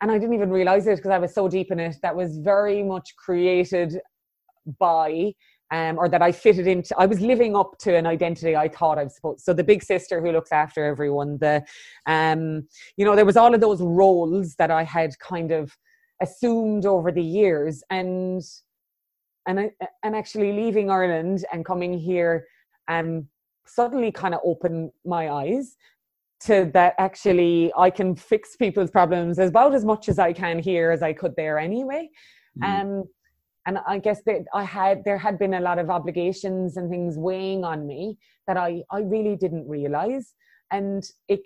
and 0.00 0.10
I 0.10 0.18
didn't 0.18 0.34
even 0.34 0.50
realize 0.50 0.86
it 0.86 0.96
because 0.96 1.10
I 1.10 1.18
was 1.18 1.34
so 1.34 1.48
deep 1.48 1.70
in 1.70 1.80
it. 1.80 1.96
That 2.02 2.14
was 2.14 2.36
very 2.38 2.82
much 2.82 3.16
created 3.16 3.98
by, 4.78 5.32
um, 5.70 5.98
or 5.98 6.08
that 6.10 6.20
I 6.20 6.32
fitted 6.32 6.66
into. 6.66 6.94
I 6.98 7.06
was 7.06 7.20
living 7.22 7.56
up 7.56 7.78
to 7.78 7.96
an 7.96 8.06
identity 8.06 8.54
I 8.54 8.68
thought 8.68 8.98
I 8.98 9.04
was 9.04 9.14
supposed. 9.14 9.42
So 9.42 9.54
the 9.54 9.64
big 9.64 9.82
sister 9.82 10.20
who 10.20 10.30
looks 10.30 10.52
after 10.52 10.84
everyone. 10.84 11.38
The, 11.38 11.64
um, 12.06 12.68
you 12.98 13.06
know, 13.06 13.16
there 13.16 13.24
was 13.24 13.38
all 13.38 13.54
of 13.54 13.60
those 13.62 13.80
roles 13.80 14.54
that 14.56 14.70
I 14.70 14.82
had 14.82 15.18
kind 15.18 15.50
of 15.50 15.74
assumed 16.20 16.84
over 16.84 17.10
the 17.10 17.22
years, 17.22 17.82
and 17.88 18.42
and 19.50 19.60
I, 19.60 19.70
and 20.04 20.14
actually 20.14 20.52
leaving 20.52 20.90
Ireland 20.90 21.44
and 21.52 21.64
coming 21.64 21.92
here 21.98 22.46
um 22.88 23.26
suddenly 23.66 24.10
kind 24.12 24.34
of 24.34 24.40
opened 24.44 24.90
my 25.04 25.28
eyes 25.28 25.76
to 26.46 26.70
that 26.72 26.94
actually 26.98 27.72
I 27.76 27.90
can 27.90 28.16
fix 28.16 28.56
people's 28.56 28.90
problems 28.90 29.38
about 29.38 29.74
as 29.74 29.84
much 29.84 30.08
as 30.08 30.18
I 30.18 30.32
can 30.32 30.58
here 30.58 30.90
as 30.90 31.02
I 31.02 31.12
could 31.12 31.34
there 31.36 31.58
anyway. 31.58 32.08
Mm. 32.62 32.80
Um 32.80 33.04
and 33.66 33.78
I 33.86 33.98
guess 33.98 34.22
that 34.26 34.42
I 34.54 34.64
had 34.64 35.04
there 35.04 35.18
had 35.18 35.38
been 35.38 35.54
a 35.54 35.60
lot 35.68 35.78
of 35.78 35.90
obligations 35.90 36.76
and 36.76 36.88
things 36.88 37.18
weighing 37.18 37.64
on 37.64 37.86
me 37.86 38.18
that 38.46 38.56
I 38.56 38.82
I 38.90 39.00
really 39.00 39.36
didn't 39.36 39.68
realize 39.68 40.34
and 40.70 41.02
it 41.28 41.40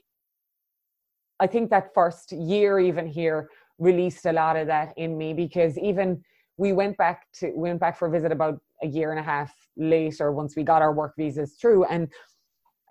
I 1.41 1.47
think 1.47 1.71
that 1.71 1.95
first 1.95 2.33
year 2.33 2.79
even 2.79 3.07
here 3.07 3.49
released 3.79 4.25
a 4.27 4.33
lot 4.33 4.57
of 4.57 4.67
that 4.69 4.89
in 4.97 5.19
me 5.19 5.35
because 5.35 5.77
even 5.79 6.23
we 6.57 6.73
went 6.73 6.97
back 6.97 7.27
to 7.35 7.53
went 7.55 7.81
back 7.81 7.99
for 7.99 8.09
a 8.09 8.11
visit 8.11 8.33
about 8.33 8.61
a 8.83 8.87
year 8.87 9.11
and 9.11 9.21
a 9.21 9.23
half 9.23 9.53
later 9.77 10.33
once 10.33 10.57
we 10.57 10.63
got 10.63 10.83
our 10.83 10.93
work 10.93 11.15
visas 11.17 11.55
through 11.61 11.85
and 11.85 12.09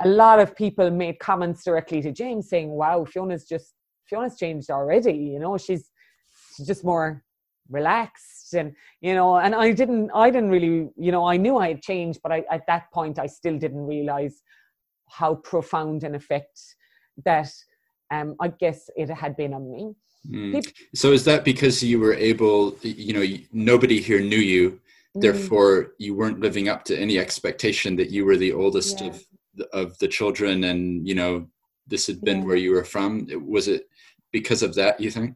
a 0.01 0.07
lot 0.07 0.39
of 0.39 0.55
people 0.55 0.89
made 0.89 1.19
comments 1.19 1.63
directly 1.63 2.01
to 2.01 2.11
James 2.11 2.49
saying, 2.49 2.69
"Wow, 2.69 3.05
Fiona's 3.05 3.45
just 3.45 3.73
Fiona's 4.05 4.37
changed 4.37 4.69
already. 4.69 5.13
You 5.13 5.39
know, 5.39 5.57
she's 5.57 5.91
she's 6.55 6.67
just 6.67 6.83
more 6.83 7.23
relaxed 7.69 8.53
and 8.53 8.73
you 9.01 9.13
know." 9.13 9.37
And 9.37 9.55
I 9.55 9.71
didn't, 9.71 10.11
I 10.13 10.29
didn't 10.29 10.49
really, 10.49 10.89
you 10.97 11.11
know, 11.11 11.25
I 11.25 11.37
knew 11.37 11.57
I 11.57 11.69
had 11.69 11.81
changed, 11.81 12.19
but 12.23 12.31
I, 12.31 12.43
at 12.51 12.65
that 12.67 12.91
point, 12.91 13.19
I 13.19 13.27
still 13.27 13.57
didn't 13.57 13.85
realize 13.85 14.41
how 15.09 15.35
profound 15.35 16.03
an 16.03 16.15
effect 16.15 16.59
that 17.25 17.51
um, 18.11 18.35
I 18.39 18.47
guess 18.47 18.89
it 18.95 19.09
had 19.09 19.35
been 19.37 19.53
on 19.53 19.71
me. 19.71 19.93
Mm. 20.29 20.65
So 20.95 21.11
is 21.11 21.25
that 21.25 21.43
because 21.43 21.83
you 21.83 21.99
were 21.99 22.13
able, 22.13 22.77
you 22.81 23.13
know, 23.13 23.25
nobody 23.51 23.99
here 23.99 24.21
knew 24.21 24.37
you, 24.37 24.71
mm. 24.71 25.21
therefore 25.21 25.93
you 25.97 26.15
weren't 26.15 26.39
living 26.39 26.69
up 26.69 26.83
to 26.85 26.97
any 26.97 27.19
expectation 27.19 27.95
that 27.97 28.09
you 28.09 28.25
were 28.25 28.37
the 28.37 28.53
oldest 28.53 29.01
yeah. 29.01 29.07
of 29.07 29.25
of 29.71 29.95
the 29.99 30.07
children, 30.07 30.63
and 30.63 31.07
you 31.07 31.13
know 31.13 31.47
this 31.87 32.07
had 32.07 32.21
been 32.21 32.39
yeah. 32.39 32.45
where 32.45 32.55
you 32.55 32.71
were 32.71 32.85
from. 32.85 33.27
Was 33.45 33.67
it 33.67 33.87
because 34.31 34.63
of 34.63 34.73
that? 34.75 34.99
You 34.99 35.11
think? 35.11 35.35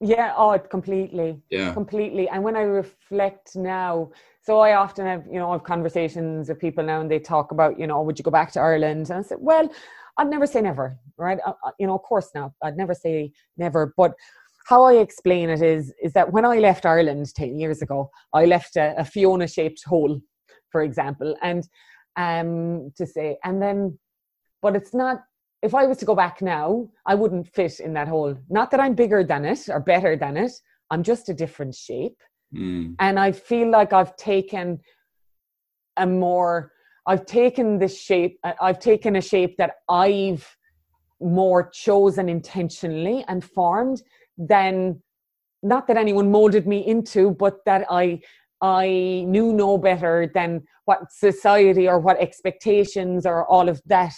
Yeah. 0.00 0.34
Oh, 0.36 0.58
completely. 0.58 1.40
Yeah. 1.50 1.72
Completely. 1.72 2.28
And 2.28 2.42
when 2.42 2.56
I 2.56 2.62
reflect 2.62 3.56
now, 3.56 4.10
so 4.42 4.58
I 4.58 4.74
often 4.74 5.06
have, 5.06 5.24
you 5.26 5.38
know, 5.38 5.50
I 5.50 5.52
have 5.52 5.64
conversations 5.64 6.48
with 6.48 6.58
people 6.58 6.84
now, 6.84 7.00
and 7.00 7.10
they 7.10 7.20
talk 7.20 7.52
about, 7.52 7.78
you 7.78 7.86
know, 7.86 8.02
would 8.02 8.18
you 8.18 8.24
go 8.24 8.30
back 8.30 8.52
to 8.52 8.60
Ireland? 8.60 9.08
And 9.08 9.20
I 9.20 9.22
said, 9.22 9.38
well 9.40 9.70
I'd 10.18 10.30
never 10.30 10.46
say 10.46 10.60
never, 10.60 10.98
right? 11.16 11.38
Uh, 11.44 11.54
uh, 11.64 11.70
you 11.78 11.86
know, 11.86 11.94
of 11.94 12.02
course 12.02 12.30
now, 12.34 12.54
I'd 12.62 12.76
never 12.76 12.94
say 12.94 13.32
never. 13.56 13.92
But 13.96 14.14
how 14.66 14.84
I 14.84 14.94
explain 14.94 15.50
it 15.50 15.62
is, 15.62 15.92
is 16.02 16.12
that 16.14 16.32
when 16.32 16.44
I 16.44 16.58
left 16.58 16.86
Ireland 16.86 17.34
10 17.34 17.58
years 17.58 17.82
ago, 17.82 18.10
I 18.32 18.46
left 18.46 18.76
a, 18.76 18.94
a 18.98 19.04
Fiona 19.04 19.46
shaped 19.46 19.82
hole, 19.84 20.20
for 20.70 20.82
example, 20.82 21.36
and 21.42 21.68
um, 22.16 22.90
to 22.96 23.06
say, 23.06 23.38
and 23.44 23.60
then, 23.60 23.98
but 24.62 24.76
it's 24.76 24.94
not, 24.94 25.22
if 25.62 25.74
I 25.74 25.86
was 25.86 25.98
to 25.98 26.04
go 26.04 26.14
back 26.14 26.40
now, 26.40 26.88
I 27.06 27.14
wouldn't 27.14 27.48
fit 27.48 27.80
in 27.80 27.94
that 27.94 28.08
hole. 28.08 28.36
Not 28.48 28.70
that 28.70 28.80
I'm 28.80 28.94
bigger 28.94 29.24
than 29.24 29.44
it 29.44 29.68
or 29.68 29.80
better 29.80 30.16
than 30.16 30.36
it, 30.36 30.52
I'm 30.90 31.02
just 31.02 31.28
a 31.28 31.34
different 31.34 31.74
shape. 31.74 32.16
Mm. 32.54 32.94
And 33.00 33.18
I 33.18 33.32
feel 33.32 33.70
like 33.70 33.92
I've 33.92 34.16
taken 34.16 34.78
a 35.96 36.06
more 36.06 36.72
I've 37.06 37.26
taken 37.26 37.78
this 37.78 38.00
shape, 38.00 38.38
I've 38.60 38.78
taken 38.78 39.16
a 39.16 39.20
shape 39.20 39.56
that 39.58 39.76
I've 39.88 40.56
more 41.20 41.70
chosen 41.70 42.28
intentionally 42.28 43.24
and 43.28 43.44
formed 43.44 44.02
than 44.38 45.02
not 45.62 45.86
that 45.86 45.96
anyone 45.96 46.30
molded 46.30 46.66
me 46.66 46.86
into, 46.86 47.30
but 47.32 47.64
that 47.66 47.86
I 47.90 48.20
I 48.60 49.24
knew 49.26 49.52
no 49.52 49.76
better 49.76 50.30
than 50.32 50.62
what 50.84 51.10
society 51.10 51.88
or 51.88 51.98
what 51.98 52.18
expectations 52.18 53.26
or 53.26 53.46
all 53.46 53.68
of 53.68 53.82
that 53.86 54.14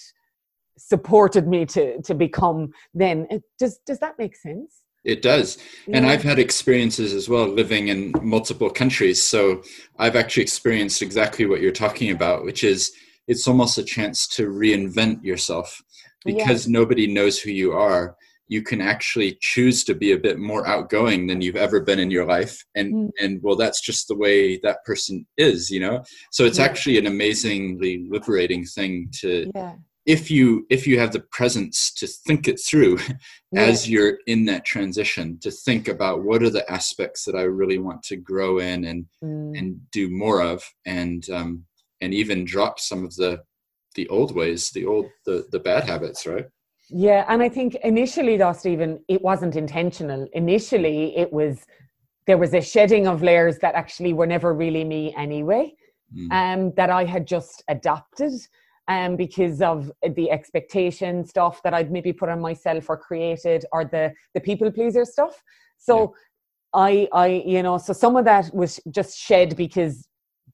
supported 0.78 1.48
me 1.48 1.66
to 1.66 2.00
to 2.02 2.14
become 2.14 2.70
then. 2.94 3.26
Does 3.58 3.78
does 3.86 3.98
that 4.00 4.18
make 4.18 4.36
sense 4.36 4.82
it 5.06 5.22
does 5.22 5.56
yeah. 5.86 5.96
and 5.96 6.06
i've 6.06 6.22
had 6.22 6.38
experiences 6.38 7.14
as 7.14 7.28
well 7.28 7.46
living 7.46 7.88
in 7.88 8.12
multiple 8.20 8.68
countries 8.68 9.22
so 9.22 9.62
i've 9.98 10.16
actually 10.16 10.42
experienced 10.42 11.00
exactly 11.00 11.46
what 11.46 11.60
you're 11.60 11.72
talking 11.72 12.10
about 12.10 12.44
which 12.44 12.62
is 12.64 12.92
it's 13.28 13.48
almost 13.48 13.78
a 13.78 13.84
chance 13.84 14.26
to 14.26 14.48
reinvent 14.48 15.22
yourself 15.22 15.82
because 16.24 16.66
yeah. 16.66 16.72
nobody 16.72 17.06
knows 17.06 17.38
who 17.38 17.50
you 17.50 17.72
are 17.72 18.16
you 18.48 18.62
can 18.62 18.80
actually 18.80 19.36
choose 19.40 19.82
to 19.84 19.94
be 19.94 20.12
a 20.12 20.18
bit 20.18 20.38
more 20.38 20.66
outgoing 20.66 21.26
than 21.26 21.40
you've 21.40 21.56
ever 21.56 21.80
been 21.80 21.98
in 21.98 22.10
your 22.10 22.24
life 22.24 22.64
and 22.74 22.94
mm. 22.94 23.10
and 23.20 23.40
well 23.42 23.56
that's 23.56 23.80
just 23.80 24.08
the 24.08 24.16
way 24.16 24.58
that 24.58 24.84
person 24.84 25.26
is 25.36 25.70
you 25.70 25.80
know 25.80 26.02
so 26.30 26.44
it's 26.44 26.58
yeah. 26.58 26.64
actually 26.64 26.98
an 26.98 27.06
amazingly 27.06 28.06
liberating 28.08 28.64
thing 28.64 29.08
to 29.12 29.50
yeah. 29.54 29.74
If 30.06 30.30
you 30.30 30.64
if 30.70 30.86
you 30.86 30.98
have 30.98 31.12
the 31.12 31.24
presence 31.30 31.92
to 31.92 32.06
think 32.06 32.48
it 32.48 32.60
through 32.60 32.98
yeah. 33.52 33.62
as 33.62 33.88
you're 33.88 34.18
in 34.26 34.44
that 34.46 34.64
transition 34.64 35.38
to 35.40 35.50
think 35.50 35.88
about 35.88 36.22
what 36.22 36.42
are 36.42 36.50
the 36.50 36.70
aspects 36.70 37.24
that 37.24 37.34
i 37.34 37.42
really 37.42 37.78
want 37.78 38.02
to 38.02 38.16
grow 38.16 38.58
in 38.58 38.84
and 38.84 39.06
mm. 39.22 39.58
and 39.58 39.78
do 39.90 40.08
more 40.08 40.40
of 40.40 40.62
and 40.86 41.28
um 41.30 41.64
and 42.00 42.14
even 42.14 42.44
drop 42.44 42.78
some 42.78 43.04
of 43.04 43.14
the 43.16 43.42
the 43.96 44.08
old 44.08 44.34
ways 44.34 44.70
the 44.70 44.86
old 44.86 45.06
the 45.26 45.46
the 45.50 45.60
bad 45.60 45.84
habits 45.84 46.26
right 46.26 46.46
yeah, 46.88 47.24
and 47.28 47.42
I 47.42 47.48
think 47.48 47.74
initially, 47.82 48.36
though, 48.36 48.52
Stephen, 48.52 49.00
it 49.08 49.20
wasn't 49.20 49.56
intentional. 49.56 50.28
Initially, 50.32 51.16
it 51.16 51.32
was 51.32 51.66
there 52.26 52.38
was 52.38 52.54
a 52.54 52.60
shedding 52.60 53.06
of 53.06 53.22
layers 53.22 53.58
that 53.58 53.74
actually 53.74 54.12
were 54.12 54.26
never 54.26 54.52
really 54.52 54.84
me 54.84 55.14
anyway, 55.16 55.74
mm. 56.16 56.30
um, 56.32 56.72
that 56.76 56.90
I 56.90 57.04
had 57.04 57.26
just 57.26 57.62
adopted 57.68 58.32
um, 58.88 59.16
because 59.16 59.60
of 59.62 59.90
the 60.14 60.30
expectation 60.30 61.24
stuff 61.24 61.62
that 61.62 61.74
I'd 61.74 61.90
maybe 61.90 62.12
put 62.12 62.28
on 62.28 62.40
myself 62.40 62.88
or 62.88 62.96
created, 62.96 63.64
or 63.72 63.84
the 63.84 64.12
the 64.34 64.40
people 64.40 64.70
pleaser 64.70 65.04
stuff. 65.04 65.42
So. 65.78 65.98
Yeah. 65.98 66.06
I, 66.74 67.08
I, 67.12 67.26
you 67.46 67.62
know, 67.62 67.78
so 67.78 67.94
some 67.94 68.16
of 68.16 68.26
that 68.26 68.50
was 68.52 68.80
just 68.90 69.16
shed 69.16 69.56
because 69.56 70.06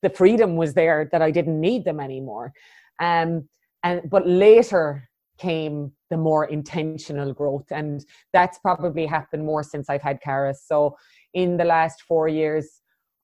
the 0.03 0.11
freedom 0.11 0.55
was 0.55 0.73
there 0.75 1.09
that 1.11 1.21
I 1.21 1.33
didn't 1.33 1.61
need 1.61 1.85
them 1.85 1.99
anymore. 1.99 2.53
Um, 3.01 3.49
and 3.83 4.09
but 4.09 4.25
later 4.29 5.09
came 5.39 5.91
the 6.11 6.17
more 6.17 6.45
intentional 6.45 7.33
growth. 7.33 7.67
And 7.73 8.05
that's 8.33 8.59
probably 8.59 9.05
happened 9.05 9.45
more 9.45 9.65
since 9.65 9.91
I've 9.91 10.03
had 10.03 10.21
Karis. 10.25 10.59
So 10.65 10.97
in 11.35 11.57
the 11.57 11.65
last 11.65 12.03
four 12.03 12.29
years, 12.29 12.69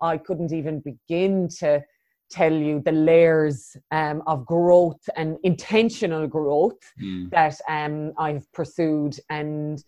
I 0.01 0.17
couldn't 0.19 0.53
even 0.53 0.81
begin 0.81 1.49
to 1.61 1.85
tell 2.31 2.53
you 2.53 2.81
the 2.85 2.93
layers 2.93 3.77
um, 3.91 4.23
of 4.27 4.45
growth 4.47 5.09
and 5.17 5.39
intentional 5.43 6.27
growth 6.27 6.79
mm. 7.01 7.31
that 7.31 7.59
um, 7.69 8.13
I've 8.19 8.51
pursued. 8.53 9.19
And 9.31 9.83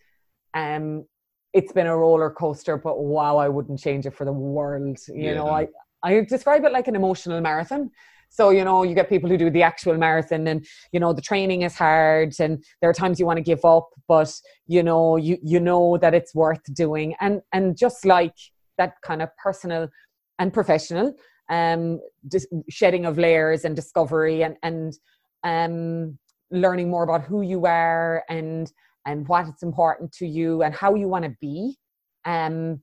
um, 0.55 1.05
it's 1.53 1.73
been 1.73 1.87
a 1.87 1.97
roller 1.97 2.31
coaster, 2.31 2.77
but 2.77 3.03
wow, 3.03 3.37
I 3.37 3.49
wouldn't 3.49 3.81
change 3.81 4.07
it 4.07 4.15
for 4.15 4.25
the 4.25 4.33
world. 4.33 4.99
You 5.09 5.15
yeah. 5.15 5.35
know, 5.35 5.49
I, 5.49 5.69
I 6.03 6.21
describe 6.21 6.65
it 6.65 6.73
like 6.73 6.89
an 6.89 6.97
emotional 6.97 7.41
marathon. 7.41 7.91
So, 8.33 8.51
you 8.51 8.65
know, 8.65 8.85
you 8.85 8.95
get 8.95 9.09
people 9.09 9.29
who 9.29 9.37
do 9.37 9.51
the 9.51 9.65
actual 9.65 9.97
marathon 9.97 10.47
and, 10.47 10.65
you 10.93 11.01
know, 11.01 11.13
the 11.13 11.21
training 11.21 11.63
is 11.63 11.75
hard 11.75 12.33
and 12.39 12.65
there 12.81 12.89
are 12.89 12.95
times 12.95 13.19
you 13.19 13.27
want 13.27 13.39
to 13.39 13.43
give 13.43 13.65
up, 13.65 13.89
but 14.07 14.33
you 14.69 14.85
know, 14.85 15.17
you 15.17 15.37
you 15.43 15.59
know 15.59 15.99
that 15.99 16.15
it's 16.15 16.33
worth 16.33 16.63
doing. 16.73 17.17
And 17.21 17.43
and 17.53 17.77
just 17.77 18.05
like 18.05 18.37
that 18.79 18.95
kind 19.03 19.21
of 19.21 19.31
personal 19.37 19.89
and 20.39 20.53
professional 20.53 21.13
um 21.51 22.01
dis- 22.29 22.47
shedding 22.69 23.05
of 23.05 23.19
layers 23.19 23.65
and 23.65 23.77
discovery 23.77 24.43
and 24.43 24.57
and 24.63 24.95
um 25.45 26.19
learning 26.51 26.91
more 26.91 27.05
about 27.05 27.23
who 27.23 27.43
you 27.43 27.67
are 27.67 28.25
and 28.29 28.73
and 29.07 29.27
what 29.29 29.47
it's 29.49 29.63
important 29.63 30.13
to 30.13 30.27
you 30.27 30.63
and 30.63 30.75
how 30.75 30.95
you 30.95 31.09
want 31.09 31.25
to 31.25 31.35
be 31.41 31.77
um 32.25 32.81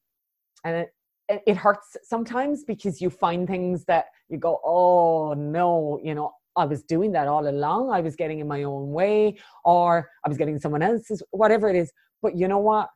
and 0.63 0.87
it 1.29 1.57
hurts 1.57 1.97
sometimes 2.03 2.63
because 2.63 3.01
you 3.01 3.09
find 3.09 3.47
things 3.47 3.83
that 3.85 4.05
you 4.29 4.37
go, 4.37 4.59
oh 4.63 5.33
no, 5.33 5.99
you 6.03 6.15
know, 6.15 6.31
I 6.55 6.65
was 6.65 6.83
doing 6.83 7.11
that 7.13 7.27
all 7.27 7.47
along. 7.47 7.91
I 7.91 8.01
was 8.01 8.15
getting 8.15 8.39
in 8.39 8.47
my 8.47 8.63
own 8.63 8.91
way, 8.91 9.37
or 9.65 10.09
I 10.25 10.29
was 10.29 10.37
getting 10.37 10.59
someone 10.59 10.81
else's, 10.81 11.21
whatever 11.31 11.69
it 11.69 11.75
is. 11.75 11.91
But 12.21 12.35
you 12.35 12.47
know 12.47 12.59
what? 12.59 12.89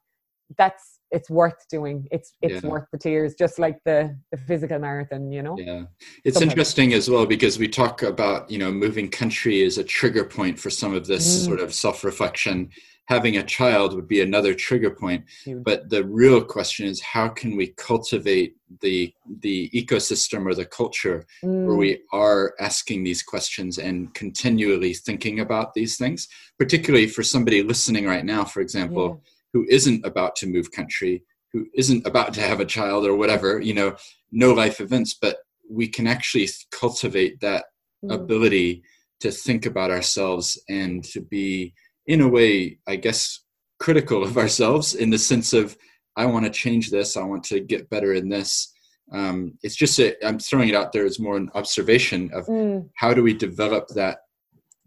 That's 0.58 1.00
it's 1.12 1.30
worth 1.30 1.68
doing. 1.70 2.08
It's 2.12 2.34
it's 2.42 2.64
yeah. 2.64 2.70
worth 2.70 2.86
the 2.92 2.98
tears, 2.98 3.36
just 3.36 3.60
like 3.60 3.80
the 3.86 4.18
the 4.32 4.38
physical 4.38 4.80
marathon. 4.80 5.32
You 5.32 5.44
know. 5.44 5.56
Yeah, 5.58 5.84
it's 6.24 6.36
Sometimes. 6.36 6.52
interesting 6.52 6.94
as 6.94 7.10
well 7.10 7.26
because 7.26 7.60
we 7.60 7.68
talk 7.68 8.04
about 8.04 8.50
you 8.50 8.58
know 8.58 8.72
moving 8.72 9.10
country 9.10 9.64
as 9.64 9.78
a 9.78 9.84
trigger 9.84 10.26
point 10.26 10.60
for 10.60 10.70
some 10.70 10.94
of 10.94 11.08
this 11.08 11.26
mm. 11.42 11.46
sort 11.46 11.60
of 11.60 11.74
self 11.74 12.04
reflection 12.04 12.70
having 13.12 13.38
a 13.38 13.44
child 13.44 13.94
would 13.94 14.08
be 14.08 14.22
another 14.22 14.54
trigger 14.54 14.92
point 14.92 15.24
but 15.66 15.90
the 15.90 16.04
real 16.06 16.42
question 16.42 16.86
is 16.86 17.02
how 17.02 17.28
can 17.28 17.58
we 17.58 17.68
cultivate 17.76 18.56
the 18.82 19.14
the 19.42 19.70
ecosystem 19.74 20.46
or 20.46 20.56
the 20.56 20.66
culture 20.66 21.26
mm. 21.44 21.66
where 21.66 21.76
we 21.76 22.00
are 22.14 22.54
asking 22.60 23.04
these 23.04 23.22
questions 23.22 23.78
and 23.78 24.14
continually 24.14 24.94
thinking 24.94 25.42
about 25.42 25.74
these 25.74 25.98
things 25.98 26.28
particularly 26.58 27.08
for 27.08 27.24
somebody 27.24 27.62
listening 27.62 28.06
right 28.06 28.26
now 28.26 28.46
for 28.46 28.62
example 28.62 29.08
yeah. 29.10 29.32
Who 29.54 29.66
isn't 29.70 30.06
about 30.06 30.36
to 30.36 30.48
move 30.48 30.72
country 30.72 31.24
who 31.54 31.66
isn't 31.76 32.08
about 32.08 32.34
to 32.34 32.42
have 32.42 32.60
a 32.60 32.66
child 32.66 33.06
or 33.06 33.16
whatever 33.16 33.60
you 33.60 33.74
know 33.74 33.96
no 34.32 34.54
life 34.54 34.80
events 34.80 35.14
but 35.14 35.38
we 35.70 35.88
can 35.88 36.08
actually 36.08 36.48
cultivate 36.72 37.40
that 37.40 37.66
mm. 38.04 38.14
ability 38.14 38.84
to 39.22 39.32
think 39.32 39.66
about 39.66 39.92
ourselves 39.92 40.62
and 40.70 41.04
to 41.04 41.22
be 41.22 41.74
in 42.08 42.22
a 42.22 42.28
way, 42.28 42.80
I 42.88 42.96
guess, 42.98 43.40
critical 43.80 44.24
of 44.24 44.38
ourselves 44.38 44.96
in 44.96 45.10
the 45.10 45.18
sense 45.18 45.54
of, 45.54 45.78
I 46.18 46.26
want 46.26 46.46
to 46.46 46.52
change 46.52 46.90
this, 46.90 47.16
I 47.16 47.24
want 47.24 47.44
to 47.46 47.60
get 47.60 47.90
better 47.90 48.14
in 48.14 48.30
this. 48.30 48.74
Um, 49.14 49.58
it's 49.62 49.76
just 49.76 50.00
i 50.00 50.14
am 50.22 50.40
throwing 50.40 50.70
it 50.70 50.76
out 50.76 50.94
there 50.94 51.06
as 51.06 51.20
more 51.20 51.36
an 51.36 51.50
observation 51.54 52.30
of 52.34 52.46
mm. 52.46 52.88
how 52.96 53.14
do 53.14 53.22
we 53.22 53.34
develop 53.34 53.90
that 53.90 54.20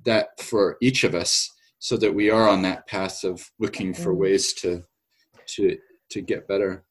that 0.06 0.40
for 0.40 0.78
each 0.80 1.04
of 1.04 1.14
us 1.14 1.50
so 1.84 1.98
that 1.98 2.14
we 2.14 2.30
are 2.30 2.48
on 2.48 2.62
that 2.62 2.86
path 2.86 3.24
of 3.24 3.46
looking 3.58 3.92
for 3.92 4.14
mm. 4.14 4.16
ways 4.16 4.54
to 4.54 4.82
to 5.46 5.76
to 6.08 6.22
get 6.22 6.48
better. 6.48 6.82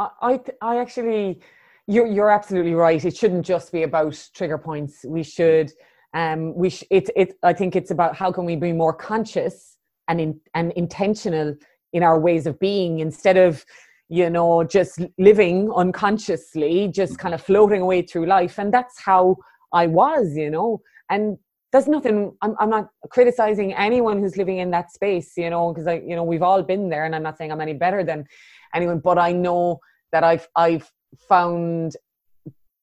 I 0.00 0.40
I 0.60 0.78
actually 0.78 1.40
you're 1.86 2.08
you're 2.08 2.28
absolutely 2.28 2.74
right. 2.74 3.04
It 3.04 3.16
shouldn't 3.16 3.46
just 3.46 3.70
be 3.70 3.84
about 3.84 4.20
trigger 4.34 4.58
points. 4.58 5.04
We 5.06 5.22
should 5.22 5.70
um, 6.12 6.56
we 6.56 6.70
sh- 6.70 6.90
it, 6.90 7.08
it, 7.14 7.34
I 7.44 7.52
think 7.52 7.76
it's 7.76 7.92
about 7.92 8.16
how 8.16 8.32
can 8.32 8.44
we 8.44 8.56
be 8.56 8.72
more 8.72 8.92
conscious 8.92 9.76
and 10.08 10.20
in, 10.20 10.40
and 10.54 10.72
intentional 10.72 11.54
in 11.92 12.02
our 12.02 12.18
ways 12.18 12.48
of 12.48 12.58
being 12.58 12.98
instead 12.98 13.36
of 13.36 13.64
you 14.08 14.28
know 14.28 14.64
just 14.64 15.00
living 15.18 15.70
unconsciously 15.76 16.88
just 16.88 17.16
kind 17.16 17.32
of 17.32 17.40
floating 17.40 17.80
away 17.80 18.02
through 18.02 18.26
life 18.26 18.58
and 18.58 18.74
that's 18.74 19.00
how 19.00 19.36
i 19.72 19.86
was 19.86 20.36
you 20.36 20.50
know 20.50 20.80
and 21.08 21.38
there's 21.72 21.88
nothing 21.88 22.36
I'm, 22.42 22.54
I'm 22.60 22.70
not 22.70 22.88
criticizing 23.08 23.72
anyone 23.72 24.20
who's 24.20 24.36
living 24.36 24.58
in 24.58 24.70
that 24.70 24.92
space 24.92 25.32
you 25.36 25.50
know 25.50 25.72
because 25.72 25.86
i 25.86 25.94
you 25.94 26.14
know 26.16 26.24
we've 26.24 26.42
all 26.42 26.62
been 26.62 26.88
there 26.88 27.04
and 27.04 27.14
i'm 27.14 27.22
not 27.22 27.38
saying 27.38 27.50
i'm 27.50 27.60
any 27.60 27.72
better 27.72 28.04
than 28.04 28.26
anyone 28.74 28.98
but 28.98 29.18
i 29.18 29.32
know 29.32 29.80
that 30.12 30.22
i've 30.22 30.46
i've 30.56 30.90
found 31.28 31.96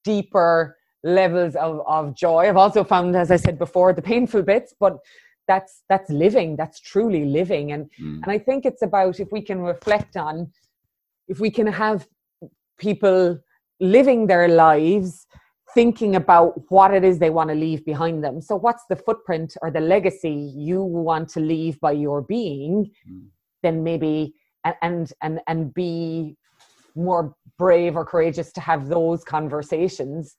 deeper 0.03 0.77
levels 1.03 1.55
of, 1.55 1.81
of 1.87 2.15
joy. 2.15 2.47
I've 2.47 2.57
also 2.57 2.83
found, 2.83 3.15
as 3.15 3.31
I 3.31 3.37
said 3.37 3.57
before, 3.57 3.93
the 3.93 4.01
painful 4.01 4.43
bits, 4.43 4.73
but 4.79 4.97
that's 5.47 5.83
that's 5.89 6.09
living, 6.09 6.55
that's 6.55 6.79
truly 6.79 7.25
living. 7.25 7.71
And 7.71 7.89
mm. 7.99 8.21
and 8.23 8.25
I 8.27 8.37
think 8.37 8.65
it's 8.65 8.81
about 8.81 9.19
if 9.19 9.31
we 9.31 9.41
can 9.41 9.61
reflect 9.61 10.15
on 10.15 10.51
if 11.27 11.39
we 11.39 11.51
can 11.51 11.67
have 11.67 12.07
people 12.77 13.39
living 13.79 14.27
their 14.27 14.47
lives 14.47 15.25
thinking 15.79 16.17
about 16.17 16.49
what 16.69 16.93
it 16.93 17.05
is 17.05 17.19
they 17.19 17.29
want 17.29 17.49
to 17.49 17.55
leave 17.55 17.85
behind 17.85 18.21
them. 18.21 18.41
So 18.41 18.53
what's 18.57 18.83
the 18.89 18.97
footprint 18.97 19.55
or 19.61 19.71
the 19.71 19.79
legacy 19.79 20.51
you 20.53 20.83
want 20.83 21.29
to 21.35 21.39
leave 21.39 21.79
by 21.79 21.93
your 21.93 22.21
being, 22.21 22.91
mm. 23.09 23.27
then 23.63 23.81
maybe 23.81 24.33
and 24.65 25.05
and 25.21 25.39
and 25.47 25.73
be 25.73 26.35
more 26.95 27.33
brave 27.57 27.95
or 27.95 28.03
courageous 28.03 28.51
to 28.57 28.61
have 28.69 28.89
those 28.89 29.23
conversations 29.23 30.35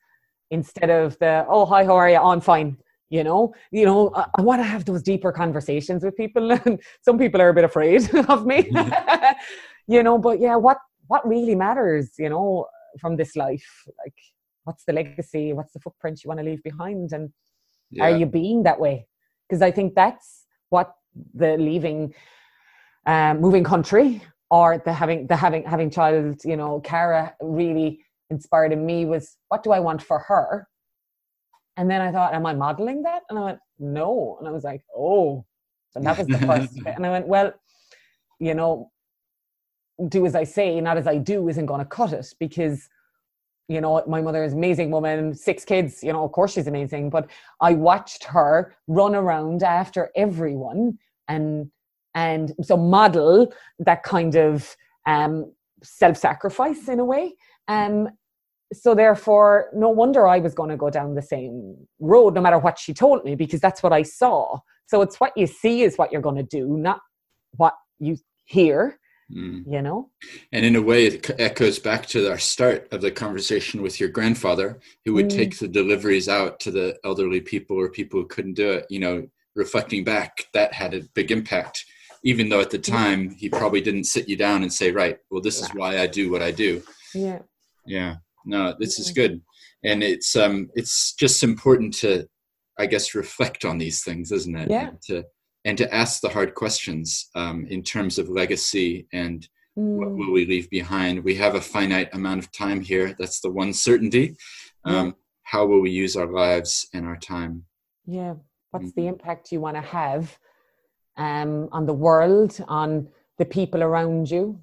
instead 0.50 0.90
of 0.90 1.18
the 1.20 1.46
oh 1.48 1.64
hi 1.64 1.84
how 1.88 1.96
are 1.96 2.10
you 2.10 2.16
oh, 2.16 2.32
i'm 2.32 2.42
fine 2.54 2.76
you 3.08 3.24
know? 3.24 3.42
You 3.70 3.86
know 3.86 4.12
i, 4.14 4.26
I 4.38 4.42
want 4.42 4.60
to 4.60 4.68
have 4.74 4.84
those 4.84 5.02
deeper 5.02 5.32
conversations 5.32 6.04
with 6.04 6.14
people. 6.18 6.52
And 6.52 6.78
some 7.06 7.16
people 7.16 7.40
are 7.40 7.48
a 7.48 7.54
bit 7.54 7.64
afraid 7.64 8.02
of 8.34 8.44
me. 8.44 8.58
You 9.94 10.02
know 10.06 10.18
but 10.18 10.38
yeah 10.38 10.56
what 10.66 10.78
what 11.08 11.26
really 11.26 11.56
matters 11.66 12.06
you 12.18 12.28
know 12.28 12.66
from 13.00 13.16
this 13.16 13.34
life? 13.44 13.70
Like 14.02 14.18
what's 14.70 14.84
the 14.84 14.92
legacy 14.92 15.52
what's 15.52 15.72
the 15.72 15.80
footprint 15.80 16.22
you 16.22 16.28
want 16.28 16.40
to 16.40 16.46
leave 16.50 16.62
behind 16.62 17.12
and 17.12 17.30
yeah. 17.90 18.04
are 18.04 18.16
you 18.16 18.26
being 18.26 18.62
that 18.62 18.80
way 18.80 18.96
because 19.48 19.62
i 19.62 19.70
think 19.70 19.94
that's 19.94 20.46
what 20.68 20.94
the 21.34 21.56
leaving 21.56 22.14
um, 23.06 23.40
moving 23.40 23.64
country 23.64 24.22
or 24.50 24.78
the 24.78 24.92
having 24.92 25.26
the 25.26 25.36
having 25.36 25.64
having 25.64 25.90
child 25.90 26.40
you 26.44 26.56
know 26.56 26.80
Cara 26.80 27.34
really 27.40 28.04
inspired 28.30 28.72
in 28.72 28.86
me 28.86 29.04
was 29.04 29.36
what 29.48 29.62
do 29.62 29.72
I 29.72 29.80
want 29.80 30.02
for 30.02 30.20
her? 30.20 30.68
And 31.76 31.90
then 31.90 32.00
I 32.00 32.12
thought, 32.12 32.34
am 32.34 32.46
I 32.46 32.54
modeling 32.54 33.02
that? 33.02 33.22
And 33.28 33.38
I 33.38 33.42
went, 33.42 33.58
no. 33.78 34.36
And 34.38 34.48
I 34.48 34.50
was 34.50 34.64
like, 34.64 34.82
oh, 34.96 35.44
And 35.94 36.04
that 36.06 36.18
was 36.18 36.26
the 36.26 36.38
first 36.46 36.74
bit. 36.74 36.94
And 36.96 37.06
I 37.06 37.10
went, 37.10 37.26
well, 37.26 37.52
you 38.38 38.54
know, 38.54 38.90
do 40.08 40.26
as 40.26 40.34
I 40.34 40.44
say, 40.44 40.80
not 40.80 40.96
as 40.96 41.06
I 41.06 41.16
do 41.16 41.48
isn't 41.48 41.66
going 41.66 41.80
to 41.80 41.86
cut 41.86 42.12
it 42.12 42.26
because, 42.38 42.88
you 43.70 43.80
know, 43.80 44.02
my 44.08 44.20
mother 44.20 44.42
is 44.42 44.52
amazing 44.52 44.90
woman, 44.90 45.32
six 45.32 45.64
kids, 45.64 46.02
you 46.02 46.12
know, 46.12 46.24
of 46.24 46.32
course 46.32 46.54
she's 46.54 46.66
amazing. 46.66 47.08
But 47.08 47.30
I 47.60 47.74
watched 47.74 48.24
her 48.24 48.74
run 48.88 49.14
around 49.14 49.62
after 49.62 50.10
everyone 50.16 50.98
and 51.28 51.70
and 52.16 52.52
so 52.62 52.76
model 52.76 53.52
that 53.78 54.02
kind 54.02 54.34
of 54.34 54.76
um, 55.06 55.52
self-sacrifice 55.84 56.88
in 56.88 56.98
a 56.98 57.04
way. 57.04 57.36
Um, 57.68 58.08
so 58.72 58.96
therefore, 58.96 59.70
no 59.72 59.88
wonder 59.88 60.26
I 60.26 60.40
was 60.40 60.52
going 60.52 60.70
to 60.70 60.76
go 60.76 60.90
down 60.90 61.14
the 61.14 61.22
same 61.22 61.76
road, 62.00 62.34
no 62.34 62.40
matter 62.40 62.58
what 62.58 62.76
she 62.76 62.92
told 62.92 63.24
me, 63.24 63.36
because 63.36 63.60
that's 63.60 63.84
what 63.84 63.92
I 63.92 64.02
saw. 64.02 64.58
So 64.86 65.02
it's 65.02 65.20
what 65.20 65.32
you 65.36 65.46
see 65.46 65.82
is 65.82 65.96
what 65.96 66.10
you're 66.10 66.20
going 66.20 66.36
to 66.36 66.42
do, 66.42 66.76
not 66.76 67.00
what 67.56 67.74
you 68.00 68.16
hear. 68.46 68.98
Mm. 69.32 69.64
You 69.66 69.82
know, 69.82 70.10
and 70.52 70.64
in 70.64 70.76
a 70.76 70.82
way, 70.82 71.06
it 71.06 71.30
echoes 71.38 71.78
back 71.78 72.06
to 72.06 72.30
our 72.30 72.38
start 72.38 72.88
of 72.92 73.00
the 73.00 73.10
conversation 73.10 73.82
with 73.82 74.00
your 74.00 74.08
grandfather, 74.08 74.80
who 75.04 75.14
would 75.14 75.26
mm. 75.28 75.36
take 75.36 75.58
the 75.58 75.68
deliveries 75.68 76.28
out 76.28 76.58
to 76.60 76.70
the 76.70 76.98
elderly 77.04 77.40
people 77.40 77.78
or 77.78 77.90
people 77.90 78.20
who 78.20 78.26
couldn't 78.26 78.54
do 78.54 78.70
it. 78.72 78.86
You 78.90 79.00
know, 79.00 79.28
reflecting 79.54 80.04
back, 80.04 80.46
that 80.54 80.72
had 80.72 80.94
a 80.94 81.02
big 81.14 81.30
impact 81.30 81.84
even 82.22 82.48
though 82.48 82.60
at 82.60 82.70
the 82.70 82.78
time 82.78 83.30
he 83.30 83.48
probably 83.48 83.80
didn't 83.80 84.04
sit 84.04 84.28
you 84.28 84.36
down 84.36 84.62
and 84.62 84.72
say, 84.72 84.92
right, 84.92 85.18
well, 85.30 85.40
this 85.40 85.60
is 85.60 85.68
why 85.70 85.98
I 85.98 86.06
do 86.06 86.30
what 86.30 86.42
I 86.42 86.50
do. 86.50 86.82
Yeah. 87.14 87.38
Yeah. 87.86 88.16
No, 88.44 88.74
this 88.78 88.98
is 88.98 89.10
good. 89.10 89.40
And 89.84 90.02
it's 90.02 90.36
um 90.36 90.70
it's 90.74 91.14
just 91.14 91.42
important 91.42 91.94
to 91.98 92.26
I 92.78 92.86
guess 92.86 93.14
reflect 93.14 93.64
on 93.64 93.78
these 93.78 94.02
things, 94.02 94.32
isn't 94.32 94.56
it? 94.56 94.70
Yeah. 94.70 94.88
And 94.88 95.02
to 95.02 95.24
and 95.70 95.78
to 95.78 95.94
ask 95.94 96.20
the 96.20 96.28
hard 96.28 96.56
questions 96.56 97.30
um, 97.36 97.64
in 97.70 97.80
terms 97.80 98.18
of 98.18 98.28
legacy 98.28 99.06
and 99.12 99.48
mm. 99.78 99.98
what 99.98 100.10
will 100.10 100.32
we 100.32 100.44
leave 100.44 100.68
behind. 100.68 101.22
We 101.22 101.36
have 101.36 101.54
a 101.54 101.60
finite 101.60 102.12
amount 102.12 102.40
of 102.40 102.50
time 102.50 102.80
here. 102.80 103.14
That's 103.20 103.40
the 103.40 103.52
one 103.52 103.72
certainty. 103.72 104.36
Um, 104.84 105.06
yeah. 105.06 105.12
How 105.44 105.66
will 105.66 105.80
we 105.80 105.92
use 105.92 106.16
our 106.16 106.26
lives 106.26 106.88
and 106.92 107.06
our 107.06 107.16
time? 107.16 107.66
Yeah. 108.04 108.34
What's 108.72 108.86
mm-hmm. 108.86 109.00
the 109.00 109.06
impact 109.06 109.52
you 109.52 109.60
want 109.60 109.76
to 109.76 109.82
have 109.82 110.36
um, 111.16 111.68
on 111.70 111.86
the 111.86 111.94
world, 111.94 112.60
on 112.66 113.08
the 113.38 113.44
people 113.44 113.84
around 113.84 114.28
you, 114.28 114.58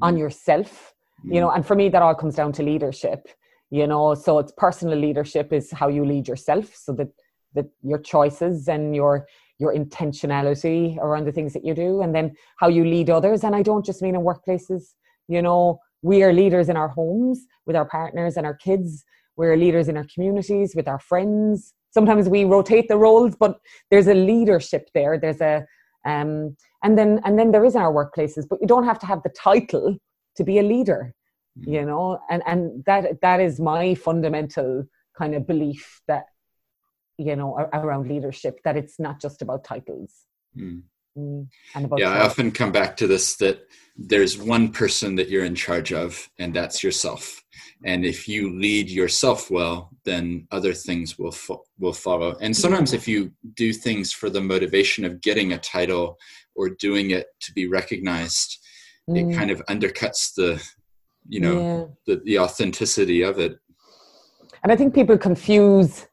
mm. 0.00 0.06
on 0.06 0.16
yourself. 0.16 0.92
Mm. 1.24 1.34
You 1.34 1.40
know, 1.40 1.50
mm. 1.50 1.54
and 1.54 1.64
for 1.64 1.76
me, 1.76 1.88
that 1.88 2.02
all 2.02 2.16
comes 2.16 2.34
down 2.34 2.50
to 2.54 2.64
leadership. 2.64 3.28
You 3.70 3.86
know, 3.86 4.16
so 4.16 4.40
it's 4.40 4.52
personal 4.56 4.98
leadership 4.98 5.52
is 5.52 5.70
how 5.70 5.86
you 5.86 6.04
lead 6.04 6.26
yourself, 6.26 6.74
so 6.74 6.92
that 6.94 7.10
that 7.54 7.68
your 7.82 7.98
choices 7.98 8.68
and 8.68 8.96
your 8.96 9.26
your 9.62 9.74
intentionality 9.74 10.98
around 10.98 11.24
the 11.26 11.32
things 11.32 11.52
that 11.54 11.64
you 11.64 11.74
do, 11.74 12.02
and 12.02 12.14
then 12.14 12.26
how 12.60 12.68
you 12.68 12.84
lead 12.84 13.08
others. 13.08 13.44
And 13.44 13.54
I 13.54 13.62
don't 13.62 13.86
just 13.90 14.02
mean 14.02 14.14
in 14.14 14.22
workplaces. 14.22 14.82
You 15.28 15.40
know, 15.46 15.78
we 16.02 16.22
are 16.24 16.32
leaders 16.32 16.68
in 16.68 16.76
our 16.76 16.88
homes 16.88 17.38
with 17.66 17.76
our 17.76 17.88
partners 17.98 18.36
and 18.36 18.44
our 18.44 18.58
kids. 18.66 19.04
We're 19.36 19.56
leaders 19.56 19.88
in 19.88 19.96
our 19.96 20.06
communities 20.14 20.74
with 20.76 20.88
our 20.88 20.98
friends, 20.98 21.72
sometimes 21.92 22.28
we 22.28 22.44
rotate 22.44 22.88
the 22.88 22.96
roles 22.96 23.36
but 23.36 23.60
there's 23.90 24.08
a 24.08 24.14
leadership 24.14 24.88
there 24.94 25.18
there's 25.18 25.40
a 25.40 25.64
um, 26.04 26.56
and 26.82 26.98
then 26.98 27.20
and 27.24 27.38
then 27.38 27.52
there 27.52 27.64
is 27.64 27.74
in 27.76 27.82
our 27.82 27.92
workplaces 27.92 28.46
but 28.48 28.58
you 28.60 28.66
don't 28.66 28.84
have 28.84 28.98
to 28.98 29.06
have 29.06 29.22
the 29.22 29.30
title 29.30 29.96
to 30.36 30.44
be 30.44 30.58
a 30.58 30.62
leader 30.62 31.14
mm. 31.58 31.72
you 31.72 31.84
know 31.84 32.18
and 32.30 32.42
and 32.46 32.84
that 32.86 33.20
that 33.20 33.40
is 33.40 33.60
my 33.60 33.94
fundamental 33.94 34.84
kind 35.16 35.34
of 35.34 35.46
belief 35.46 36.00
that 36.08 36.24
you 37.22 37.36
know 37.36 37.68
around 37.72 38.08
leadership 38.08 38.60
that 38.64 38.76
it's 38.76 38.98
not 38.98 39.20
just 39.20 39.42
about 39.42 39.64
titles 39.64 40.26
mm. 40.56 40.82
Mm. 41.16 41.46
yeah 41.98 42.10
i 42.10 42.20
often 42.20 42.50
come 42.50 42.72
back 42.72 42.96
to 42.96 43.06
this 43.06 43.36
that 43.36 43.66
there's 43.96 44.38
one 44.38 44.72
person 44.72 45.14
that 45.16 45.28
you're 45.28 45.44
in 45.44 45.54
charge 45.54 45.92
of 45.92 46.28
and 46.38 46.54
that's 46.54 46.82
yourself 46.82 47.42
and 47.84 48.04
if 48.04 48.26
you 48.26 48.58
lead 48.58 48.88
yourself 48.88 49.50
well 49.50 49.90
then 50.04 50.46
other 50.50 50.72
things 50.72 51.18
will 51.18 51.32
fo- 51.32 51.62
will 51.78 51.92
follow 51.92 52.34
and 52.40 52.56
sometimes 52.56 52.92
if 52.94 53.06
you 53.06 53.30
do 53.54 53.72
things 53.72 54.12
for 54.12 54.30
the 54.30 54.40
motivation 54.40 55.04
of 55.04 55.20
getting 55.20 55.52
a 55.52 55.58
title 55.58 56.18
or 56.54 56.70
doing 56.70 57.10
it 57.10 57.26
to 57.40 57.52
be 57.52 57.66
recognized 57.66 58.58
mm. 59.08 59.18
it 59.18 59.36
kind 59.36 59.50
of 59.50 59.64
undercuts 59.66 60.34
the 60.34 60.62
you 61.28 61.40
know 61.40 61.60
yeah. 62.06 62.14
the, 62.14 62.22
the 62.24 62.38
authenticity 62.38 63.22
of 63.22 63.38
it 63.38 63.56
and 64.62 64.72
i 64.72 64.76
think 64.76 64.94
people 64.94 65.18
confuse 65.18 66.06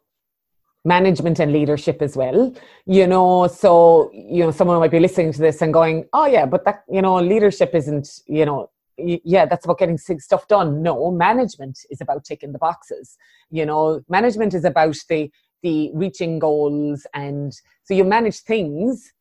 management 0.86 1.40
and 1.40 1.52
leadership 1.52 2.02
as 2.02 2.16
well 2.16 2.54
you 2.86 3.06
know? 3.06 3.48
So 3.48 4.10
you 4.14 4.44
know 4.44 4.52
someone 4.52 4.80
might 4.80 4.92
be 4.92 5.00
listening 5.00 5.34
to 5.34 5.40
this 5.40 5.62
and 5.62 5.74
going 5.74 6.06
oh 6.14 6.26
yeah 6.26 6.46
but 6.46 6.66
that 6.66 6.84
you 6.90 7.02
know 7.02 7.16
leadership 7.16 7.76
isn't 7.76 8.22
you 8.28 8.46
know 8.46 8.70
yeah 8.98 9.46
that's 9.46 9.66
about 9.66 9.80
getting 9.80 9.98
stuff 9.98 10.48
done. 10.48 10.82
No 10.82 11.12
management 11.12 11.80
is 11.90 12.02
about 12.02 12.24
ticking 12.26 12.52
the 12.54 12.60
boxes 12.60 13.18
you 13.50 13.66
know? 13.66 14.02
Management 14.10 14.54
is 14.54 14.66
about 14.66 14.96
the 15.10 15.32
the 15.62 15.92
reaching 15.94 16.40
goals 16.40 17.06
and 17.14 17.54
so 17.84 17.94
you 17.94 18.06
manage 18.06 18.40
things 18.40 19.12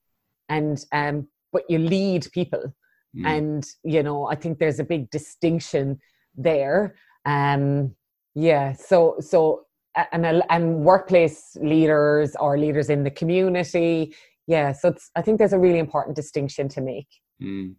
and 0.49 0.85
um 0.93 1.27
but 1.53 1.63
you 1.69 1.79
lead 1.79 2.27
people. 2.33 2.75
Mm. 3.17 3.27
and 3.27 3.67
you 3.85 4.03
know 4.03 4.27
i 4.27 4.35
think 4.35 4.59
there's 4.59 4.79
a 4.79 4.85
big 4.85 5.11
distinction 5.11 5.99
there. 6.37 6.95
Um 7.25 7.95
yeah 8.35 8.75
so 8.75 9.17
so 9.19 9.65
and 10.13 10.43
and 10.51 10.85
workplace 10.85 11.57
leaders 11.61 12.37
or 12.41 12.59
leaders 12.59 12.91
in 12.91 13.03
the 13.05 13.11
community 13.11 14.15
yeah 14.47 14.73
so 14.73 14.89
it's 14.89 15.11
i 15.17 15.23
think 15.23 15.39
there's 15.39 15.53
a 15.53 15.59
really 15.59 15.79
important 15.79 16.15
distinction 16.15 16.69
to 16.69 16.81
make 16.81 17.09
mm. 17.43 17.75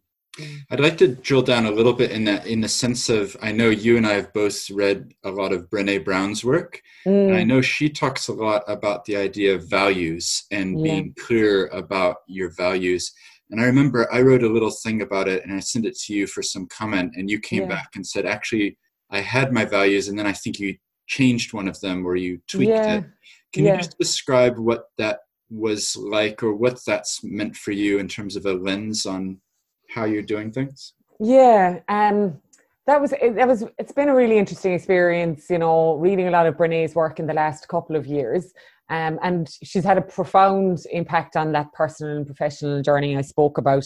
I'd 0.72 0.80
like 0.80 0.98
to 1.00 1.08
drill 1.08 1.42
down 1.42 1.66
a 1.66 1.72
little 1.72 1.94
bit 1.94 2.12
in 2.12 2.24
that, 2.26 2.46
in 2.46 2.62
the 2.62 2.68
sense 2.68 3.10
of 3.10 3.36
I 3.42 3.52
know 3.52 3.70
you 3.70 3.98
and 3.98 4.06
I 4.06 4.14
have 4.14 4.34
both 4.34 4.70
read 4.70 5.14
a 5.24 5.32
lot 5.32 5.52
of 5.52 5.70
Brene 5.70 6.06
Brown's 6.06 6.44
work, 6.44 6.82
mm. 7.06 7.28
and 7.28 7.36
I 7.36 7.42
mm. 7.42 7.48
know 7.48 7.62
she 7.62 7.90
talks 7.90 8.28
a 8.28 8.34
lot 8.34 8.64
about 8.68 9.06
the 9.06 9.18
idea 9.18 9.56
of 9.56 9.70
values 9.70 10.44
and 10.52 10.80
yeah. 10.80 10.84
being 10.84 11.16
clear 11.20 11.68
about 11.68 12.18
your 12.28 12.52
values. 12.52 13.12
And 13.50 13.60
I 13.60 13.66
remember 13.66 14.12
I 14.14 14.22
wrote 14.22 14.44
a 14.44 14.50
little 14.50 14.72
thing 14.72 15.02
about 15.02 15.28
it, 15.28 15.44
and 15.44 15.54
I 15.54 15.60
sent 15.60 15.86
it 15.86 15.98
to 16.02 16.14
you 16.14 16.28
for 16.28 16.44
some 16.44 16.68
comment, 16.68 17.14
and 17.16 17.30
you 17.30 17.40
came 17.40 17.64
yeah. 17.64 17.70
back 17.70 17.90
and 17.96 18.06
said, 18.06 18.26
actually, 18.26 18.78
I 19.10 19.22
had 19.22 19.52
my 19.52 19.66
values, 19.66 20.08
and 20.08 20.18
then 20.18 20.28
I 20.28 20.34
think 20.34 20.60
you 20.60 20.78
changed 21.10 21.52
one 21.52 21.68
of 21.68 21.78
them 21.82 22.06
or 22.08 22.16
you 22.16 22.40
tweaked 22.48 22.70
yeah. 22.70 22.94
it. 23.00 23.06
Can 23.52 23.66
you 23.66 23.76
just 23.76 23.98
describe 23.98 24.58
what 24.58 24.86
that 24.98 25.20
was 25.50 25.98
like, 25.98 26.44
or 26.44 26.54
what 26.54 26.80
that's 26.86 27.24
meant 27.24 27.56
for 27.56 27.72
you 27.72 27.98
in 27.98 28.08
terms 28.08 28.36
of 28.36 28.46
a 28.46 28.54
lens 28.54 29.08
on 29.08 29.42
how 29.90 30.06
you're 30.06 30.22
doing 30.22 30.52
things? 30.52 30.94
Yeah, 31.20 31.80
um, 31.90 32.40
that 32.86 33.02
was 33.02 33.12
it, 33.14 33.36
that 33.36 33.48
was. 33.48 33.66
It's 33.80 33.92
been 33.92 34.10
a 34.10 34.16
really 34.16 34.38
interesting 34.38 34.74
experience. 34.74 35.48
You 35.50 35.58
know, 35.58 35.96
reading 35.96 36.28
a 36.28 36.32
lot 36.32 36.46
of 36.46 36.58
Brene's 36.58 36.94
work 36.94 37.20
in 37.20 37.26
the 37.26 37.34
last 37.34 37.68
couple 37.68 37.96
of 37.96 38.06
years. 38.06 38.54
Um, 38.92 39.20
and 39.22 39.50
she's 39.64 39.84
had 39.84 39.98
a 39.98 40.02
profound 40.02 40.80
impact 40.92 41.36
on 41.36 41.52
that 41.52 41.72
personal 41.74 42.18
and 42.18 42.26
professional 42.26 42.82
journey 42.82 43.18
I 43.18 43.22
spoke 43.22 43.58
about. 43.58 43.86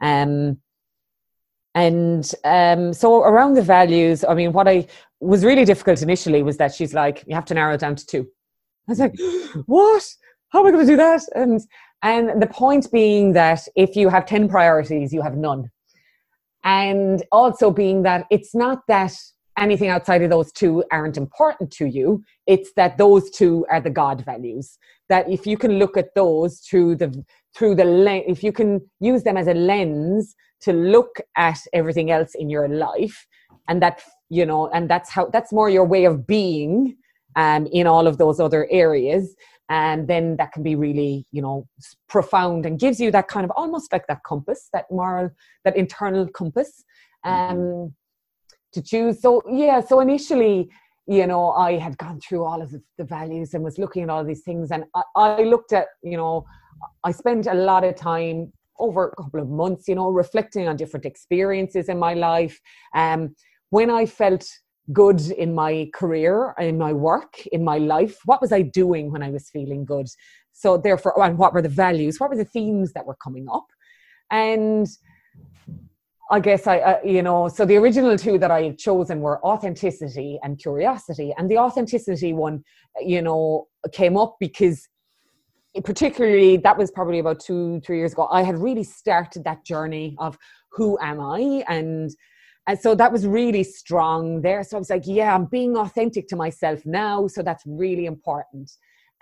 Um, 0.00 0.58
and 1.74 2.30
um, 2.44 2.92
so 2.92 3.22
around 3.22 3.54
the 3.54 3.62
values, 3.62 4.24
I 4.28 4.34
mean, 4.34 4.52
what 4.52 4.68
I 4.68 4.86
was 5.22 5.44
really 5.44 5.64
difficult 5.64 6.02
initially 6.02 6.42
was 6.42 6.56
that 6.56 6.74
she's 6.74 6.92
like, 6.92 7.24
you 7.26 7.34
have 7.34 7.44
to 7.46 7.54
narrow 7.54 7.74
it 7.74 7.80
down 7.80 7.94
to 7.94 8.06
two. 8.06 8.26
I 8.88 8.92
was 8.92 8.98
like, 8.98 9.14
what? 9.66 10.04
How 10.48 10.60
am 10.60 10.66
I 10.66 10.70
going 10.72 10.86
to 10.86 10.92
do 10.92 10.96
that? 10.96 11.22
And 11.34 11.60
and 12.02 12.42
the 12.42 12.48
point 12.48 12.90
being 12.92 13.32
that 13.34 13.60
if 13.76 13.94
you 13.94 14.08
have 14.08 14.26
10 14.26 14.48
priorities, 14.48 15.12
you 15.12 15.22
have 15.22 15.36
none. 15.36 15.70
And 16.64 17.22
also 17.30 17.70
being 17.70 18.02
that 18.02 18.26
it's 18.30 18.54
not 18.54 18.80
that 18.88 19.14
anything 19.56 19.88
outside 19.88 20.22
of 20.22 20.30
those 20.30 20.50
two 20.50 20.82
aren't 20.90 21.16
important 21.16 21.70
to 21.72 21.86
you, 21.86 22.24
it's 22.46 22.72
that 22.74 22.98
those 22.98 23.30
two 23.30 23.64
are 23.70 23.80
the 23.80 23.90
God 23.90 24.24
values. 24.24 24.78
That 25.08 25.30
if 25.30 25.46
you 25.46 25.56
can 25.56 25.78
look 25.78 25.96
at 25.96 26.14
those 26.16 26.58
through 26.60 26.96
the 26.96 27.24
through 27.54 27.76
the 27.76 27.84
lens, 27.84 28.24
if 28.26 28.42
you 28.42 28.50
can 28.50 28.80
use 28.98 29.22
them 29.22 29.36
as 29.36 29.46
a 29.46 29.54
lens 29.54 30.34
to 30.62 30.72
look 30.72 31.20
at 31.36 31.58
everything 31.72 32.10
else 32.10 32.34
in 32.34 32.48
your 32.48 32.68
life, 32.68 33.26
and 33.68 33.82
that 33.82 34.02
you 34.28 34.46
know, 34.46 34.68
and 34.68 34.88
that's 34.88 35.10
how 35.10 35.26
that's 35.26 35.52
more 35.52 35.68
your 35.68 35.84
way 35.84 36.04
of 36.04 36.26
being 36.26 36.96
um, 37.36 37.66
in 37.66 37.86
all 37.86 38.06
of 38.06 38.18
those 38.18 38.40
other 38.40 38.66
areas. 38.70 39.34
And 39.68 40.08
then 40.08 40.36
that 40.36 40.52
can 40.52 40.62
be 40.62 40.74
really 40.74 41.26
you 41.32 41.42
know 41.42 41.66
profound 42.08 42.66
and 42.66 42.78
gives 42.78 43.00
you 43.00 43.10
that 43.10 43.28
kind 43.28 43.44
of 43.44 43.52
almost 43.56 43.92
like 43.92 44.06
that 44.08 44.22
compass 44.24 44.68
that 44.72 44.86
moral 44.90 45.30
that 45.64 45.76
internal 45.76 46.28
compass 46.28 46.84
um 47.24 47.56
mm-hmm. 47.56 47.86
to 48.72 48.82
choose. 48.82 49.22
So 49.22 49.42
yeah 49.50 49.80
so 49.80 50.00
initially 50.00 50.68
you 51.08 51.26
know 51.26 51.50
i 51.50 51.76
had 51.78 51.98
gone 51.98 52.20
through 52.20 52.44
all 52.44 52.62
of 52.62 52.70
the, 52.70 52.80
the 52.96 53.02
values 53.02 53.54
and 53.54 53.64
was 53.64 53.76
looking 53.76 54.04
at 54.04 54.10
all 54.10 54.24
these 54.24 54.42
things. 54.42 54.70
And 54.70 54.84
I, 54.94 55.02
I 55.16 55.42
looked 55.42 55.72
at 55.72 55.86
you 56.02 56.16
know 56.16 56.44
i 57.04 57.12
spent 57.12 57.46
a 57.46 57.54
lot 57.54 57.84
of 57.84 57.94
time 57.96 58.52
over 58.78 59.08
a 59.08 59.22
couple 59.22 59.40
of 59.40 59.48
months 59.48 59.88
you 59.88 59.94
know 59.94 60.10
reflecting 60.10 60.68
on 60.68 60.76
different 60.76 61.06
experiences 61.06 61.88
in 61.88 61.98
my 61.98 62.14
life 62.14 62.60
um 62.94 63.34
when 63.70 63.90
i 63.90 64.04
felt 64.04 64.46
good 64.92 65.20
in 65.30 65.54
my 65.54 65.88
career, 65.94 66.56
in 66.58 66.76
my 66.76 66.92
work, 66.92 67.46
in 67.52 67.62
my 67.62 67.78
life? 67.78 68.18
What 68.24 68.40
was 68.40 68.50
I 68.50 68.62
doing 68.62 69.12
when 69.12 69.22
I 69.22 69.30
was 69.30 69.48
feeling 69.48 69.84
good? 69.84 70.08
so 70.52 70.76
therefore 70.76 71.20
and 71.24 71.36
what 71.38 71.52
were 71.52 71.62
the 71.62 71.68
values 71.68 72.20
what 72.20 72.30
were 72.30 72.36
the 72.36 72.44
themes 72.44 72.92
that 72.92 73.04
were 73.04 73.16
coming 73.16 73.46
up 73.52 73.66
and 74.30 74.86
I 76.30 76.40
guess 76.40 76.66
I, 76.66 76.78
uh, 76.78 76.98
you 77.04 77.20
know, 77.20 77.48
so 77.48 77.66
the 77.66 77.76
original 77.76 78.16
two 78.16 78.38
that 78.38 78.50
I 78.50 78.62
had 78.62 78.78
chosen 78.78 79.20
were 79.20 79.44
authenticity 79.44 80.38
and 80.42 80.58
curiosity. 80.58 81.34
And 81.36 81.50
the 81.50 81.58
authenticity 81.58 82.32
one, 82.32 82.64
you 83.02 83.20
know, 83.20 83.66
came 83.92 84.16
up 84.16 84.36
because 84.40 84.88
particularly 85.84 86.58
that 86.58 86.76
was 86.76 86.90
probably 86.90 87.18
about 87.18 87.40
two, 87.40 87.80
three 87.80 87.98
years 87.98 88.12
ago. 88.12 88.28
I 88.30 88.42
had 88.42 88.58
really 88.58 88.84
started 88.84 89.44
that 89.44 89.64
journey 89.64 90.16
of 90.18 90.36
who 90.70 90.98
am 91.00 91.20
I? 91.20 91.64
And 91.68 92.10
and 92.68 92.78
so 92.78 92.94
that 92.94 93.10
was 93.10 93.26
really 93.26 93.64
strong 93.64 94.40
there. 94.42 94.62
So 94.62 94.76
I 94.76 94.78
was 94.78 94.90
like, 94.90 95.02
yeah, 95.04 95.34
I'm 95.34 95.46
being 95.46 95.76
authentic 95.76 96.28
to 96.28 96.36
myself 96.36 96.80
now. 96.84 97.26
So 97.26 97.42
that's 97.42 97.64
really 97.66 98.06
important. 98.06 98.70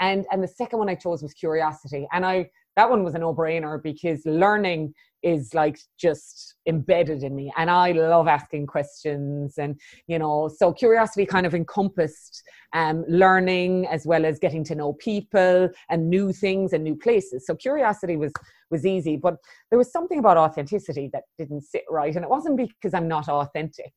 And 0.01 0.27
and 0.31 0.43
the 0.43 0.49
second 0.49 0.79
one 0.79 0.89
I 0.89 0.95
chose 0.95 1.23
was 1.23 1.33
curiosity. 1.33 2.07
And 2.13 2.27
I 2.27 2.51
that 2.77 2.89
one 2.89 3.05
was 3.05 3.15
a 3.15 3.19
no-brainer 3.19 3.83
because 3.83 4.25
learning 4.25 4.95
is 5.23 5.53
like 5.53 5.79
just 5.99 6.55
embedded 6.67 7.23
in 7.23 7.35
me 7.35 7.53
and 7.59 7.71
i 7.71 7.93
love 7.93 8.27
asking 8.27 8.67
questions 8.67 9.59
and 9.59 9.79
you 10.07 10.19
know 10.19 10.49
so 10.49 10.73
curiosity 10.73 11.27
kind 11.27 11.47
of 11.47 11.55
encompassed 11.55 12.43
um, 12.73 13.05
learning 13.09 13.87
as 13.89 14.07
well 14.07 14.25
as 14.25 14.39
getting 14.39 14.65
to 14.65 14.75
know 14.75 14.93
people 14.95 15.69
and 15.89 16.09
new 16.09 16.33
things 16.33 16.73
and 16.73 16.85
new 16.85 16.95
places. 16.95 17.45
So 17.45 17.57
curiosity 17.57 18.17
was 18.17 18.33
was 18.71 18.87
easy 18.87 19.17
but 19.17 19.37
there 19.69 19.79
was 19.79 19.91
something 19.91 20.21
about 20.21 20.37
authenticity 20.37 21.11
that 21.13 21.25
didn't 21.37 21.63
sit 21.63 21.83
right 21.91 22.15
and 22.15 22.25
it 22.25 22.31
wasn't 22.31 22.57
because 22.57 22.95
i'm 22.95 23.09
not 23.09 23.29
authentic 23.29 23.93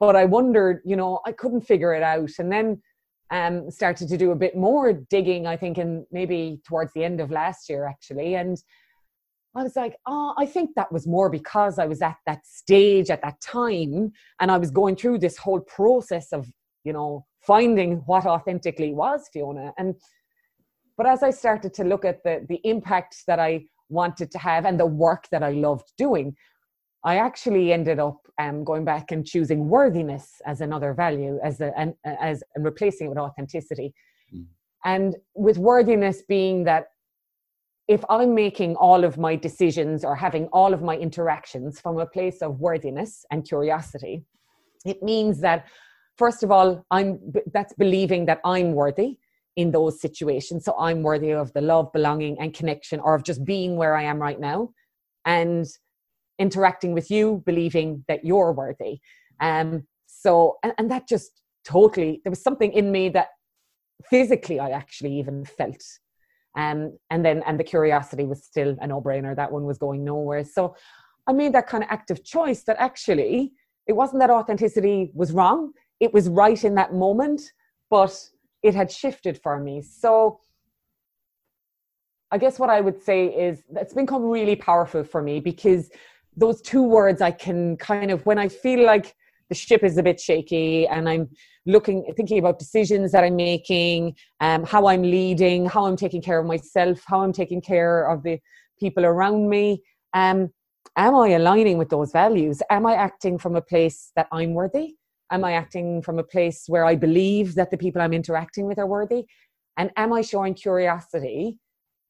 but 0.00 0.16
i 0.16 0.24
wondered 0.24 0.80
you 0.84 0.96
know 0.96 1.20
i 1.26 1.30
couldn't 1.32 1.60
figure 1.60 1.94
it 1.94 2.02
out. 2.02 2.30
And 2.38 2.50
then 2.50 2.82
um, 3.30 3.70
started 3.70 4.08
to 4.08 4.16
do 4.16 4.32
a 4.32 4.36
bit 4.36 4.56
more 4.56 4.92
digging 4.92 5.46
i 5.46 5.56
think 5.56 5.78
in 5.78 6.06
maybe 6.10 6.60
towards 6.66 6.92
the 6.94 7.04
end 7.04 7.20
of 7.20 7.30
last 7.30 7.68
year 7.68 7.86
actually 7.86 8.34
and 8.34 8.62
I 9.54 9.64
was 9.64 9.74
like, 9.74 9.96
oh, 10.06 10.34
I 10.38 10.46
think 10.46 10.70
that 10.76 10.92
was 10.92 11.06
more 11.06 11.28
because 11.28 11.78
I 11.78 11.86
was 11.86 12.02
at 12.02 12.16
that 12.26 12.46
stage 12.46 13.10
at 13.10 13.22
that 13.22 13.40
time 13.40 14.12
and 14.40 14.50
I 14.50 14.58
was 14.58 14.70
going 14.70 14.94
through 14.94 15.18
this 15.18 15.36
whole 15.36 15.60
process 15.60 16.32
of, 16.32 16.48
you 16.84 16.92
know, 16.92 17.26
finding 17.40 17.96
what 18.06 18.26
authentically 18.26 18.94
was 18.94 19.28
Fiona. 19.32 19.72
And 19.76 19.96
but 20.96 21.06
as 21.06 21.22
I 21.22 21.30
started 21.30 21.74
to 21.74 21.84
look 21.84 22.04
at 22.04 22.22
the 22.22 22.46
the 22.48 22.60
impact 22.62 23.24
that 23.26 23.40
I 23.40 23.64
wanted 23.88 24.30
to 24.30 24.38
have 24.38 24.66
and 24.66 24.78
the 24.78 24.86
work 24.86 25.26
that 25.32 25.42
I 25.42 25.50
loved 25.50 25.92
doing, 25.98 26.36
I 27.04 27.16
actually 27.16 27.72
ended 27.72 27.98
up 27.98 28.18
um, 28.38 28.64
going 28.64 28.84
back 28.84 29.10
and 29.10 29.26
choosing 29.26 29.68
worthiness 29.68 30.40
as 30.46 30.60
another 30.60 30.92
value, 30.92 31.38
as 31.42 31.60
a, 31.60 31.72
and 31.78 31.94
as 32.04 32.42
and 32.54 32.64
replacing 32.64 33.06
it 33.06 33.10
with 33.10 33.18
authenticity. 33.18 33.94
Mm. 34.34 34.46
And 34.84 35.16
with 35.34 35.58
worthiness 35.58 36.22
being 36.22 36.64
that 36.64 36.88
if 37.88 38.04
I'm 38.08 38.34
making 38.34 38.76
all 38.76 39.02
of 39.04 39.18
my 39.18 39.34
decisions 39.34 40.04
or 40.04 40.14
having 40.14 40.46
all 40.52 40.72
of 40.72 40.82
my 40.82 40.96
interactions 40.96 41.80
from 41.80 41.98
a 41.98 42.06
place 42.06 42.40
of 42.40 42.60
worthiness 42.60 43.24
and 43.30 43.44
curiosity, 43.44 44.24
it 44.84 45.02
means 45.02 45.40
that 45.40 45.66
first 46.16 46.42
of 46.42 46.50
all, 46.50 46.84
I'm 46.90 47.18
that's 47.52 47.72
believing 47.74 48.26
that 48.26 48.40
I'm 48.44 48.72
worthy 48.72 49.18
in 49.56 49.72
those 49.72 50.00
situations. 50.00 50.64
So 50.64 50.74
I'm 50.78 51.02
worthy 51.02 51.32
of 51.32 51.52
the 51.52 51.62
love, 51.62 51.92
belonging, 51.92 52.38
and 52.38 52.54
connection, 52.54 53.00
or 53.00 53.14
of 53.14 53.24
just 53.24 53.44
being 53.44 53.76
where 53.76 53.96
I 53.96 54.04
am 54.04 54.18
right 54.18 54.38
now, 54.38 54.70
and 55.24 55.66
interacting 56.40 56.92
with 56.92 57.10
you, 57.10 57.42
believing 57.46 58.04
that 58.08 58.24
you're 58.24 58.52
worthy. 58.52 59.00
Um, 59.40 59.86
so 60.06 60.56
and, 60.62 60.72
and 60.78 60.90
that 60.90 61.06
just 61.06 61.42
totally 61.64 62.20
there 62.24 62.30
was 62.30 62.42
something 62.42 62.72
in 62.72 62.90
me 62.90 63.10
that 63.10 63.28
physically 64.08 64.58
I 64.58 64.70
actually 64.70 65.18
even 65.18 65.44
felt. 65.44 65.82
Um, 66.56 66.98
and 67.10 67.24
then 67.24 67.42
and 67.46 67.60
the 67.60 67.64
curiosity 67.64 68.24
was 68.24 68.42
still 68.42 68.76
a 68.80 68.86
no-brainer. 68.86 69.36
That 69.36 69.52
one 69.52 69.64
was 69.64 69.78
going 69.78 70.04
nowhere. 70.04 70.44
So 70.44 70.74
i 71.26 71.32
made 71.32 71.52
that 71.52 71.68
kind 71.68 71.84
of 71.84 71.90
active 71.90 72.24
choice 72.24 72.62
that 72.64 72.76
actually 72.78 73.52
it 73.86 73.92
wasn't 73.92 74.20
that 74.20 74.30
authenticity 74.30 75.12
was 75.14 75.32
wrong. 75.32 75.72
It 76.00 76.12
was 76.12 76.28
right 76.28 76.62
in 76.64 76.74
that 76.74 76.94
moment 76.94 77.42
but 77.90 78.14
it 78.62 78.74
had 78.74 78.90
shifted 78.90 79.36
for 79.42 79.58
me. 79.60 79.82
So 79.82 80.40
i 82.32 82.38
guess 82.38 82.58
what 82.60 82.70
i 82.70 82.80
would 82.80 83.00
say 83.02 83.26
is 83.26 83.64
it's 83.74 83.92
become 83.92 84.22
really 84.22 84.54
powerful 84.54 85.02
for 85.02 85.20
me 85.20 85.40
because 85.40 85.90
those 86.36 86.60
two 86.62 86.82
words 86.82 87.20
i 87.20 87.30
can 87.30 87.76
kind 87.76 88.10
of 88.10 88.24
when 88.26 88.38
i 88.38 88.48
feel 88.48 88.84
like 88.84 89.14
the 89.48 89.54
ship 89.54 89.82
is 89.82 89.98
a 89.98 90.02
bit 90.02 90.20
shaky 90.20 90.86
and 90.86 91.08
i'm 91.08 91.28
looking 91.66 92.04
thinking 92.16 92.38
about 92.38 92.58
decisions 92.58 93.12
that 93.12 93.24
i'm 93.24 93.36
making 93.36 94.14
um, 94.40 94.64
how 94.64 94.86
i'm 94.86 95.02
leading 95.02 95.66
how 95.66 95.86
i'm 95.86 95.96
taking 95.96 96.22
care 96.22 96.38
of 96.38 96.46
myself 96.46 97.02
how 97.06 97.20
i'm 97.20 97.32
taking 97.32 97.60
care 97.60 98.08
of 98.08 98.22
the 98.22 98.38
people 98.78 99.04
around 99.04 99.48
me 99.48 99.82
um, 100.14 100.50
am 100.96 101.14
i 101.14 101.28
aligning 101.30 101.78
with 101.78 101.88
those 101.88 102.12
values? 102.12 102.62
Am 102.70 102.86
i 102.86 102.94
acting 102.94 103.38
from 103.38 103.56
a 103.56 103.62
place 103.62 104.12
that 104.16 104.28
i'm 104.32 104.54
worthy? 104.54 104.96
Am 105.30 105.44
i 105.44 105.52
acting 105.52 106.02
from 106.02 106.18
a 106.18 106.24
place 106.24 106.64
where 106.66 106.84
i 106.84 106.94
believe 106.94 107.54
that 107.54 107.70
the 107.70 107.78
people 107.78 108.02
i'm 108.02 108.12
interacting 108.12 108.66
with 108.66 108.78
are 108.78 108.86
worthy? 108.86 109.26
And 109.76 109.90
am 109.96 110.12
i 110.12 110.20
showing 110.22 110.54
curiosity 110.54 111.58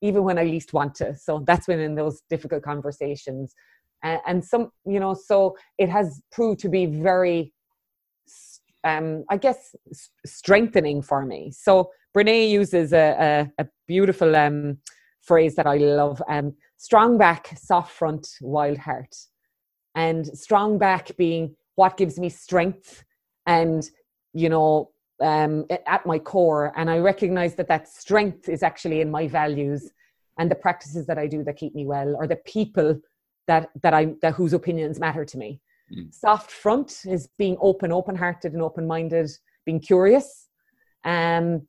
even 0.02 0.24
when 0.24 0.38
i 0.38 0.44
least 0.44 0.72
want 0.72 0.94
to? 0.96 1.14
So 1.16 1.44
that's 1.46 1.68
when 1.68 1.80
in 1.80 1.94
those 1.94 2.22
difficult 2.30 2.62
conversations 2.62 3.54
and, 4.02 4.20
and 4.26 4.44
some 4.44 4.70
you 4.86 5.00
know 5.00 5.14
so 5.14 5.56
it 5.78 5.88
has 5.88 6.22
proved 6.30 6.60
to 6.60 6.68
be 6.68 6.86
very 6.86 7.52
um, 8.84 9.24
I 9.28 9.36
guess, 9.36 9.74
strengthening 10.24 11.02
for 11.02 11.24
me. 11.24 11.50
So 11.50 11.90
Brene 12.16 12.50
uses 12.50 12.92
a, 12.92 13.48
a, 13.58 13.62
a 13.64 13.68
beautiful 13.86 14.34
um, 14.36 14.78
phrase 15.22 15.54
that 15.56 15.66
I 15.66 15.76
love: 15.76 16.22
um, 16.28 16.54
"Strong 16.76 17.18
back, 17.18 17.56
soft 17.56 17.92
front, 17.92 18.28
wild 18.40 18.78
heart." 18.78 19.14
And 19.94 20.26
strong 20.26 20.78
back 20.78 21.16
being 21.16 21.56
what 21.74 21.96
gives 21.96 22.18
me 22.18 22.28
strength, 22.28 23.04
and 23.46 23.88
you 24.32 24.48
know, 24.48 24.90
um, 25.20 25.66
at 25.86 26.06
my 26.06 26.18
core. 26.18 26.72
And 26.76 26.90
I 26.90 26.98
recognize 26.98 27.54
that 27.56 27.68
that 27.68 27.88
strength 27.88 28.48
is 28.48 28.62
actually 28.62 29.00
in 29.00 29.10
my 29.10 29.26
values 29.26 29.90
and 30.38 30.50
the 30.50 30.54
practices 30.54 31.06
that 31.06 31.18
I 31.18 31.26
do 31.26 31.44
that 31.44 31.56
keep 31.56 31.74
me 31.74 31.84
well, 31.84 32.16
or 32.16 32.26
the 32.26 32.36
people 32.36 32.98
that 33.50 33.68
that 33.82 33.94
I 34.00 34.02
that 34.22 34.34
whose 34.34 34.52
opinions 34.60 35.00
matter 35.06 35.24
to 35.32 35.36
me. 35.42 35.60
Mm. 35.92 36.14
Soft 36.14 36.50
front 36.64 36.90
is 37.16 37.22
being 37.42 37.56
open, 37.60 37.90
open 38.00 38.14
hearted, 38.14 38.52
and 38.52 38.62
open 38.62 38.86
minded, 38.86 39.28
being 39.66 39.80
curious. 39.80 40.48
Um, 41.04 41.66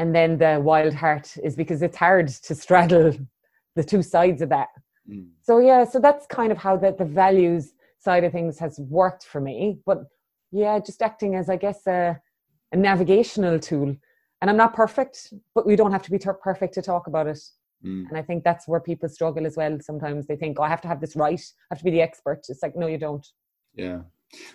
and 0.00 0.08
then 0.16 0.30
the 0.44 0.60
wild 0.70 0.94
heart 0.94 1.28
is 1.46 1.54
because 1.62 1.80
it's 1.86 1.96
hard 1.96 2.28
to 2.46 2.54
straddle 2.54 3.08
the 3.76 3.84
two 3.84 4.02
sides 4.02 4.42
of 4.42 4.50
that. 4.50 4.68
Mm. 5.10 5.28
So 5.42 5.52
yeah, 5.68 5.84
so 5.84 5.98
that's 5.98 6.26
kind 6.26 6.52
of 6.52 6.58
how 6.58 6.76
the, 6.76 6.90
the 7.02 7.10
values 7.22 7.72
side 7.98 8.24
of 8.24 8.32
things 8.32 8.58
has 8.58 8.78
worked 8.78 9.24
for 9.24 9.40
me. 9.40 9.78
But 9.86 9.98
yeah, 10.50 10.78
just 10.78 11.00
acting 11.00 11.34
as 11.40 11.48
I 11.48 11.56
guess 11.56 11.86
a, 11.86 12.20
a 12.72 12.76
navigational 12.76 13.58
tool. 13.58 13.96
And 14.40 14.50
I'm 14.50 14.62
not 14.64 14.74
perfect, 14.74 15.32
but 15.54 15.66
we 15.66 15.76
don't 15.76 15.92
have 15.92 16.02
to 16.02 16.10
be 16.10 16.18
perfect 16.18 16.74
to 16.74 16.82
talk 16.82 17.06
about 17.06 17.28
it. 17.28 17.40
Mm. 17.84 18.08
And 18.08 18.16
I 18.16 18.22
think 18.22 18.44
that's 18.44 18.68
where 18.68 18.80
people 18.80 19.08
struggle 19.08 19.46
as 19.46 19.56
well. 19.56 19.78
Sometimes 19.80 20.26
they 20.26 20.36
think, 20.36 20.58
oh, 20.58 20.62
I 20.62 20.68
have 20.68 20.80
to 20.82 20.88
have 20.88 21.00
this 21.00 21.16
right, 21.16 21.40
I 21.40 21.74
have 21.74 21.78
to 21.78 21.84
be 21.84 21.90
the 21.90 22.02
expert. 22.02 22.40
It's 22.48 22.62
like, 22.62 22.76
no, 22.76 22.86
you 22.86 22.98
don't. 22.98 23.26
Yeah. 23.74 24.00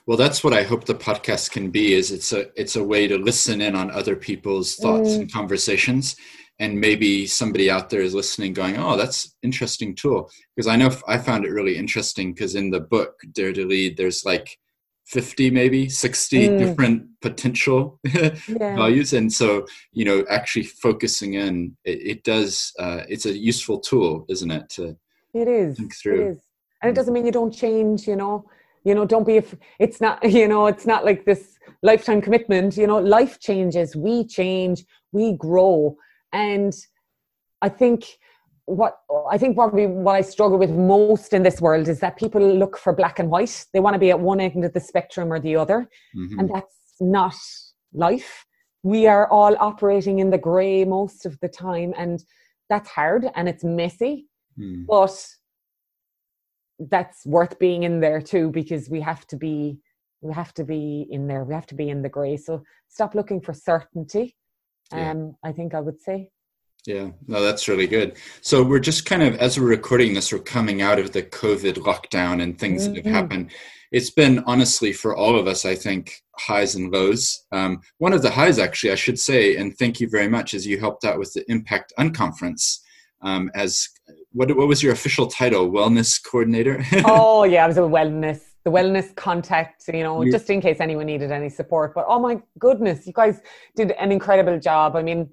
Well, 0.06 0.18
that's 0.18 0.44
what 0.44 0.54
I 0.54 0.64
hope 0.64 0.86
the 0.86 0.96
podcast 0.96 1.52
can 1.52 1.70
be 1.70 1.94
is 1.94 2.12
it's 2.12 2.34
a 2.34 2.48
it's 2.60 2.76
a 2.76 2.84
way 2.84 3.08
to 3.08 3.18
listen 3.18 3.62
in 3.62 3.76
on 3.76 3.92
other 3.92 4.16
people's 4.16 4.76
thoughts 4.76 5.12
mm. 5.12 5.22
and 5.22 5.32
conversations. 5.32 6.16
And 6.60 6.80
maybe 6.82 7.28
somebody 7.28 7.70
out 7.70 7.92
there 7.92 8.02
is 8.02 8.16
listening 8.16 8.54
going, 8.54 8.78
oh, 8.78 8.98
that's 8.98 9.36
interesting 9.44 9.94
tool. 9.94 10.28
Because 10.56 10.66
I 10.66 10.76
know 10.76 10.90
I 11.08 11.20
found 11.20 11.46
it 11.46 11.52
really 11.52 11.78
interesting 11.78 12.34
because 12.34 12.56
in 12.56 12.72
the 12.72 12.80
book, 12.80 13.14
Dare 13.34 13.54
to 13.54 13.64
Lead, 13.64 13.96
there's 13.96 14.26
like 14.26 14.58
50 15.08 15.52
maybe 15.52 15.88
60 15.88 16.50
mm. 16.50 16.60
different 16.60 17.08
potential 17.22 18.00
yeah. 18.14 18.30
values. 18.48 19.14
And 19.14 19.32
so 19.32 19.66
you 19.92 20.06
know 20.06 20.26
actually 20.30 20.64
focusing 20.64 21.36
in 21.36 21.78
it, 21.86 22.00
it 22.12 22.24
does 22.24 22.74
uh, 22.80 23.04
it's 23.08 23.26
a 23.26 23.36
useful 23.36 23.80
tool 23.80 24.26
isn't 24.30 24.52
it 24.52 24.70
to 24.72 24.98
it 25.34 25.48
is. 25.48 25.78
think 25.78 25.96
through? 25.96 26.22
it 26.22 26.32
is. 26.32 26.40
And 26.82 26.90
it 26.92 26.96
doesn't 26.96 27.14
mean 27.14 27.26
you 27.26 27.32
don't 27.32 27.54
change 27.54 28.08
you 28.08 28.16
know? 28.16 28.46
You 28.84 28.96
know 28.96 29.06
don't 29.06 29.26
be 29.26 29.38
if 29.38 29.56
it's 29.80 30.02
not 30.02 30.24
you 30.30 30.48
know 30.48 30.68
it's 30.68 30.86
not 30.86 31.06
like 31.06 31.26
this 31.26 31.58
lifetime 31.84 32.22
commitment. 32.22 32.76
You 32.76 32.88
know 32.88 32.98
life 32.98 33.40
changes. 33.40 33.96
We 33.96 34.26
change. 34.26 34.84
We 35.12 35.34
grow. 35.34 35.96
And 36.34 36.74
i 37.64 37.70
think 37.70 38.06
what 38.68 39.00
I 39.32 39.38
think 39.38 39.56
probably 39.56 39.88
what 39.88 40.16
I 40.16 40.22
struggle 40.22 40.58
with 40.58 40.70
most 40.70 41.34
in 41.34 41.42
this 41.42 41.60
world 41.62 41.88
is 41.88 42.02
that 42.02 42.18
people 42.18 42.42
look 42.42 42.78
for 42.78 42.94
black 42.94 43.18
and 43.18 43.30
white. 43.30 43.66
They 43.74 43.80
want 43.80 43.96
to 43.96 44.00
be 44.00 44.12
at 44.12 44.20
one 44.20 44.40
end 44.42 44.64
of 44.64 44.74
the 44.74 44.80
spectrum 44.80 45.32
or 45.32 45.40
the 45.40 45.56
other, 45.56 45.88
mm-hmm. 46.16 46.40
and 46.40 46.50
that's 46.54 46.76
not 47.00 47.36
life. 47.94 48.46
We 48.84 49.08
are 49.08 49.28
all 49.30 49.56
operating 49.60 50.20
in 50.20 50.30
the 50.30 50.38
grey 50.38 50.84
most 50.84 51.26
of 51.26 51.40
the 51.40 51.48
time, 51.48 51.94
and 51.98 52.24
that's 52.70 52.90
hard 52.90 53.26
and 53.36 53.48
it's 53.48 53.64
messy, 53.64 54.28
mm. 54.60 54.86
but 54.86 55.18
that's 56.78 57.26
worth 57.26 57.58
being 57.58 57.84
in 57.84 58.02
there 58.02 58.22
too 58.22 58.52
because 58.52 58.90
we 58.90 59.02
have 59.02 59.26
to 59.28 59.38
be 59.38 59.80
we 60.22 60.34
have 60.34 60.54
to 60.56 60.64
be 60.64 61.08
in 61.10 61.28
there. 61.28 61.44
We 61.44 61.54
have 61.54 61.68
to 61.68 61.76
be 61.76 61.90
in 61.90 62.02
the 62.02 62.10
grey. 62.10 62.38
So 62.38 62.64
stop 62.90 63.16
looking 63.16 63.40
for 63.40 63.54
certainty. 63.54 64.36
Um, 64.92 65.00
yeah. 65.00 65.50
I 65.50 65.52
think 65.54 65.74
I 65.74 65.80
would 65.80 66.02
say. 66.02 66.32
Yeah, 66.88 67.10
no, 67.28 67.42
that's 67.42 67.68
really 67.68 67.86
good. 67.86 68.16
So 68.40 68.64
we're 68.64 68.80
just 68.80 69.06
kind 69.06 69.22
of, 69.22 69.36
as 69.40 69.60
we're 69.60 69.68
recording 69.68 70.14
this, 70.14 70.32
we're 70.32 70.40
coming 70.40 70.82
out 70.82 71.00
of 71.00 71.12
the 71.12 71.22
COVID 71.22 71.74
lockdown 71.80 72.42
and 72.42 72.58
things 72.58 72.86
mm-hmm. 72.86 72.94
that 72.94 73.06
have 73.06 73.06
mm-hmm. 73.06 73.14
happened. 73.14 73.52
It's 73.92 74.10
been 74.10 74.42
honestly 74.48 74.94
for 74.94 75.14
all 75.14 75.38
of 75.38 75.48
us, 75.48 75.66
I 75.66 75.76
think, 75.76 76.24
highs 76.38 76.76
and 76.76 76.90
lows. 76.90 77.44
Um, 77.52 77.82
one 77.98 78.14
of 78.14 78.22
the 78.22 78.32
highs, 78.32 78.58
actually, 78.58 78.94
I 78.94 78.96
should 78.96 79.20
say, 79.20 79.58
and 79.58 79.78
thank 79.78 80.00
you 80.00 80.08
very 80.08 80.30
much, 80.30 80.54
is 80.54 80.66
you 80.66 80.80
helped 80.80 81.04
out 81.04 81.20
with 81.20 81.34
the 81.34 81.44
Impact 81.52 81.92
Unconference 82.00 82.80
um, 83.22 83.52
as 83.54 83.90
what, 84.32 84.56
what 84.56 84.70
was 84.70 84.82
your 84.82 84.94
official 84.94 85.28
title? 85.28 85.70
Wellness 85.70 86.24
coordinator? 86.24 86.86
oh, 87.06 87.44
yeah, 87.44 87.66
I 87.66 87.68
was 87.68 87.78
a 87.78 87.82
wellness 87.82 88.40
the 88.64 88.72
wellness 88.72 89.16
contact, 89.16 89.86
you 89.88 90.04
know, 90.04 90.22
yeah. 90.22 90.32
just 90.32 90.50
in 90.50 90.60
case 90.60 90.82
anyone 90.82 91.06
needed 91.06 91.32
any 91.32 91.48
support. 91.48 91.94
But 91.96 92.04
oh 92.10 92.20
my 92.20 92.42
goodness, 92.60 93.08
you 93.08 93.14
guys 93.14 93.40
did 93.78 93.92
an 93.92 94.12
incredible 94.12 94.60
job. 94.60 94.98
I 94.98 95.04
mean, 95.04 95.30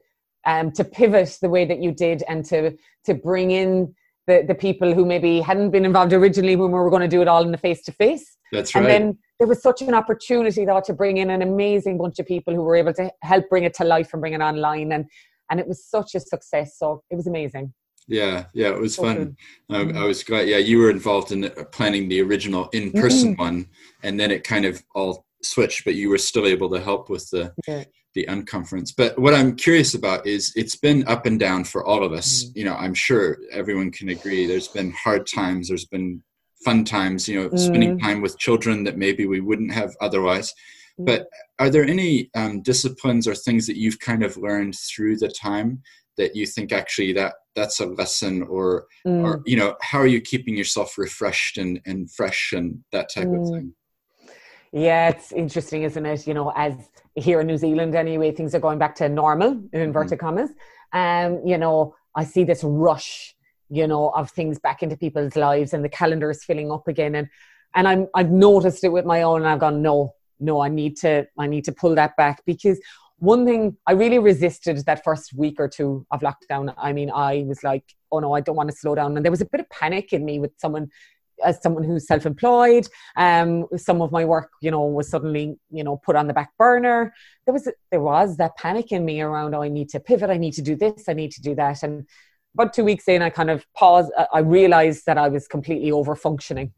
um, 0.47 0.71
to 0.73 0.85
pivot 0.85 1.39
the 1.41 1.49
way 1.49 1.65
that 1.65 1.83
you 1.83 1.93
did 1.93 2.23
and 2.29 2.45
to 2.47 2.77
to 3.07 3.15
bring 3.15 3.51
in 3.51 3.95
the, 4.27 4.45
the 4.47 4.55
people 4.55 4.95
who 4.95 5.05
maybe 5.05 5.41
hadn't 5.41 5.71
been 5.71 5.85
involved 5.85 6.13
originally 6.13 6.57
when 6.57 6.71
we 6.71 6.79
were 6.79 6.91
going 6.91 7.03
to 7.03 7.09
do 7.09 7.21
it 7.21 7.29
all 7.29 7.43
in 7.43 7.53
the 7.53 7.59
face 7.59 7.83
to 7.85 7.93
face. 7.93 8.37
That's 8.53 8.75
right. 8.75 8.85
And 8.85 8.91
then 8.91 9.19
there 9.39 9.49
was 9.49 9.63
such 9.63 9.83
an 9.83 9.95
opportunity 9.95 10.65
though 10.65 10.81
to 10.87 10.95
bring 10.95 11.19
in 11.19 11.31
an 11.31 11.43
amazing 11.43 11.99
bunch 11.99 12.19
of 12.19 12.27
people 12.27 12.55
who 12.55 12.63
were 12.63 12.77
able 12.77 12.95
to 12.95 13.11
help 13.23 13.49
bring 13.51 13.65
it 13.65 13.75
to 13.75 13.85
life 13.85 14.11
and 14.13 14.21
bring 14.21 14.33
it 14.33 14.41
online 14.41 14.93
and 14.93 15.07
and 15.51 15.61
it 15.61 15.69
was 15.69 15.85
such 15.85 16.15
a 16.15 16.21
success. 16.21 16.79
So 16.79 17.03
it 17.11 17.17
was 17.17 17.27
amazing. 17.27 17.75
Yeah, 18.09 18.47
yeah, 18.53 18.69
it 18.69 18.81
was 18.81 18.97
fun. 18.97 19.37
I, 19.71 19.77
I, 19.77 19.85
mm-hmm. 19.85 20.05
was 20.05 20.23
glad. 20.23 20.49
Yeah, 20.49 20.59
you 20.59 20.79
were 20.79 20.91
involved 20.91 21.33
in 21.33 21.51
planning 21.73 22.09
the 22.09 22.21
original 22.23 22.69
in-person 22.73 23.33
mm-hmm. 23.33 23.43
one, 23.43 23.69
and 24.03 24.21
then 24.21 24.31
it 24.31 24.45
kind 24.45 24.67
of 24.67 24.83
all 24.95 25.25
switched, 25.43 25.85
but 25.85 25.95
you 25.95 26.11
were 26.11 26.19
still 26.19 26.47
able 26.47 26.69
to 26.71 26.81
help 26.81 27.09
with 27.09 27.29
the 27.31 27.55
yeah 27.67 27.85
the 28.15 28.27
unconference. 28.27 28.93
But 28.97 29.19
what 29.19 29.35
I'm 29.35 29.57
curious 29.57 29.95
about 29.95 30.27
is 30.27 30.53
it's 30.57 30.77
been 30.77 31.07
up 31.07 31.27
and 31.27 31.39
down 31.39 31.65
for 31.65 31.85
all 31.85 32.05
of 32.05 32.13
us. 32.13 32.45
Mm. 32.45 32.57
You 32.57 32.65
know, 32.65 32.75
I'm 32.75 32.95
sure 32.95 33.39
everyone 33.51 33.91
can 33.91 34.09
agree. 34.09 34.47
There's 34.47 34.69
been 34.69 34.93
hard 34.93 35.27
times. 35.27 35.69
There's 35.69 35.87
been 35.87 36.23
fun 36.65 36.85
times. 36.85 37.29
You 37.29 37.43
know, 37.43 37.49
mm. 37.49 37.59
spending 37.59 37.99
time 37.99 38.23
with 38.23 38.39
children 38.39 38.85
that 38.85 38.97
maybe 38.97 39.27
we 39.27 39.41
wouldn't 39.41 39.73
have 39.73 39.95
otherwise. 40.01 40.53
Mm. 40.99 41.07
But 41.07 41.27
are 41.59 41.71
there 41.71 41.85
any 41.85 42.31
um, 42.35 42.63
disciplines 42.63 43.27
or 43.27 43.35
things 43.35 43.67
that 43.67 43.77
you've 43.77 44.01
kind 44.01 44.23
of 44.23 44.37
learned 44.37 44.77
through 44.77 45.19
the 45.19 45.29
time 45.29 45.83
that 46.17 46.37
you 46.37 46.47
think 46.47 46.71
actually 46.73 47.13
that 47.13 47.35
that's 47.57 47.81
a 47.81 47.87
lesson 47.87 48.43
or 48.45 48.87
or 49.05 49.39
mm. 49.39 49.43
you 49.47 49.57
know 49.57 49.75
how 49.83 49.99
are 49.99 50.07
you 50.07 50.21
keeping 50.21 50.57
yourself 50.57 50.97
refreshed 50.97 51.59
and 51.59 51.81
and 51.87 52.09
fresh 52.09 52.53
and 52.53 52.79
that 52.93 53.13
type 53.13 53.27
of 53.27 53.33
mm. 53.33 53.53
thing 53.53 53.75
yeah, 54.75 55.11
it's 55.11 55.31
interesting, 55.31 55.85
isn't 55.85 56.05
it? 56.05 56.27
You 56.27 56.35
know, 56.35 56.53
as 56.57 56.75
here 57.15 57.41
in 57.41 57.47
New 57.47 57.57
Zealand 57.57 57.95
anyway, 57.95 58.33
things 58.33 58.55
are 58.55 58.61
going 58.61 58.79
back 58.79 58.95
to 58.97 59.09
normal 59.09 59.53
in 59.53 59.59
mm-hmm. 59.59 59.77
inverted 59.79 60.19
mm-hmm. 60.19 60.27
commas. 60.27 60.51
Um, 60.93 61.41
you 61.47 61.59
know, 61.59 61.95
I 62.15 62.25
see 62.25 62.45
this 62.45 62.63
rush, 62.65 63.35
you 63.69 63.87
know, 63.87 64.11
of 64.11 64.31
things 64.31 64.59
back 64.59 64.83
into 64.83 64.97
people's 64.97 65.37
lives 65.37 65.73
and 65.73 65.85
the 65.85 65.89
calendar 65.89 66.31
is 66.31 66.45
filling 66.45 66.71
up 66.71 66.89
again. 66.89 67.15
And 67.15 67.29
and 67.75 67.89
I'm 67.89 68.07
I've 68.15 68.31
noticed 68.31 68.85
it 68.85 68.91
with 68.91 69.05
my 69.05 69.23
own 69.23 69.43
and 69.43 69.49
I've 69.49 69.59
gone, 69.61 69.83
no, 69.83 70.15
no, 70.41 70.61
I 70.61 70.69
need 70.69 70.97
to 70.99 71.27
I 71.39 71.47
need 71.47 71.65
to 71.65 71.73
pull 71.73 71.95
that 71.97 72.17
back 72.17 72.43
because 72.47 72.79
one 73.19 73.47
thing 73.47 73.77
I 73.87 73.93
really 73.93 74.19
resisted 74.19 74.85
that 74.85 75.05
first 75.05 75.33
week 75.35 75.57
or 75.59 75.69
two 75.69 76.07
of 76.11 76.21
lockdown. 76.21 76.75
I 76.77 76.93
mean, 76.93 77.11
I 77.11 77.45
was 77.47 77.63
like, 77.63 77.85
oh 78.13 78.19
no, 78.19 78.33
I 78.35 78.41
don't 78.41 78.57
want 78.57 78.71
to 78.71 78.77
slow 78.77 78.95
down. 78.95 79.17
And 79.17 79.25
there 79.25 79.31
was 79.31 79.41
a 79.41 79.47
bit 79.47 79.61
of 79.61 79.71
panic 79.71 80.13
in 80.13 80.25
me 80.25 80.39
with 80.39 80.53
someone 80.59 80.89
as 81.43 81.61
someone 81.63 81.85
who's 81.85 82.07
self-employed 82.07 82.87
um, 83.17 83.67
some 83.77 84.01
of 84.01 84.13
my 84.13 84.25
work 84.25 84.51
you 84.61 84.71
know 84.71 84.85
was 84.85 85.09
suddenly 85.09 85.57
you 85.71 85.85
know 85.85 85.97
put 85.97 86.17
on 86.17 86.27
the 86.27 86.35
back 86.35 86.51
burner. 86.59 87.13
There 87.45 87.55
was 87.55 87.69
there 87.91 88.01
was 88.01 88.37
that 88.37 88.57
panic 88.57 88.93
in 88.93 89.05
me 89.05 89.21
around 89.21 89.55
oh 89.55 89.63
i 89.63 89.69
need 89.69 89.89
to 89.91 90.01
pivot 90.01 90.31
i 90.31 90.37
need 90.37 90.55
to 90.55 90.63
do 90.63 90.77
this 90.77 91.09
i 91.09 91.13
need 91.13 91.33
to 91.33 91.43
do 91.43 91.55
that. 91.55 91.83
And 91.83 92.07
about 92.55 92.73
two 92.73 92.85
weeks 92.85 93.09
in 93.09 93.23
i 93.23 93.31
kind 93.31 93.51
of 93.51 93.67
paused 93.75 94.13
i 94.33 94.39
realized 94.39 95.07
that 95.07 95.19
i 95.19 95.29
was 95.29 95.49
completely 95.49 95.91
over 95.91 96.15
functioning 96.15 96.73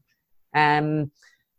um, 0.54 1.10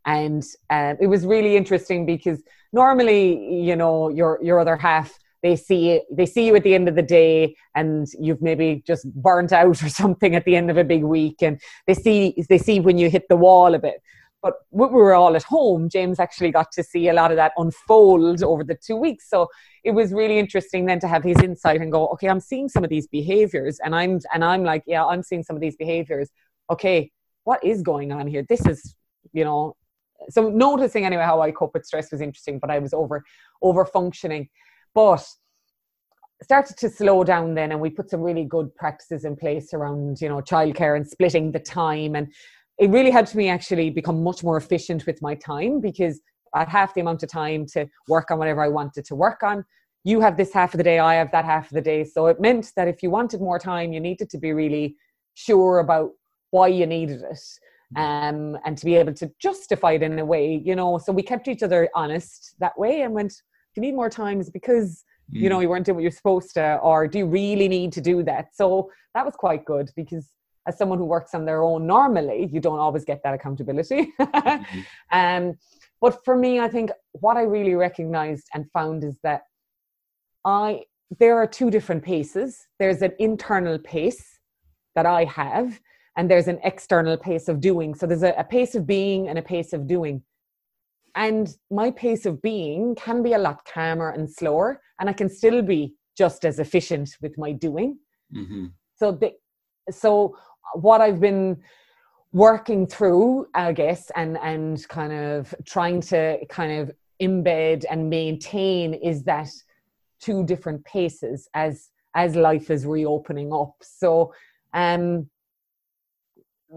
and 0.05 0.43
uh, 0.69 0.95
it 0.99 1.07
was 1.07 1.25
really 1.25 1.55
interesting 1.55 2.05
because 2.05 2.41
normally 2.73 3.61
you 3.61 3.75
know 3.75 4.09
your 4.09 4.39
your 4.41 4.59
other 4.59 4.75
half 4.75 5.17
they 5.43 5.55
see 5.55 6.01
they 6.11 6.25
see 6.25 6.47
you 6.47 6.55
at 6.55 6.63
the 6.63 6.75
end 6.75 6.87
of 6.87 6.95
the 6.95 7.01
day 7.01 7.55
and 7.75 8.07
you've 8.19 8.41
maybe 8.41 8.83
just 8.85 9.11
burnt 9.13 9.51
out 9.51 9.81
or 9.83 9.89
something 10.03 10.35
at 10.35 10.45
the 10.45 10.55
end 10.55 10.69
of 10.69 10.77
a 10.77 10.83
big 10.83 11.03
week 11.03 11.41
and 11.41 11.59
they 11.85 11.93
see 11.93 12.35
they 12.49 12.57
see 12.57 12.79
when 12.79 12.97
you 12.97 13.09
hit 13.09 13.27
the 13.29 13.35
wall 13.35 13.73
a 13.73 13.79
bit. 13.79 14.01
But 14.41 14.53
we 14.69 14.85
were 14.85 15.15
all 15.15 15.35
at 15.35 15.43
home 15.43 15.89
james 15.89 16.19
actually 16.19 16.51
got 16.51 16.71
to 16.73 16.83
see 16.83 17.09
a 17.09 17.13
lot 17.13 17.31
of 17.31 17.37
that 17.37 17.53
unfold 17.57 18.43
over 18.43 18.63
the 18.63 18.75
two 18.75 18.95
weeks. 18.95 19.29
So 19.29 19.47
it 19.83 19.91
was 19.91 20.13
really 20.13 20.37
interesting 20.39 20.85
then 20.85 20.99
to 20.99 21.07
have 21.07 21.23
his 21.23 21.37
insight 21.39 21.81
and 21.81 21.91
go 21.91 22.07
okay 22.09 22.29
i'm 22.29 22.39
seeing 22.39 22.69
some 22.69 22.83
of 22.83 22.89
these 22.89 23.07
behaviors 23.07 23.79
and 23.83 23.95
i'm 23.95 24.19
and 24.33 24.43
i'm 24.43 24.63
like 24.63 24.83
yeah 24.87 25.05
i'm 25.05 25.23
seeing 25.23 25.43
some 25.43 25.55
of 25.55 25.61
these 25.61 25.75
behaviors. 25.75 26.29
Okay 26.69 27.11
what 27.43 27.63
is 27.63 27.81
going 27.81 28.11
on 28.11 28.27
here? 28.27 28.45
This 28.47 28.65
is 28.65 28.95
you 29.31 29.45
know 29.45 29.75
so 30.29 30.49
noticing 30.49 31.05
anyway 31.05 31.23
how 31.23 31.41
i 31.41 31.51
cope 31.51 31.73
with 31.73 31.85
stress 31.85 32.11
was 32.11 32.21
interesting 32.21 32.59
but 32.59 32.69
i 32.69 32.79
was 32.79 32.93
over 32.93 33.23
over 33.61 33.85
functioning 33.85 34.49
but 34.93 35.25
started 36.43 36.77
to 36.77 36.89
slow 36.89 37.23
down 37.23 37.55
then 37.55 37.71
and 37.71 37.81
we 37.81 37.89
put 37.89 38.09
some 38.09 38.21
really 38.21 38.43
good 38.43 38.73
practices 38.75 39.25
in 39.25 39.35
place 39.35 39.73
around 39.73 40.21
you 40.21 40.29
know 40.29 40.37
childcare 40.37 40.95
and 40.95 41.07
splitting 41.07 41.51
the 41.51 41.59
time 41.59 42.15
and 42.15 42.31
it 42.77 42.89
really 42.91 43.09
helped 43.09 43.33
me 43.33 43.49
actually 43.49 43.89
become 43.89 44.23
much 44.23 44.43
more 44.43 44.57
efficient 44.57 45.05
with 45.07 45.21
my 45.21 45.33
time 45.35 45.81
because 45.81 46.21
I 46.53 46.59
had 46.59 46.69
half 46.69 46.93
the 46.93 47.01
amount 47.01 47.23
of 47.23 47.29
time 47.29 47.65
to 47.73 47.87
work 48.07 48.31
on 48.31 48.39
whatever 48.39 48.61
I 48.61 48.67
wanted 48.67 49.05
to 49.05 49.15
work 49.15 49.43
on. 49.43 49.65
You 50.03 50.21
have 50.21 50.37
this 50.37 50.53
half 50.53 50.73
of 50.73 50.77
the 50.77 50.83
day, 50.83 50.99
I 50.99 51.15
have 51.15 51.31
that 51.31 51.45
half 51.45 51.65
of 51.65 51.73
the 51.73 51.81
day. 51.81 52.03
So 52.03 52.27
it 52.27 52.39
meant 52.39 52.71
that 52.75 52.87
if 52.87 53.03
you 53.03 53.09
wanted 53.09 53.41
more 53.41 53.59
time, 53.59 53.93
you 53.93 53.99
needed 53.99 54.29
to 54.29 54.37
be 54.37 54.53
really 54.53 54.95
sure 55.33 55.79
about 55.79 56.11
why 56.51 56.67
you 56.67 56.85
needed 56.85 57.21
it 57.21 57.39
um, 57.95 58.57
and 58.65 58.77
to 58.77 58.85
be 58.85 58.95
able 58.95 59.13
to 59.13 59.31
justify 59.39 59.93
it 59.93 60.03
in 60.03 60.19
a 60.19 60.25
way, 60.25 60.61
you 60.63 60.75
know. 60.75 60.97
So 60.97 61.11
we 61.11 61.23
kept 61.23 61.47
each 61.47 61.63
other 61.63 61.89
honest 61.95 62.55
that 62.59 62.77
way 62.77 63.01
and 63.01 63.13
went, 63.13 63.33
you 63.77 63.81
need 63.81 63.95
more 63.95 64.09
time 64.09 64.41
is 64.41 64.49
because 64.49 65.05
mm. 65.33 65.39
you 65.41 65.49
know 65.49 65.59
you 65.59 65.69
weren't 65.69 65.85
doing 65.85 65.95
what 65.95 66.01
you're 66.01 66.11
supposed 66.11 66.53
to 66.55 66.77
or 66.77 67.07
do 67.07 67.19
you 67.19 67.25
really 67.25 67.67
need 67.67 67.93
to 67.93 68.01
do 68.01 68.23
that? 68.23 68.55
So 68.55 68.91
that 69.13 69.25
was 69.25 69.35
quite 69.35 69.63
good 69.65 69.89
because 69.95 70.27
as 70.67 70.77
someone 70.77 70.97
who 70.97 71.05
works 71.05 71.33
on 71.33 71.45
their 71.45 71.63
own 71.63 71.87
normally 71.87 72.49
you 72.51 72.59
don't 72.59 72.79
always 72.79 73.05
get 73.05 73.21
that 73.23 73.33
accountability. 73.33 74.11
Mm-hmm. 74.19 74.79
um, 75.17 75.57
but 76.01 76.23
for 76.25 76.35
me 76.35 76.59
i 76.59 76.67
think 76.67 76.91
what 77.13 77.37
i 77.37 77.41
really 77.41 77.73
recognized 77.73 78.45
and 78.53 78.69
found 78.71 79.03
is 79.03 79.17
that 79.23 79.41
i 80.45 80.83
there 81.19 81.37
are 81.37 81.47
two 81.47 81.71
different 81.71 82.03
paces. 82.03 82.67
There's 82.79 83.01
an 83.01 83.13
internal 83.19 83.79
pace 83.79 84.39
that 84.95 85.05
i 85.05 85.23
have 85.25 85.79
and 86.15 86.29
there's 86.29 86.47
an 86.47 86.59
external 86.63 87.15
pace 87.15 87.47
of 87.47 87.61
doing. 87.61 87.93
So 87.93 88.07
there's 88.07 88.23
a, 88.23 88.33
a 88.37 88.43
pace 88.43 88.73
of 88.75 88.87
being 88.87 89.29
and 89.29 89.37
a 89.37 89.41
pace 89.41 89.73
of 89.73 89.87
doing 89.87 90.23
and 91.17 91.57
my 91.71 91.89
pace 91.91 92.25
of 92.25 92.41
being 92.41 92.95
can 92.95 93.21
be 93.21 93.33
a 93.33 93.37
lot 93.37 93.65
calmer 93.65 94.11
and 94.11 94.29
slower 94.29 94.79
and 94.99 95.09
i 95.09 95.13
can 95.13 95.29
still 95.29 95.61
be 95.61 95.93
just 96.17 96.45
as 96.45 96.59
efficient 96.59 97.09
with 97.21 97.37
my 97.37 97.51
doing 97.51 97.97
mm-hmm. 98.33 98.67
so 98.95 99.11
the, 99.11 99.31
so 99.91 100.35
what 100.75 101.01
i've 101.01 101.19
been 101.19 101.57
working 102.31 102.85
through 102.85 103.47
i 103.55 103.73
guess 103.73 104.11
and 104.15 104.37
and 104.37 104.87
kind 104.87 105.11
of 105.11 105.53
trying 105.65 105.99
to 105.99 106.37
kind 106.49 106.71
of 106.79 106.91
embed 107.21 107.83
and 107.89 108.09
maintain 108.09 108.93
is 108.93 109.23
that 109.23 109.49
two 110.19 110.45
different 110.45 110.83
paces 110.85 111.49
as 111.53 111.89
as 112.15 112.35
life 112.35 112.69
is 112.69 112.85
reopening 112.85 113.51
up 113.51 113.75
so 113.81 114.31
um 114.73 115.27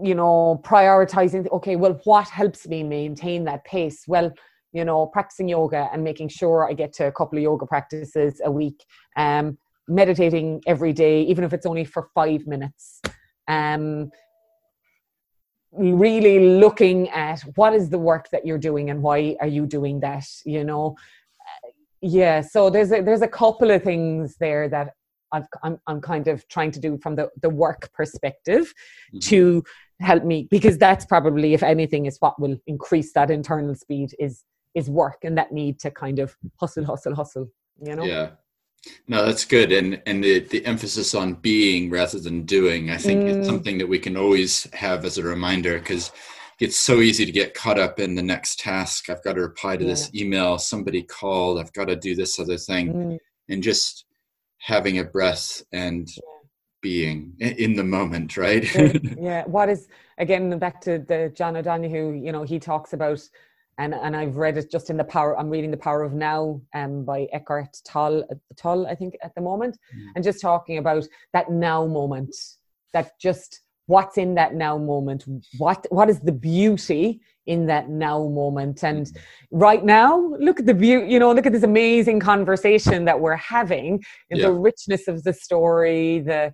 you 0.01 0.15
know 0.15 0.61
prioritizing 0.63 1.51
okay 1.51 1.75
well 1.75 1.99
what 2.05 2.27
helps 2.29 2.67
me 2.67 2.83
maintain 2.83 3.43
that 3.43 3.63
pace? 3.65 4.05
Well 4.07 4.31
you 4.73 4.85
know 4.85 5.07
practicing 5.07 5.49
yoga 5.49 5.89
and 5.91 6.03
making 6.03 6.29
sure 6.29 6.69
i 6.69 6.73
get 6.73 6.93
to 6.93 7.05
a 7.05 7.11
couple 7.11 7.37
of 7.37 7.43
yoga 7.43 7.65
practices 7.65 8.39
a 8.45 8.51
week 8.51 8.85
um 9.17 9.57
meditating 9.87 10.61
every 10.65 10.93
day 10.93 11.23
even 11.23 11.43
if 11.43 11.51
it's 11.51 11.65
only 11.65 11.83
for 11.83 12.09
five 12.15 12.47
minutes. 12.47 13.01
Um 13.47 14.11
really 15.73 16.57
looking 16.59 17.09
at 17.09 17.41
what 17.55 17.73
is 17.73 17.89
the 17.89 17.97
work 17.97 18.29
that 18.31 18.45
you're 18.45 18.57
doing 18.57 18.89
and 18.89 19.01
why 19.01 19.37
are 19.39 19.47
you 19.47 19.65
doing 19.65 19.99
that 20.01 20.25
you 20.45 20.63
know? 20.63 20.95
Yeah 22.01 22.41
so 22.41 22.69
there's 22.69 22.91
a 22.91 23.01
there's 23.01 23.21
a 23.21 23.27
couple 23.27 23.71
of 23.71 23.83
things 23.83 24.35
there 24.37 24.69
that 24.69 24.93
I've, 25.31 25.45
I'm, 25.63 25.79
I'm 25.87 26.01
kind 26.01 26.27
of 26.27 26.47
trying 26.47 26.71
to 26.71 26.79
do 26.79 26.97
from 26.97 27.15
the, 27.15 27.29
the 27.41 27.49
work 27.49 27.91
perspective 27.93 28.73
mm-hmm. 29.13 29.19
to 29.19 29.63
help 30.01 30.23
me 30.23 30.47
because 30.49 30.77
that's 30.77 31.05
probably 31.05 31.53
if 31.53 31.63
anything 31.63 32.05
is 32.05 32.17
what 32.19 32.39
will 32.39 32.57
increase 32.67 33.13
that 33.13 33.31
internal 33.31 33.75
speed 33.75 34.13
is 34.19 34.43
is 34.73 34.89
work 34.89 35.17
and 35.23 35.37
that 35.37 35.51
need 35.51 35.79
to 35.79 35.91
kind 35.91 36.19
of 36.19 36.35
hustle 36.59 36.85
hustle 36.85 37.15
hustle 37.15 37.47
you 37.81 37.95
know 37.95 38.03
yeah 38.03 38.29
no 39.07 39.25
that's 39.25 39.45
good 39.45 39.71
and 39.71 40.01
and 40.07 40.23
the, 40.23 40.39
the 40.39 40.65
emphasis 40.65 41.13
on 41.13 41.35
being 41.35 41.89
rather 41.89 42.19
than 42.19 42.43
doing 42.43 42.89
i 42.89 42.97
think 42.97 43.21
mm. 43.21 43.37
it's 43.37 43.47
something 43.47 43.77
that 43.77 43.87
we 43.87 43.99
can 43.99 44.17
always 44.17 44.67
have 44.73 45.05
as 45.05 45.17
a 45.17 45.23
reminder 45.23 45.77
because 45.77 46.11
it's 46.59 46.77
so 46.77 46.99
easy 46.99 47.25
to 47.25 47.31
get 47.31 47.53
caught 47.53 47.79
up 47.79 47.99
in 47.99 48.15
the 48.15 48.23
next 48.23 48.59
task 48.59 49.09
i've 49.09 49.23
got 49.23 49.33
to 49.33 49.41
reply 49.41 49.77
to 49.77 49.83
yeah. 49.83 49.89
this 49.91 50.09
email 50.15 50.57
somebody 50.57 51.03
called 51.03 51.59
i've 51.59 51.73
got 51.73 51.85
to 51.85 51.95
do 51.95 52.15
this 52.15 52.39
other 52.39 52.57
thing 52.57 52.93
mm. 52.93 53.17
and 53.49 53.61
just 53.61 54.05
having 54.61 54.99
a 54.99 55.03
breath 55.03 55.63
and 55.71 56.07
yeah. 56.07 56.21
being 56.81 57.33
in 57.39 57.75
the 57.75 57.83
moment, 57.83 58.37
right? 58.37 58.63
yeah. 59.19 59.43
What 59.45 59.69
is 59.69 59.87
again 60.17 60.57
back 60.59 60.81
to 60.81 60.99
the 60.99 61.31
John 61.35 61.55
O'Donohue? 61.57 62.13
You 62.13 62.31
know, 62.31 62.43
he 62.43 62.59
talks 62.59 62.93
about. 62.93 63.21
And, 63.77 63.95
and 63.95 64.15
I've 64.15 64.35
read 64.35 64.57
it 64.57 64.69
just 64.69 64.91
in 64.91 64.97
the 64.97 65.03
power. 65.03 65.39
I'm 65.39 65.49
reading 65.49 65.71
the 65.71 65.77
Power 65.77 66.03
of 66.03 66.13
Now 66.13 66.61
um, 66.75 67.03
by 67.03 67.27
Eckhart 67.31 67.77
Tolle, 67.83 68.27
Tolle, 68.55 68.85
I 68.85 68.93
think, 68.93 69.17
at 69.23 69.33
the 69.33 69.41
moment, 69.41 69.79
mm. 69.95 70.07
and 70.13 70.23
just 70.23 70.41
talking 70.41 70.77
about 70.77 71.07
that 71.33 71.49
now 71.49 71.87
moment, 71.87 72.35
that 72.93 73.17
just 73.19 73.61
what's 73.91 74.17
in 74.17 74.35
that 74.35 74.55
now 74.55 74.77
moment 74.77 75.25
what 75.57 75.85
what 75.89 76.09
is 76.09 76.19
the 76.21 76.31
beauty 76.31 77.19
in 77.47 77.65
that 77.65 77.89
now 77.89 78.27
moment 78.27 78.83
and 78.83 79.07
mm-hmm. 79.07 79.57
right 79.57 79.83
now 79.83 80.19
look 80.39 80.59
at 80.59 80.65
the 80.65 80.73
view, 80.73 81.03
you 81.03 81.19
know 81.19 81.31
look 81.31 81.45
at 81.45 81.51
this 81.51 81.63
amazing 81.63 82.19
conversation 82.19 83.05
that 83.05 83.19
we're 83.19 83.35
having 83.35 84.01
yeah. 84.29 84.45
the 84.45 84.53
richness 84.53 85.07
of 85.07 85.23
the 85.23 85.33
story 85.33 86.19
the 86.19 86.53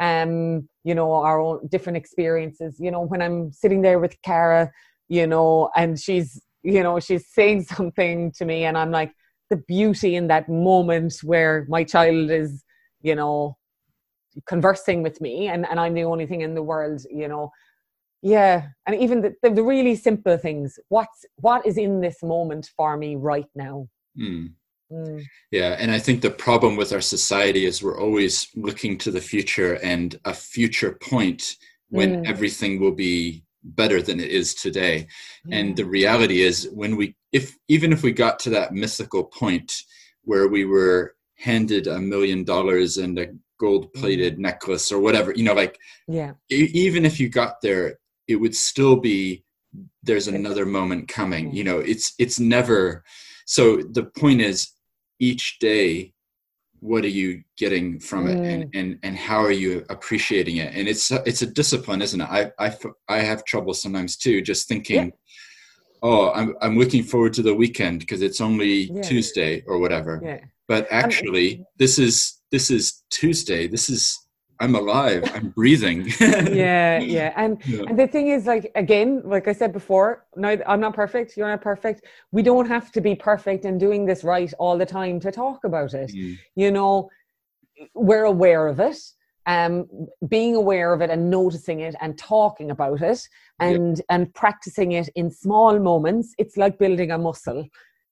um 0.00 0.68
you 0.84 0.94
know 0.94 1.12
our 1.12 1.40
own 1.40 1.66
different 1.68 1.96
experiences 1.96 2.76
you 2.78 2.90
know 2.90 3.00
when 3.00 3.20
i'm 3.20 3.50
sitting 3.52 3.82
there 3.82 3.98
with 3.98 4.16
Cara 4.22 4.70
you 5.08 5.26
know 5.26 5.70
and 5.74 5.98
she's 5.98 6.40
you 6.62 6.82
know 6.82 7.00
she's 7.00 7.26
saying 7.26 7.62
something 7.76 8.30
to 8.32 8.44
me 8.44 8.64
and 8.64 8.78
i'm 8.78 8.92
like 8.92 9.12
the 9.50 9.56
beauty 9.56 10.14
in 10.14 10.28
that 10.28 10.48
moment 10.48 11.14
where 11.24 11.66
my 11.68 11.82
child 11.82 12.30
is 12.30 12.62
you 13.02 13.14
know 13.14 13.56
conversing 14.46 15.02
with 15.02 15.20
me 15.20 15.48
and, 15.48 15.66
and 15.68 15.80
I'm 15.80 15.94
the 15.94 16.04
only 16.04 16.26
thing 16.26 16.42
in 16.42 16.54
the 16.54 16.62
world, 16.62 17.02
you 17.10 17.28
know. 17.28 17.50
Yeah. 18.22 18.68
And 18.86 19.00
even 19.00 19.20
the, 19.20 19.34
the, 19.42 19.62
really 19.62 19.94
simple 19.94 20.36
things. 20.36 20.78
What's 20.88 21.24
what 21.36 21.64
is 21.66 21.78
in 21.78 22.00
this 22.00 22.22
moment 22.22 22.70
for 22.76 22.96
me 22.96 23.16
right 23.16 23.46
now? 23.54 23.88
Mm. 24.18 24.52
Mm. 24.92 25.22
Yeah, 25.50 25.76
and 25.78 25.90
I 25.90 25.98
think 25.98 26.22
the 26.22 26.30
problem 26.30 26.76
with 26.76 26.92
our 26.92 27.00
society 27.00 27.66
is 27.66 27.82
we're 27.82 28.00
always 28.00 28.48
looking 28.54 28.96
to 28.98 29.10
the 29.10 29.20
future 29.20 29.74
and 29.82 30.18
a 30.24 30.32
future 30.32 30.92
point 30.92 31.56
when 31.90 32.22
mm. 32.24 32.26
everything 32.26 32.80
will 32.80 32.94
be 32.94 33.44
better 33.62 34.00
than 34.00 34.18
it 34.18 34.30
is 34.30 34.54
today. 34.54 35.06
And 35.50 35.76
the 35.76 35.84
reality 35.84 36.40
is 36.42 36.68
when 36.72 36.96
we 36.96 37.16
if 37.32 37.54
even 37.68 37.92
if 37.92 38.02
we 38.02 38.12
got 38.12 38.38
to 38.40 38.50
that 38.50 38.72
mythical 38.72 39.24
point 39.24 39.72
where 40.22 40.48
we 40.48 40.64
were 40.64 41.14
handed 41.36 41.86
a 41.86 41.98
million 41.98 42.44
dollars 42.44 42.96
and 42.96 43.18
a 43.18 43.26
gold 43.60 43.92
plated 43.92 44.34
mm-hmm. 44.34 44.42
necklace 44.42 44.92
or 44.92 45.00
whatever 45.00 45.32
you 45.32 45.42
know 45.42 45.54
like 45.54 45.78
yeah 46.06 46.32
even 46.48 47.04
if 47.04 47.18
you 47.18 47.28
got 47.28 47.60
there 47.60 47.98
it 48.28 48.36
would 48.36 48.54
still 48.54 48.96
be 48.96 49.44
there's 50.02 50.28
another 50.28 50.64
moment 50.64 51.08
coming 51.08 51.52
you 51.52 51.64
know 51.64 51.78
it's 51.78 52.14
it's 52.18 52.38
never 52.38 53.04
so 53.46 53.78
the 53.92 54.04
point 54.04 54.40
is 54.40 54.72
each 55.18 55.58
day 55.58 56.12
what 56.80 57.04
are 57.04 57.08
you 57.08 57.42
getting 57.56 57.98
from 57.98 58.28
it 58.28 58.36
and, 58.36 58.64
mm. 58.64 58.80
and 58.80 58.98
and 59.02 59.16
how 59.16 59.38
are 59.38 59.50
you 59.50 59.84
appreciating 59.90 60.58
it 60.58 60.72
and 60.74 60.88
it's 60.88 61.10
it's 61.10 61.42
a 61.42 61.46
discipline 61.46 62.00
isn't 62.00 62.20
it 62.20 62.28
i 62.30 62.50
i, 62.58 62.76
I 63.08 63.18
have 63.18 63.44
trouble 63.44 63.74
sometimes 63.74 64.16
too 64.16 64.40
just 64.40 64.68
thinking 64.68 65.06
yeah. 65.06 65.10
oh 66.02 66.32
i'm 66.32 66.54
i'm 66.62 66.78
looking 66.78 67.02
forward 67.02 67.34
to 67.34 67.42
the 67.42 67.54
weekend 67.54 68.00
because 68.00 68.22
it's 68.22 68.40
only 68.40 68.90
yeah. 68.92 69.02
tuesday 69.02 69.62
or 69.66 69.78
whatever 69.78 70.20
yeah. 70.22 70.38
but 70.68 70.86
actually 70.90 71.64
this 71.78 71.98
is 71.98 72.38
this 72.50 72.70
is 72.70 73.02
Tuesday. 73.10 73.66
This 73.66 73.90
is 73.90 74.26
I'm 74.60 74.74
alive. 74.74 75.30
I'm 75.34 75.48
breathing. 75.50 76.08
yeah, 76.20 76.98
yeah. 76.98 77.32
And 77.36 77.58
yeah. 77.64 77.84
and 77.88 77.98
the 77.98 78.08
thing 78.08 78.28
is, 78.28 78.46
like 78.46 78.70
again, 78.74 79.22
like 79.24 79.46
I 79.46 79.52
said 79.52 79.72
before, 79.72 80.26
no, 80.36 80.56
I'm 80.66 80.80
not 80.80 80.94
perfect. 80.94 81.36
You're 81.36 81.48
not 81.48 81.62
perfect. 81.62 82.04
We 82.32 82.42
don't 82.42 82.66
have 82.66 82.90
to 82.92 83.00
be 83.00 83.14
perfect 83.14 83.64
and 83.64 83.78
doing 83.78 84.04
this 84.04 84.24
right 84.24 84.52
all 84.58 84.76
the 84.76 84.86
time 84.86 85.20
to 85.20 85.30
talk 85.30 85.64
about 85.64 85.94
it. 85.94 86.10
Mm. 86.10 86.38
You 86.56 86.70
know, 86.72 87.08
we're 87.94 88.24
aware 88.24 88.66
of 88.66 88.80
it. 88.80 88.98
Um, 89.46 89.86
being 90.28 90.54
aware 90.56 90.92
of 90.92 91.00
it 91.00 91.08
and 91.08 91.30
noticing 91.30 91.80
it 91.80 91.94
and 92.02 92.18
talking 92.18 92.70
about 92.70 93.00
it 93.00 93.26
and 93.60 93.96
yep. 93.96 94.06
and 94.10 94.34
practicing 94.34 94.92
it 94.92 95.08
in 95.14 95.30
small 95.30 95.78
moments. 95.78 96.34
It's 96.36 96.56
like 96.56 96.78
building 96.78 97.12
a 97.12 97.18
muscle. 97.18 97.66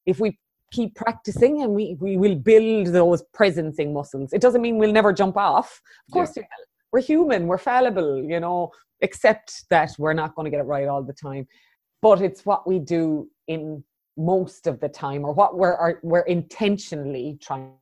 If 0.06 0.20
we 0.20 0.38
keep 0.72 0.94
practicing 0.94 1.62
and 1.62 1.72
we, 1.72 1.96
we 2.00 2.16
will 2.16 2.34
build 2.34 2.88
those 2.88 3.22
presencing 3.34 3.92
muscles. 3.92 4.32
It 4.32 4.40
doesn't 4.40 4.62
mean 4.62 4.78
we'll 4.78 4.92
never 4.92 5.12
jump 5.12 5.36
off. 5.36 5.80
Of 6.08 6.12
course, 6.12 6.32
yeah. 6.36 6.42
we're 6.92 7.00
human, 7.00 7.46
we're 7.46 7.58
fallible, 7.58 8.22
you 8.22 8.40
know, 8.40 8.70
except 9.00 9.68
that 9.70 9.92
we're 9.98 10.12
not 10.12 10.34
going 10.34 10.44
to 10.44 10.50
get 10.50 10.60
it 10.60 10.64
right 10.64 10.88
all 10.88 11.02
the 11.02 11.12
time. 11.12 11.46
But 12.02 12.20
it's 12.20 12.44
what 12.44 12.66
we 12.66 12.78
do 12.78 13.28
in 13.46 13.82
most 14.16 14.66
of 14.66 14.80
the 14.80 14.88
time 14.88 15.24
or 15.24 15.32
what 15.32 15.56
we're, 15.56 15.74
are, 15.74 16.00
we're 16.02 16.20
intentionally 16.20 17.38
trying 17.40 17.72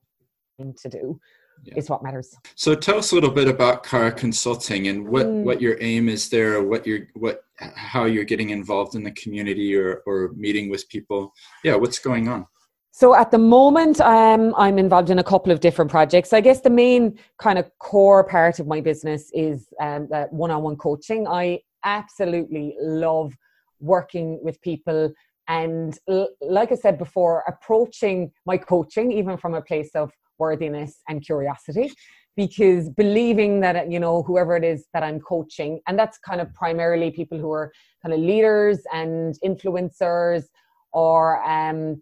to 0.58 0.88
do. 0.88 1.20
Yeah. 1.62 1.74
is 1.76 1.88
what 1.88 2.02
matters. 2.02 2.36
So 2.56 2.74
tell 2.74 2.98
us 2.98 3.12
a 3.12 3.14
little 3.14 3.30
bit 3.30 3.48
about 3.48 3.84
Cara 3.84 4.12
Consulting 4.12 4.88
and 4.88 5.08
what, 5.08 5.24
mm. 5.24 5.44
what 5.44 5.62
your 5.62 5.78
aim 5.80 6.10
is 6.10 6.28
there, 6.28 6.62
what 6.62 6.86
you're 6.86 7.06
what 7.14 7.44
how 7.56 8.04
you're 8.04 8.24
getting 8.24 8.50
involved 8.50 8.94
in 8.96 9.02
the 9.02 9.12
community 9.12 9.74
or, 9.74 10.02
or 10.06 10.32
meeting 10.36 10.68
with 10.68 10.86
people. 10.88 11.32
Yeah, 11.62 11.76
what's 11.76 11.98
going 11.98 12.28
on? 12.28 12.46
So 12.96 13.12
at 13.16 13.32
the 13.32 13.38
moment, 13.38 14.00
um, 14.00 14.54
I'm 14.56 14.78
involved 14.78 15.10
in 15.10 15.18
a 15.18 15.24
couple 15.24 15.50
of 15.50 15.58
different 15.58 15.90
projects. 15.90 16.32
I 16.32 16.40
guess 16.40 16.60
the 16.60 16.70
main 16.70 17.18
kind 17.40 17.58
of 17.58 17.68
core 17.80 18.22
part 18.22 18.60
of 18.60 18.68
my 18.68 18.80
business 18.80 19.32
is 19.34 19.66
um, 19.80 20.06
one-on-one 20.30 20.76
coaching. 20.76 21.26
I 21.26 21.58
absolutely 21.84 22.76
love 22.80 23.34
working 23.80 24.38
with 24.44 24.62
people 24.62 25.12
and 25.48 25.98
l- 26.08 26.30
like 26.40 26.72
i 26.72 26.74
said 26.74 26.96
before 26.96 27.44
approaching 27.46 28.30
my 28.46 28.56
coaching 28.56 29.12
even 29.12 29.36
from 29.36 29.52
a 29.52 29.60
place 29.60 29.90
of 29.94 30.10
worthiness 30.38 31.02
and 31.08 31.20
curiosity 31.20 31.92
because 32.34 32.88
believing 32.88 33.60
that 33.60 33.90
you 33.92 34.00
know 34.00 34.22
whoever 34.22 34.56
it 34.56 34.64
is 34.64 34.86
that 34.94 35.02
i'm 35.02 35.20
coaching 35.20 35.80
and 35.86 35.98
that's 35.98 36.16
kind 36.16 36.40
of 36.40 36.54
primarily 36.54 37.10
people 37.10 37.36
who 37.36 37.52
are 37.52 37.70
kind 38.02 38.14
of 38.14 38.20
leaders 38.20 38.78
and 38.94 39.34
influencers 39.44 40.44
or 40.94 41.44
um, 41.44 42.00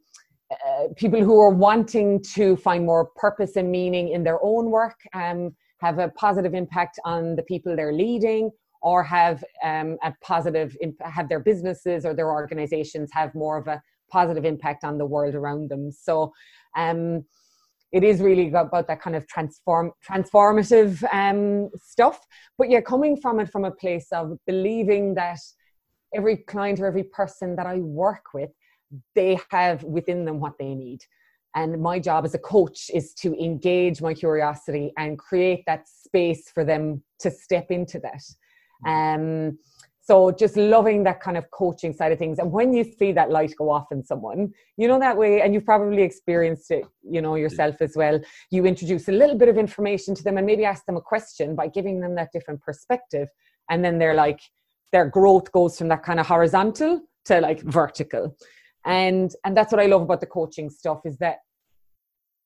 uh, 0.67 0.89
people 0.97 1.23
who 1.23 1.41
are 1.41 1.51
wanting 1.51 2.23
to 2.35 2.57
find 2.57 2.85
more 2.85 3.07
purpose 3.17 3.57
and 3.57 3.71
meaning 3.71 4.09
in 4.09 4.23
their 4.25 4.39
own 4.43 4.71
work 4.71 4.97
um, 5.15 5.55
have 5.79 5.99
a 5.99 6.09
positive 6.11 6.55
impact 6.55 6.99
on 7.05 7.37
the 7.37 7.43
people 7.43 7.75
they're 7.75 7.93
leading 7.93 8.51
or 8.83 9.03
have 9.03 9.45
um, 9.63 9.97
a 10.03 10.13
positive 10.23 10.77
have 11.01 11.29
their 11.29 11.41
businesses 11.41 12.05
or 12.05 12.15
their 12.15 12.31
organizations 12.31 13.11
have 13.13 13.35
more 13.35 13.57
of 13.57 13.69
a 13.69 13.81
positive 14.11 14.45
impact 14.45 14.85
on 14.85 14.99
the 14.99 15.07
world 15.07 15.35
around 15.35 15.71
them. 15.71 15.91
So 15.91 16.33
um, 16.77 17.25
it 17.93 18.05
is 18.05 18.21
really 18.21 18.49
about 18.49 18.89
that 18.89 19.01
kind 19.01 19.17
of 19.17 19.27
transform 19.29 19.93
transformative 20.09 21.03
um, 21.13 21.71
stuff. 21.81 22.21
But 22.59 22.71
yeah 22.71 22.81
coming 22.81 23.17
from 23.17 23.41
it 23.41 23.51
from 23.51 23.65
a 23.65 23.71
place 23.71 24.09
of 24.13 24.37
believing 24.47 25.15
that 25.15 25.39
every 26.15 26.37
client 26.37 26.81
or 26.81 26.87
every 26.87 27.05
person 27.05 27.57
that 27.57 27.67
i 27.67 27.77
work 27.77 28.25
with 28.35 28.51
they 29.15 29.39
have 29.51 29.83
within 29.83 30.25
them 30.25 30.41
what 30.41 30.59
they 30.59 30.75
need. 30.75 31.01
And 31.55 31.83
my 31.83 31.99
job 31.99 32.25
as 32.25 32.35
a 32.35 32.39
coach 32.39 32.91
is 32.93 33.13
to 33.15 33.35
engage 33.35 34.01
my 34.01 34.15
curiosity 34.15 34.93
and 34.97 35.19
create 35.19 35.65
that 35.67 35.87
space 35.87 36.51
for 36.51 36.65
them 36.65 37.03
to 37.21 37.31
step 37.31 37.71
into 37.71 38.01
that. 38.01 38.23
Um, 38.89 39.59
so 40.05 40.33
just 40.33 40.57
loving 40.57 41.05
that 41.05 41.21
kind 41.21 41.37
of 41.37 41.49
coaching 41.53 41.93
side 41.93 42.11
of 42.11 42.19
things. 42.19 42.41
And 42.41 42.51
when 42.51 42.73
you 42.73 42.83
see 42.83 43.13
that 43.13 43.31
light 43.31 43.55
go 43.57 43.71
off 43.71 43.93
in 43.93 44.03
someone, 44.03 44.53
you 44.77 44.89
know 44.89 44.99
that 44.99 45.17
way, 45.17 45.43
and 45.43 45.55
you've 45.55 45.65
probably 45.65 46.03
experienced 46.03 46.73
it, 46.73 46.85
you 47.09 47.23
know, 47.23 47.37
yourself 47.37 47.77
as 47.81 47.93
well. 47.97 48.19
You 48.51 48.65
introduce 48.65 49.09
a 49.09 49.13
little 49.13 49.37
bit 49.37 49.49
of 49.49 49.57
information 49.57 50.15
to 50.17 50.25
them 50.25 50.39
and 50.39 50.47
maybe 50.47 50.65
ask 50.65 50.87
them 50.87 50.97
a 50.97 51.01
question 51.01 51.55
by 51.55 51.69
giving 51.69 52.01
them 52.01 52.17
that 52.17 52.33
different 52.33 52.63
perspective. 52.63 53.29
And 53.71 53.85
then 53.85 53.99
they're 53.99 54.15
like, 54.15 54.41
their 54.91 55.07
growth 55.07 55.53
goes 55.53 55.79
from 55.79 55.89
that 55.89 56.03
kind 56.03 56.19
of 56.19 56.27
horizontal 56.27 57.03
to 57.27 57.41
like 57.41 57.61
vertical 57.61 58.37
and 58.85 59.35
and 59.45 59.57
that's 59.57 59.73
what 59.73 59.81
i 59.81 59.87
love 59.87 60.03
about 60.03 60.21
the 60.21 60.27
coaching 60.27 60.69
stuff 60.69 61.01
is 61.05 61.17
that 61.19 61.39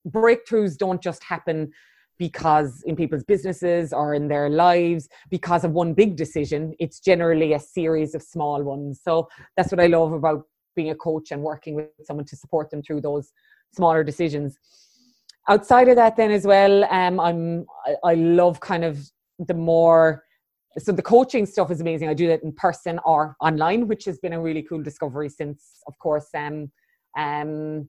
breakthroughs 0.08 0.76
don't 0.76 1.02
just 1.02 1.22
happen 1.24 1.70
because 2.18 2.82
in 2.86 2.96
people's 2.96 3.24
businesses 3.24 3.92
or 3.92 4.14
in 4.14 4.28
their 4.28 4.48
lives 4.48 5.08
because 5.30 5.64
of 5.64 5.72
one 5.72 5.92
big 5.92 6.16
decision. 6.16 6.74
It's 6.78 7.00
generally 7.00 7.52
a 7.52 7.58
series 7.58 8.14
of 8.14 8.22
small 8.22 8.62
ones. 8.62 9.00
So 9.02 9.28
that's 9.56 9.70
what 9.70 9.80
i 9.80 9.86
love 9.86 10.12
about 10.12 10.44
being 10.74 10.90
a 10.90 10.94
coach 10.94 11.30
and 11.30 11.42
working 11.42 11.74
with 11.74 11.88
someone 12.04 12.26
to 12.26 12.36
support 12.36 12.70
them 12.70 12.82
through 12.82 13.00
those 13.00 13.32
smaller 13.74 14.04
decisions. 14.04 14.58
Outside 15.48 15.88
of 15.88 15.96
that 15.96 16.16
then 16.16 16.30
as 16.32 16.44
well 16.44 16.84
um, 16.84 17.20
i'm 17.20 17.66
I, 17.86 18.12
I 18.12 18.14
love 18.14 18.60
kind 18.60 18.84
of 18.84 18.98
the 19.38 19.54
more 19.54 20.24
so 20.78 20.92
the 20.92 21.02
coaching 21.02 21.46
stuff 21.46 21.70
is 21.70 21.80
amazing. 21.80 22.08
I 22.08 22.14
do 22.14 22.28
that 22.28 22.42
in 22.42 22.52
person 22.52 23.00
or 23.04 23.36
online, 23.40 23.88
which 23.88 24.04
has 24.04 24.18
been 24.18 24.32
a 24.32 24.40
really 24.40 24.62
cool 24.62 24.82
discovery 24.82 25.28
since, 25.28 25.82
of 25.86 25.98
course, 25.98 26.28
um, 26.34 26.70
um, 27.16 27.88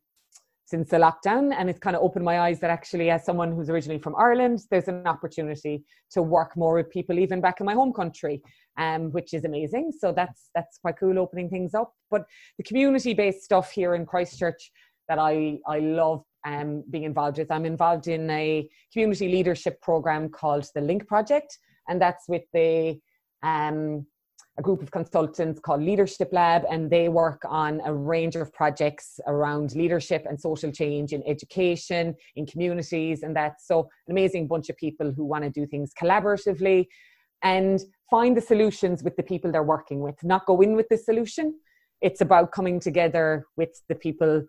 since 0.66 0.90
the 0.90 0.98
lockdown. 0.98 1.54
And 1.58 1.70
it's 1.70 1.80
kind 1.80 1.96
of 1.96 2.02
opened 2.02 2.26
my 2.26 2.40
eyes 2.42 2.60
that 2.62 2.70
actually, 2.70 3.10
as 3.10 3.26
someone 3.26 3.52
who's 3.52 3.70
originally 3.70 4.00
from 4.00 4.16
Ireland, 4.16 4.60
there's 4.70 4.88
an 4.88 5.08
opportunity 5.08 5.84
to 6.12 6.22
work 6.22 6.56
more 6.56 6.76
with 6.76 6.90
people, 6.90 7.20
even 7.20 7.42
back 7.42 7.60
in 7.60 7.66
my 7.66 7.74
home 7.74 7.94
country, 7.94 8.42
um, 8.78 9.12
which 9.12 9.34
is 9.34 9.44
amazing. 9.46 9.92
So 9.98 10.12
that's 10.12 10.50
that's 10.56 10.78
quite 10.78 10.98
cool, 11.00 11.20
opening 11.20 11.50
things 11.50 11.74
up. 11.74 11.94
But 12.10 12.26
the 12.58 12.64
community-based 12.64 13.44
stuff 13.44 13.72
here 13.72 13.96
in 13.96 14.06
Christchurch, 14.06 14.72
that 15.10 15.20
I, 15.20 15.60
I 15.68 15.80
love 15.80 16.24
um, 16.46 16.84
being 16.90 17.04
involved 17.04 17.38
with. 17.38 17.52
I'm 17.52 17.66
involved 17.66 18.08
in 18.08 18.30
a 18.30 18.70
community 18.92 19.30
leadership 19.30 19.82
program 19.82 20.30
called 20.30 20.66
the 20.76 20.82
Link 20.82 21.08
Project, 21.08 21.58
and 21.88 22.02
that's 22.02 22.28
with 22.28 22.44
the 22.54 23.00
um, 23.44 24.06
a 24.60 24.62
group 24.62 24.82
of 24.82 24.90
consultants 24.90 25.60
called 25.60 25.82
Leadership 25.84 26.30
Lab, 26.32 26.64
and 26.70 26.90
they 26.90 27.10
work 27.10 27.44
on 27.48 27.80
a 27.86 27.94
range 27.94 28.36
of 28.36 28.52
projects 28.54 29.20
around 29.28 29.76
leadership 29.76 30.26
and 30.28 30.40
social 30.40 30.72
change 30.72 31.14
in 31.14 31.22
education, 31.28 32.16
in 32.36 32.46
communities, 32.48 33.22
and 33.22 33.36
that's 33.36 33.68
so 33.68 33.82
an 34.08 34.12
amazing 34.12 34.48
bunch 34.48 34.70
of 34.70 34.78
people 34.78 35.12
who 35.16 35.26
want 35.26 35.44
to 35.44 35.50
do 35.52 35.68
things 35.68 35.92
collaboratively 36.02 36.88
and 37.44 37.82
find 38.10 38.36
the 38.36 38.42
solutions 38.42 39.04
with 39.04 39.16
the 39.16 39.22
people 39.22 39.52
they're 39.52 39.62
working 39.62 40.00
with, 40.00 40.16
not 40.24 40.46
go 40.48 40.60
in 40.62 40.76
with 40.76 40.88
the 40.90 40.98
solution. 40.98 41.54
It's 42.02 42.22
about 42.22 42.52
coming 42.52 42.80
together 42.80 43.46
with 43.58 43.80
the 43.90 43.96
people 43.96 44.44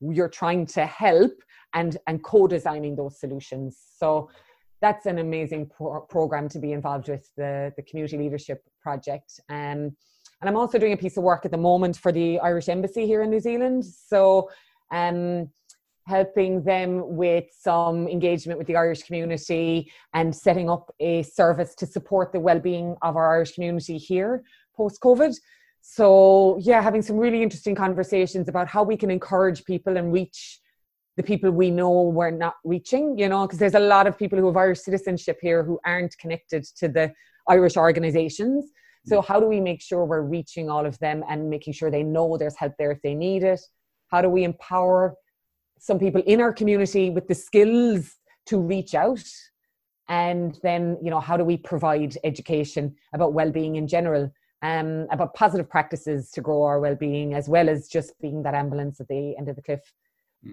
you're 0.00 0.28
trying 0.28 0.66
to 0.66 0.86
help 0.86 1.32
and 1.74 1.96
and 2.06 2.22
co-designing 2.22 2.94
those 2.94 3.18
solutions. 3.18 3.80
So 3.98 4.30
that's 4.80 5.06
an 5.06 5.18
amazing 5.18 5.70
pro- 5.74 6.00
program 6.02 6.48
to 6.50 6.58
be 6.58 6.72
involved 6.72 7.08
with 7.08 7.30
the, 7.36 7.72
the 7.76 7.82
community 7.82 8.18
leadership 8.18 8.62
project. 8.80 9.40
Um, 9.48 9.96
and 10.40 10.50
i'm 10.50 10.56
also 10.56 10.78
doing 10.78 10.92
a 10.92 10.96
piece 10.96 11.16
of 11.16 11.22
work 11.22 11.44
at 11.44 11.50
the 11.50 11.56
moment 11.56 11.96
for 11.96 12.12
the 12.12 12.38
irish 12.40 12.68
embassy 12.68 13.06
here 13.06 13.22
in 13.22 13.30
new 13.30 13.40
zealand. 13.40 13.84
So 13.84 14.50
um, 14.92 15.48
helping 16.06 16.62
them 16.62 17.16
with 17.16 17.46
some 17.58 18.06
engagement 18.06 18.58
with 18.58 18.68
the 18.68 18.76
irish 18.76 19.02
community 19.02 19.90
and 20.14 20.34
setting 20.34 20.70
up 20.70 20.94
a 21.00 21.22
service 21.22 21.74
to 21.74 21.86
support 21.86 22.32
the 22.32 22.40
well-being 22.40 22.94
of 23.02 23.16
our 23.16 23.34
irish 23.34 23.52
community 23.54 23.98
here 23.98 24.44
post 24.76 25.00
covid 25.00 25.34
so 25.80 26.58
yeah 26.60 26.80
having 26.80 27.02
some 27.02 27.16
really 27.16 27.42
interesting 27.42 27.74
conversations 27.74 28.48
about 28.48 28.68
how 28.68 28.82
we 28.82 28.96
can 28.96 29.10
encourage 29.10 29.64
people 29.64 29.96
and 29.96 30.12
reach 30.12 30.60
the 31.16 31.22
people 31.22 31.50
we 31.50 31.70
know 31.70 32.02
we're 32.02 32.30
not 32.30 32.56
reaching, 32.64 33.18
you 33.18 33.28
know, 33.28 33.46
because 33.46 33.58
there's 33.58 33.74
a 33.74 33.80
lot 33.80 34.06
of 34.06 34.18
people 34.18 34.38
who 34.38 34.46
have 34.46 34.56
Irish 34.56 34.80
citizenship 34.80 35.38
here 35.40 35.64
who 35.64 35.80
aren't 35.84 36.16
connected 36.18 36.64
to 36.76 36.88
the 36.88 37.12
Irish 37.48 37.76
organizations. 37.76 38.70
So, 39.06 39.22
how 39.22 39.38
do 39.38 39.46
we 39.46 39.60
make 39.60 39.80
sure 39.80 40.04
we're 40.04 40.22
reaching 40.22 40.68
all 40.68 40.84
of 40.84 40.98
them 40.98 41.22
and 41.28 41.48
making 41.48 41.74
sure 41.74 41.90
they 41.92 42.02
know 42.02 42.36
there's 42.36 42.56
help 42.56 42.72
there 42.76 42.90
if 42.90 43.00
they 43.02 43.14
need 43.14 43.44
it? 43.44 43.60
How 44.08 44.20
do 44.20 44.28
we 44.28 44.42
empower 44.42 45.14
some 45.78 45.98
people 45.98 46.22
in 46.26 46.40
our 46.40 46.52
community 46.52 47.10
with 47.10 47.28
the 47.28 47.34
skills 47.34 48.16
to 48.46 48.58
reach 48.58 48.94
out? 48.96 49.24
And 50.08 50.58
then, 50.64 50.98
you 51.00 51.10
know, 51.10 51.20
how 51.20 51.36
do 51.36 51.44
we 51.44 51.56
provide 51.56 52.16
education 52.24 52.96
about 53.14 53.32
well-being 53.32 53.76
in 53.76 53.86
general, 53.86 54.32
um, 54.62 55.06
about 55.12 55.34
positive 55.34 55.70
practices 55.70 56.32
to 56.32 56.40
grow 56.40 56.64
our 56.64 56.80
well-being, 56.80 57.34
as 57.34 57.48
well 57.48 57.68
as 57.68 57.88
just 57.88 58.18
being 58.20 58.42
that 58.42 58.54
ambulance 58.54 59.00
at 59.00 59.06
the 59.06 59.36
end 59.36 59.48
of 59.48 59.54
the 59.54 59.62
cliff 59.62 59.80
Mm. 59.80 60.05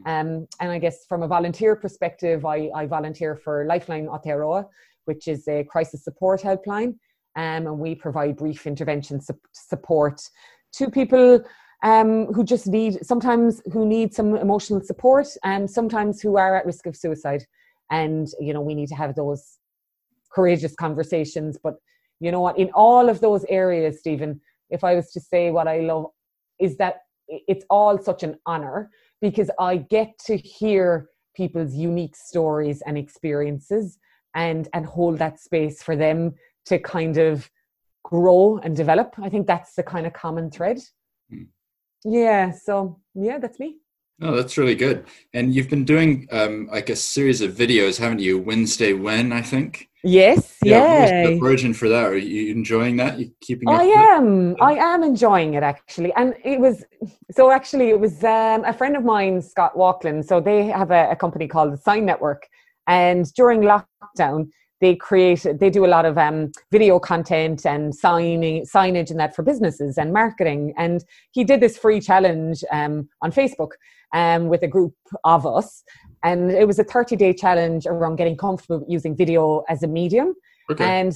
Um, 0.06 0.48
and 0.60 0.72
I 0.72 0.80
guess 0.80 1.06
from 1.08 1.24
a 1.24 1.28
volunteer 1.28 1.76
perspective, 1.76 2.46
I, 2.46 2.70
I 2.76 2.86
volunteer 2.86 3.36
for 3.36 3.66
Lifeline 3.66 4.08
Aotearoa, 4.08 4.66
which 5.06 5.28
is 5.28 5.48
a 5.48 5.64
crisis 5.64 6.04
support 6.04 6.42
helpline. 6.42 6.96
Um, 7.36 7.68
and 7.68 7.80
we 7.80 7.96
provide 7.96 8.38
brief 8.38 8.68
intervention 8.68 9.20
su- 9.22 9.40
support 9.54 10.22
to 10.74 10.90
people 10.90 11.44
um, 11.84 12.28
who 12.34 12.44
just 12.44 12.68
need, 12.68 13.06
sometimes 13.06 13.62
who 13.72 13.86
need 13.86 14.14
some 14.14 14.36
emotional 14.38 14.82
support 14.82 15.28
and 15.44 15.70
sometimes 15.70 16.22
who 16.22 16.38
are 16.38 16.56
at 16.56 16.66
risk 16.66 16.86
of 16.86 16.96
suicide. 16.96 17.46
And, 17.92 18.28
you 18.40 18.54
know, 18.54 18.62
we 18.62 18.76
need 18.76 18.90
to 18.90 18.96
have 18.96 19.16
those 19.16 19.58
courageous 20.34 20.76
conversations. 20.76 21.58
But 21.62 21.76
you 22.20 22.32
know 22.32 22.42
what, 22.42 22.58
in 22.58 22.72
all 22.74 23.10
of 23.10 23.20
those 23.20 23.44
areas, 23.50 24.00
Stephen, 24.00 24.40
if 24.70 24.84
I 24.84 24.96
was 24.96 25.12
to 25.12 25.20
say 25.20 25.52
what 25.52 25.68
I 25.68 25.82
love, 25.82 26.06
is 26.60 26.78
that 26.78 27.02
it's 27.28 27.66
all 27.70 27.98
such 28.02 28.24
an 28.24 28.38
honor 28.46 28.90
because 29.24 29.50
I 29.58 29.78
get 29.78 30.20
to 30.26 30.36
hear 30.36 31.08
people's 31.34 31.74
unique 31.74 32.16
stories 32.16 32.84
and 32.86 32.98
experiences 32.98 33.98
and 34.36 34.68
and 34.74 34.86
hold 34.86 35.18
that 35.20 35.40
space 35.40 35.82
for 35.82 35.96
them 35.96 36.34
to 36.66 36.78
kind 36.78 37.18
of 37.18 37.50
grow 38.04 38.60
and 38.64 38.76
develop. 38.76 39.16
I 39.18 39.30
think 39.30 39.48
that's 39.48 39.76
the 39.76 39.84
kind 39.84 40.06
of 40.06 40.12
common 40.12 40.52
thread. 40.52 40.80
Mm. 41.34 41.48
Yeah, 42.04 42.52
so 42.52 43.00
yeah, 43.16 43.38
that's 43.40 43.60
me. 43.60 43.78
Oh, 44.22 44.36
that's 44.36 44.58
really 44.58 44.76
good. 44.76 45.06
And 45.34 45.56
you've 45.56 45.70
been 45.70 45.86
doing 45.86 46.28
um, 46.32 46.68
like 46.70 46.90
a 46.90 46.96
series 46.96 47.40
of 47.40 47.52
videos, 47.54 47.98
haven't 47.98 48.20
you? 48.20 48.38
Wednesday 48.38 48.92
win 48.92 49.32
I 49.32 49.42
think. 49.42 49.90
Yes. 50.04 50.58
Yeah. 50.64 51.28
the 51.28 51.40
origin 51.40 51.74
for 51.74 51.88
that? 51.88 52.04
Are 52.04 52.18
you 52.18 52.52
enjoying 52.52 52.98
that? 52.98 53.20
You 53.20 53.32
keeping? 53.40 53.70
I 53.70 53.84
am. 53.84 54.56
I 54.62 54.74
am 54.74 55.02
enjoying 55.02 55.54
it 55.54 55.64
actually, 55.64 56.12
and 56.14 56.36
it 56.44 56.60
was 56.60 56.84
so. 57.32 57.52
Actually, 57.52 57.90
it 57.90 58.00
was 58.00 58.22
um, 58.24 58.66
a 58.66 58.74
friend 58.74 58.98
of 58.98 59.06
mine, 59.06 59.42
Scott 59.42 59.76
Walkland. 59.76 60.26
So 60.26 60.42
they 60.42 60.66
have 60.68 60.92
a, 60.92 61.12
a 61.12 61.16
company 61.16 61.48
called 61.48 61.72
the 61.72 61.78
Sign 61.78 62.06
Network, 62.06 62.48
and 62.86 63.34
during 63.34 63.62
lockdown, 63.62 64.50
they 64.84 64.96
create 64.98 65.46
they 65.62 65.70
do 65.70 65.86
a 65.86 65.92
lot 65.96 66.06
of 66.06 66.18
um, 66.18 66.52
video 66.70 67.00
content 67.00 67.66
and 67.66 67.96
signing 67.96 68.64
signage 68.64 69.10
and 69.12 69.20
that 69.20 69.34
for 69.34 69.42
businesses 69.42 69.98
and 69.98 70.12
marketing. 70.12 70.74
And 70.78 71.06
he 71.32 71.46
did 71.46 71.62
this 71.62 71.78
free 71.78 72.02
challenge 72.02 72.66
um, 72.70 73.08
on 73.22 73.32
facebook 73.32 73.72
um, 74.14 74.50
with 74.50 74.62
a 74.62 74.68
group 74.68 74.94
of 75.24 75.46
us. 75.46 75.84
And 76.24 76.52
it 76.52 76.68
was 76.68 76.80
a 76.80 76.84
30 76.84 77.16
day 77.16 77.34
challenge 77.34 77.86
around 77.86 78.18
getting 78.18 78.36
comfortable 78.36 78.86
using 78.90 79.16
video 79.16 79.64
as 79.70 79.84
a 79.84 79.88
medium. 79.88 80.36
Okay. 80.70 80.84
and 80.84 81.14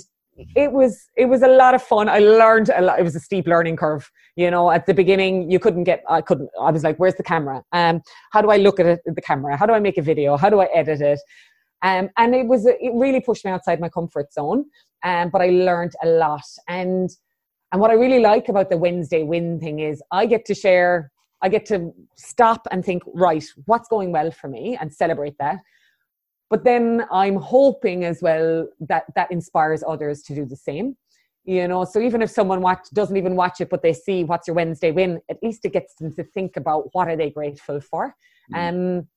it 0.55 0.71
was 0.71 1.09
it 1.17 1.25
was 1.25 1.41
a 1.41 1.47
lot 1.47 1.73
of 1.75 1.83
fun. 1.83 2.07
I 2.07 2.19
learned 2.19 2.69
a 2.69 2.81
lot 2.81 2.99
it 2.99 3.03
was 3.03 3.15
a 3.15 3.19
steep 3.19 3.47
learning 3.47 3.75
curve 3.75 4.09
you 4.37 4.49
know. 4.49 4.71
At 4.71 4.85
the 4.85 4.93
beginning 4.93 5.51
you 5.51 5.59
couldn't 5.59 5.83
get 5.83 6.03
i 6.07 6.21
couldn't 6.21 6.49
i 6.61 6.71
was 6.71 6.83
like 6.83 6.97
where's 6.97 7.15
the 7.15 7.23
camera? 7.33 7.63
Um 7.73 8.01
how 8.31 8.41
do 8.41 8.49
i 8.49 8.57
look 8.57 8.79
at 8.79 8.85
it 8.85 9.01
the 9.05 9.27
camera? 9.31 9.57
How 9.57 9.65
do 9.65 9.73
i 9.73 9.79
make 9.79 9.97
a 9.97 10.05
video? 10.13 10.37
How 10.37 10.49
do 10.49 10.59
i 10.61 10.67
edit 10.81 11.01
it 11.01 11.19
um, 11.81 12.09
and 12.17 12.35
it 12.35 12.47
was 12.47 12.65
it 12.65 12.91
really 12.93 13.21
pushed 13.21 13.45
me 13.45 13.51
outside 13.51 13.79
my 13.79 13.89
comfort 13.89 14.33
zone. 14.33 14.65
Um, 15.03 15.29
but 15.29 15.41
I 15.41 15.49
learned 15.49 15.93
a 16.03 16.07
lot. 16.07 16.45
And 16.67 17.09
and 17.71 17.81
what 17.81 17.91
I 17.91 17.95
really 17.95 18.19
like 18.19 18.49
about 18.49 18.69
the 18.69 18.77
Wednesday 18.77 19.23
win 19.23 19.59
thing 19.59 19.79
is 19.79 20.01
I 20.11 20.25
get 20.25 20.45
to 20.45 20.55
share, 20.55 21.11
I 21.41 21.49
get 21.49 21.65
to 21.67 21.91
stop 22.15 22.67
and 22.71 22.83
think, 22.83 23.03
right, 23.13 23.43
what's 23.65 23.89
going 23.89 24.11
well 24.11 24.31
for 24.31 24.47
me 24.47 24.77
and 24.79 24.93
celebrate 24.93 25.37
that. 25.39 25.57
But 26.49 26.63
then 26.63 27.05
I'm 27.11 27.35
hoping 27.35 28.05
as 28.05 28.21
well 28.21 28.69
that 28.79 29.03
that 29.15 29.31
inspires 29.31 29.83
others 29.85 30.23
to 30.23 30.35
do 30.35 30.45
the 30.45 30.55
same. 30.55 30.95
You 31.43 31.67
know, 31.67 31.85
so 31.85 31.99
even 31.99 32.21
if 32.21 32.29
someone 32.29 32.61
watch, 32.61 32.89
doesn't 32.93 33.15
even 33.15 33.35
watch 33.35 33.61
it, 33.61 33.69
but 33.69 33.81
they 33.81 33.93
see 33.93 34.25
what's 34.25 34.47
your 34.47 34.55
Wednesday 34.55 34.91
win, 34.91 35.21
at 35.29 35.37
least 35.41 35.63
it 35.63 35.71
gets 35.71 35.95
them 35.95 36.13
to 36.15 36.23
think 36.23 36.57
about 36.57 36.93
what 36.93 37.07
are 37.07 37.15
they 37.15 37.29
grateful 37.29 37.79
for. 37.79 38.13
Mm. 38.53 38.57
Um, 38.99 39.07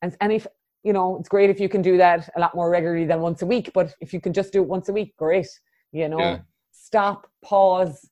and, 0.00 0.16
and 0.20 0.32
if 0.32 0.46
you 0.82 0.92
know, 0.92 1.18
it's 1.18 1.28
great 1.28 1.50
if 1.50 1.60
you 1.60 1.68
can 1.68 1.82
do 1.82 1.96
that 1.96 2.28
a 2.36 2.40
lot 2.40 2.54
more 2.54 2.70
regularly 2.70 3.04
than 3.04 3.20
once 3.20 3.42
a 3.42 3.46
week. 3.46 3.70
But 3.72 3.94
if 4.00 4.12
you 4.12 4.20
can 4.20 4.32
just 4.32 4.52
do 4.52 4.62
it 4.62 4.68
once 4.68 4.88
a 4.88 4.92
week, 4.92 5.14
great. 5.16 5.48
You 5.92 6.08
know, 6.08 6.18
yeah. 6.18 6.38
stop, 6.72 7.28
pause, 7.44 8.08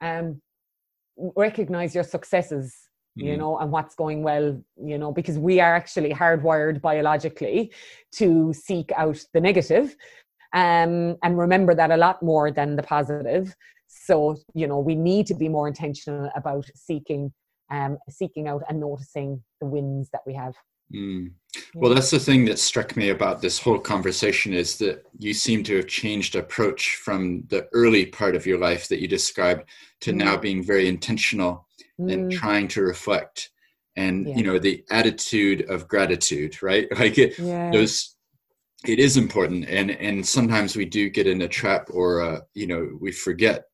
and 0.00 0.40
um, 1.20 1.32
recognize 1.36 1.94
your 1.94 2.04
successes. 2.04 2.74
Mm-hmm. 3.18 3.28
You 3.28 3.36
know, 3.36 3.58
and 3.58 3.70
what's 3.70 3.94
going 3.94 4.22
well. 4.22 4.60
You 4.76 4.98
know, 4.98 5.12
because 5.12 5.38
we 5.38 5.60
are 5.60 5.74
actually 5.74 6.12
hardwired 6.12 6.80
biologically 6.80 7.72
to 8.12 8.52
seek 8.52 8.90
out 8.96 9.22
the 9.32 9.40
negative, 9.40 9.94
um, 10.52 11.16
and 11.22 11.38
remember 11.38 11.74
that 11.74 11.90
a 11.90 11.96
lot 11.96 12.22
more 12.22 12.50
than 12.50 12.76
the 12.76 12.82
positive. 12.82 13.54
So 13.86 14.36
you 14.54 14.66
know, 14.66 14.80
we 14.80 14.94
need 14.94 15.26
to 15.28 15.34
be 15.34 15.48
more 15.48 15.68
intentional 15.68 16.30
about 16.34 16.64
seeking, 16.74 17.32
um, 17.70 17.98
seeking 18.08 18.48
out 18.48 18.62
and 18.68 18.80
noticing 18.80 19.44
the 19.60 19.66
wins 19.66 20.08
that 20.12 20.22
we 20.26 20.34
have. 20.34 20.54
Mm. 20.92 21.32
Well, 21.74 21.94
that's 21.94 22.10
the 22.10 22.18
thing 22.18 22.44
that 22.46 22.58
struck 22.58 22.96
me 22.96 23.10
about 23.10 23.40
this 23.40 23.58
whole 23.58 23.78
conversation 23.78 24.52
is 24.52 24.76
that 24.78 25.04
you 25.18 25.34
seem 25.34 25.62
to 25.64 25.76
have 25.76 25.86
changed 25.86 26.36
approach 26.36 26.96
from 26.96 27.44
the 27.48 27.68
early 27.72 28.06
part 28.06 28.34
of 28.34 28.46
your 28.46 28.58
life 28.58 28.88
that 28.88 29.00
you 29.00 29.08
described 29.08 29.68
to 30.00 30.12
mm. 30.12 30.16
now 30.16 30.36
being 30.36 30.62
very 30.62 30.88
intentional 30.88 31.66
mm. 32.00 32.12
and 32.12 32.32
trying 32.32 32.68
to 32.68 32.82
reflect 32.82 33.50
and 33.96 34.28
yeah. 34.28 34.36
you 34.36 34.42
know 34.42 34.58
the 34.58 34.84
attitude 34.90 35.68
of 35.70 35.88
gratitude 35.88 36.62
right 36.62 36.88
like 36.98 37.18
it 37.18 37.38
yeah. 37.38 37.70
those 37.70 38.16
it 38.86 38.98
is 38.98 39.16
important 39.16 39.66
and 39.68 39.90
and 39.90 40.26
sometimes 40.26 40.76
we 40.76 40.84
do 40.84 41.08
get 41.08 41.26
in 41.26 41.42
a 41.42 41.48
trap 41.48 41.88
or 41.90 42.20
uh, 42.20 42.40
you 42.54 42.66
know 42.66 42.88
we 43.00 43.12
forget 43.12 43.66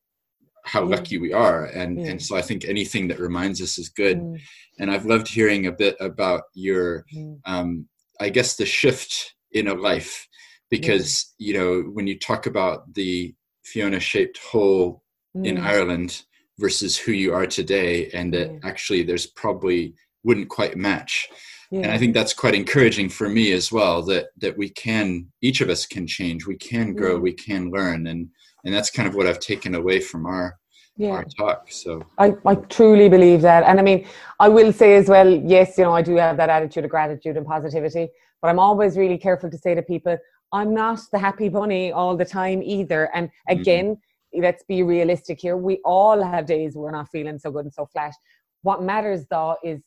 how 0.65 0.83
lucky 0.83 1.17
we 1.17 1.33
are 1.33 1.65
and 1.65 1.99
yeah. 1.99 2.11
and 2.11 2.21
so 2.21 2.35
i 2.35 2.41
think 2.41 2.65
anything 2.65 3.07
that 3.07 3.19
reminds 3.19 3.61
us 3.61 3.77
is 3.77 3.89
good 3.89 4.19
mm. 4.19 4.39
and 4.79 4.91
i've 4.91 5.05
loved 5.05 5.27
hearing 5.27 5.67
a 5.67 5.71
bit 5.71 5.95
about 5.99 6.43
your 6.53 7.05
mm. 7.15 7.39
um 7.45 7.87
i 8.19 8.29
guess 8.29 8.55
the 8.55 8.65
shift 8.65 9.35
in 9.51 9.67
a 9.67 9.73
life 9.73 10.27
because 10.69 11.33
yeah. 11.37 11.47
you 11.47 11.59
know 11.59 11.89
when 11.93 12.07
you 12.07 12.17
talk 12.17 12.45
about 12.45 12.93
the 12.93 13.33
fiona 13.63 13.99
shaped 13.99 14.37
hole 14.37 15.03
mm. 15.35 15.45
in 15.45 15.57
ireland 15.57 16.23
versus 16.59 16.97
who 16.97 17.11
you 17.11 17.33
are 17.33 17.47
today 17.47 18.09
and 18.13 18.33
that 18.33 18.51
actually 18.63 19.03
there's 19.03 19.25
probably 19.25 19.93
wouldn't 20.23 20.49
quite 20.49 20.77
match 20.77 21.27
and 21.71 21.91
i 21.91 21.97
think 21.97 22.13
that's 22.13 22.33
quite 22.33 22.53
encouraging 22.53 23.07
for 23.09 23.29
me 23.29 23.51
as 23.51 23.71
well 23.71 24.01
that 24.01 24.27
that 24.37 24.57
we 24.57 24.69
can 24.69 25.25
each 25.41 25.61
of 25.61 25.69
us 25.69 25.85
can 25.85 26.05
change 26.05 26.45
we 26.45 26.55
can 26.55 26.93
grow 26.93 27.17
we 27.17 27.33
can 27.33 27.71
learn 27.71 28.07
and 28.07 28.29
and 28.63 28.73
that's 28.73 28.89
kind 28.89 29.07
of 29.07 29.15
what 29.15 29.27
I've 29.27 29.39
taken 29.39 29.75
away 29.75 29.99
from 29.99 30.25
our 30.25 30.57
yeah. 30.97 31.11
our 31.11 31.25
talk. 31.25 31.71
So 31.71 32.03
I, 32.17 32.33
I 32.45 32.55
truly 32.55 33.09
believe 33.09 33.41
that. 33.41 33.63
And 33.63 33.79
I 33.79 33.83
mean, 33.83 34.07
I 34.39 34.49
will 34.49 34.71
say 34.73 34.95
as 34.95 35.07
well, 35.07 35.29
yes, 35.29 35.77
you 35.77 35.83
know, 35.83 35.93
I 35.93 36.01
do 36.01 36.15
have 36.15 36.37
that 36.37 36.49
attitude 36.49 36.83
of 36.83 36.91
gratitude 36.91 37.37
and 37.37 37.45
positivity, 37.45 38.09
but 38.41 38.49
I'm 38.49 38.59
always 38.59 38.97
really 38.97 39.17
careful 39.17 39.49
to 39.49 39.57
say 39.57 39.73
to 39.73 39.81
people, 39.81 40.17
I'm 40.51 40.73
not 40.73 40.99
the 41.11 41.17
happy 41.17 41.49
bunny 41.49 41.91
all 41.91 42.17
the 42.17 42.25
time 42.25 42.61
either. 42.61 43.09
And 43.15 43.27
mm-hmm. 43.29 43.59
again, 43.59 43.85
mm-hmm. 43.95 44.41
let's 44.43 44.63
be 44.63 44.83
realistic 44.83 45.39
here. 45.39 45.57
We 45.57 45.79
all 45.85 46.21
have 46.21 46.45
days 46.45 46.75
we're 46.75 46.91
not 46.91 47.09
feeling 47.09 47.39
so 47.39 47.51
good 47.51 47.65
and 47.65 47.73
so 47.73 47.85
flat. 47.85 48.13
What 48.61 48.83
matters 48.83 49.25
though 49.29 49.55
is 49.63 49.81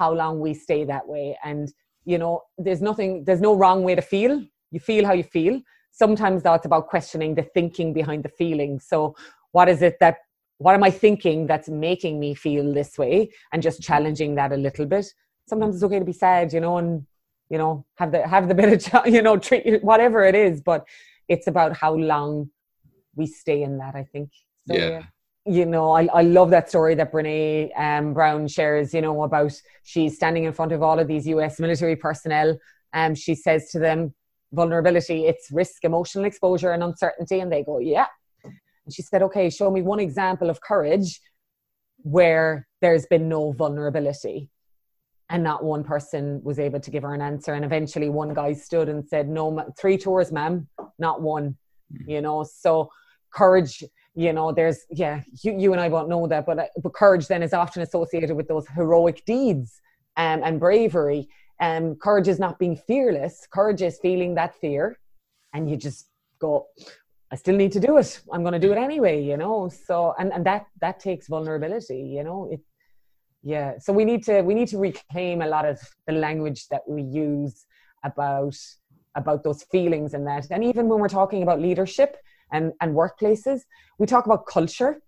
how 0.00 0.10
long 0.22 0.40
we 0.40 0.52
stay 0.54 0.82
that 0.92 1.06
way. 1.14 1.26
And, 1.44 1.64
you 2.12 2.18
know, 2.22 2.34
there's 2.64 2.82
nothing, 2.90 3.24
there's 3.26 3.44
no 3.48 3.54
wrong 3.54 3.84
way 3.84 3.94
to 3.94 4.06
feel. 4.14 4.34
You 4.70 4.80
feel 4.80 5.04
how 5.08 5.14
you 5.20 5.26
feel. 5.38 5.60
Sometimes 5.92 6.42
that's 6.42 6.66
about 6.70 6.88
questioning 6.94 7.34
the 7.34 7.46
thinking 7.56 7.92
behind 7.92 8.24
the 8.26 8.34
feeling. 8.40 8.80
So 8.80 9.14
what 9.52 9.68
is 9.68 9.82
it 9.82 9.96
that 10.00 10.16
what 10.64 10.74
am 10.74 10.84
I 10.90 10.90
thinking 10.90 11.46
that's 11.46 11.68
making 11.68 12.20
me 12.24 12.34
feel 12.34 12.66
this 12.72 12.98
way 13.02 13.30
and 13.52 13.62
just 13.62 13.82
challenging 13.82 14.34
that 14.36 14.52
a 14.52 14.56
little 14.66 14.86
bit. 14.94 15.06
Sometimes 15.48 15.74
it's 15.74 15.84
okay 15.84 15.98
to 15.98 16.04
be 16.04 16.18
sad, 16.26 16.52
you 16.52 16.60
know, 16.60 16.76
and 16.78 17.06
you 17.48 17.58
know, 17.58 17.84
have 18.00 18.12
the 18.12 18.20
have 18.34 18.48
the 18.48 18.54
bit 18.60 18.70
of 18.94 19.06
you 19.06 19.22
know, 19.22 19.36
treat 19.36 19.82
whatever 19.90 20.24
it 20.30 20.34
is, 20.34 20.60
but 20.60 20.86
it's 21.28 21.46
about 21.46 21.76
how 21.76 21.92
long 21.94 22.50
we 23.16 23.26
stay 23.26 23.62
in 23.62 23.78
that, 23.78 23.94
I 23.94 24.04
think. 24.12 24.30
So, 24.66 24.74
yeah. 24.74 25.02
You 25.46 25.64
know, 25.66 25.92
I, 25.92 26.06
I 26.12 26.22
love 26.22 26.50
that 26.50 26.68
story 26.68 26.94
that 26.96 27.12
Brene 27.12 27.70
um, 27.78 28.12
Brown 28.12 28.46
shares, 28.46 28.92
you 28.92 29.00
know, 29.00 29.22
about 29.22 29.52
she's 29.82 30.16
standing 30.16 30.44
in 30.44 30.52
front 30.52 30.72
of 30.72 30.82
all 30.82 30.98
of 30.98 31.08
these 31.08 31.26
US 31.26 31.58
military 31.58 31.96
personnel 31.96 32.58
and 32.92 33.12
um, 33.12 33.14
she 33.14 33.34
says 33.34 33.70
to 33.70 33.78
them, 33.78 34.14
vulnerability, 34.52 35.26
it's 35.26 35.50
risk, 35.50 35.84
emotional 35.84 36.24
exposure, 36.24 36.72
and 36.72 36.82
uncertainty. 36.82 37.40
And 37.40 37.52
they 37.52 37.62
go, 37.62 37.78
yeah, 37.78 38.06
and 38.90 38.94
she 38.94 39.02
said, 39.02 39.22
okay, 39.22 39.50
show 39.50 39.70
me 39.70 39.82
one 39.82 40.00
example 40.00 40.50
of 40.50 40.60
courage 40.60 41.20
where 41.98 42.66
there's 42.80 43.06
been 43.06 43.28
no 43.28 43.52
vulnerability. 43.52 44.50
And 45.28 45.44
not 45.44 45.62
one 45.62 45.84
person 45.84 46.40
was 46.42 46.58
able 46.58 46.80
to 46.80 46.90
give 46.90 47.04
her 47.04 47.14
an 47.14 47.20
answer. 47.20 47.54
And 47.54 47.64
eventually 47.64 48.08
one 48.08 48.34
guy 48.34 48.52
stood 48.52 48.88
and 48.88 49.06
said, 49.06 49.28
no, 49.28 49.64
three 49.78 49.96
tours, 49.96 50.32
ma'am, 50.32 50.66
not 50.98 51.22
one, 51.22 51.56
mm-hmm. 51.92 52.10
you 52.10 52.20
know, 52.20 52.42
so 52.42 52.90
courage, 53.32 53.84
you 54.14 54.32
know, 54.32 54.52
there's, 54.52 54.80
yeah, 54.90 55.22
you, 55.42 55.58
you 55.58 55.72
and 55.72 55.80
I 55.80 55.88
won't 55.88 56.08
know 56.08 56.26
that, 56.26 56.46
but, 56.46 56.58
uh, 56.58 56.64
but 56.82 56.92
courage 56.94 57.28
then 57.28 57.42
is 57.42 57.52
often 57.52 57.82
associated 57.82 58.34
with 58.34 58.48
those 58.48 58.66
heroic 58.68 59.24
deeds 59.24 59.80
um, 60.16 60.42
and 60.44 60.58
bravery. 60.58 61.28
Um, 61.60 61.94
courage 61.94 62.28
is 62.28 62.38
not 62.38 62.58
being 62.58 62.76
fearless. 62.76 63.46
Courage 63.52 63.82
is 63.82 63.98
feeling 64.00 64.34
that 64.34 64.54
fear 64.56 64.98
and 65.52 65.70
you 65.70 65.76
just 65.76 66.08
go, 66.40 66.66
I 67.32 67.36
still 67.36 67.56
need 67.56 67.72
to 67.72 67.80
do 67.80 67.96
it. 67.98 68.20
I'm 68.32 68.42
going 68.42 68.54
to 68.54 68.58
do 68.58 68.72
it 68.72 68.78
anyway, 68.78 69.22
you 69.22 69.36
know. 69.36 69.68
So 69.68 70.14
and 70.18 70.32
and 70.32 70.44
that 70.46 70.66
that 70.80 70.98
takes 70.98 71.28
vulnerability, 71.28 72.00
you 72.00 72.24
know. 72.24 72.48
It 72.50 72.60
yeah. 73.42 73.74
So 73.78 73.92
we 73.92 74.04
need 74.04 74.24
to 74.24 74.42
we 74.42 74.54
need 74.54 74.68
to 74.68 74.78
reclaim 74.78 75.42
a 75.42 75.46
lot 75.46 75.64
of 75.64 75.78
the 76.06 76.12
language 76.12 76.66
that 76.68 76.82
we 76.88 77.02
use 77.02 77.66
about 78.04 78.56
about 79.14 79.44
those 79.44 79.62
feelings 79.64 80.14
and 80.14 80.26
that. 80.26 80.48
And 80.50 80.64
even 80.64 80.88
when 80.88 81.00
we're 81.00 81.08
talking 81.08 81.42
about 81.42 81.60
leadership 81.60 82.16
and 82.52 82.72
and 82.80 82.94
workplaces, 82.94 83.60
we 83.98 84.06
talk 84.06 84.26
about 84.26 84.46
culture. 84.46 85.00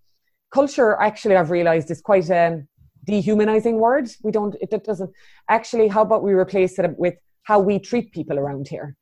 Culture 0.52 1.00
actually 1.00 1.36
I've 1.36 1.50
realized 1.50 1.90
is 1.90 2.00
quite 2.00 2.28
a 2.30 2.62
dehumanizing 3.04 3.78
word. 3.78 4.08
We 4.22 4.32
don't 4.32 4.54
it 4.60 4.84
doesn't 4.84 5.10
actually 5.48 5.88
how 5.88 6.02
about 6.02 6.22
we 6.22 6.32
replace 6.32 6.78
it 6.78 6.98
with 6.98 7.14
how 7.44 7.58
we 7.58 7.78
treat 7.78 8.12
people 8.12 8.38
around 8.38 8.68
here? 8.68 8.96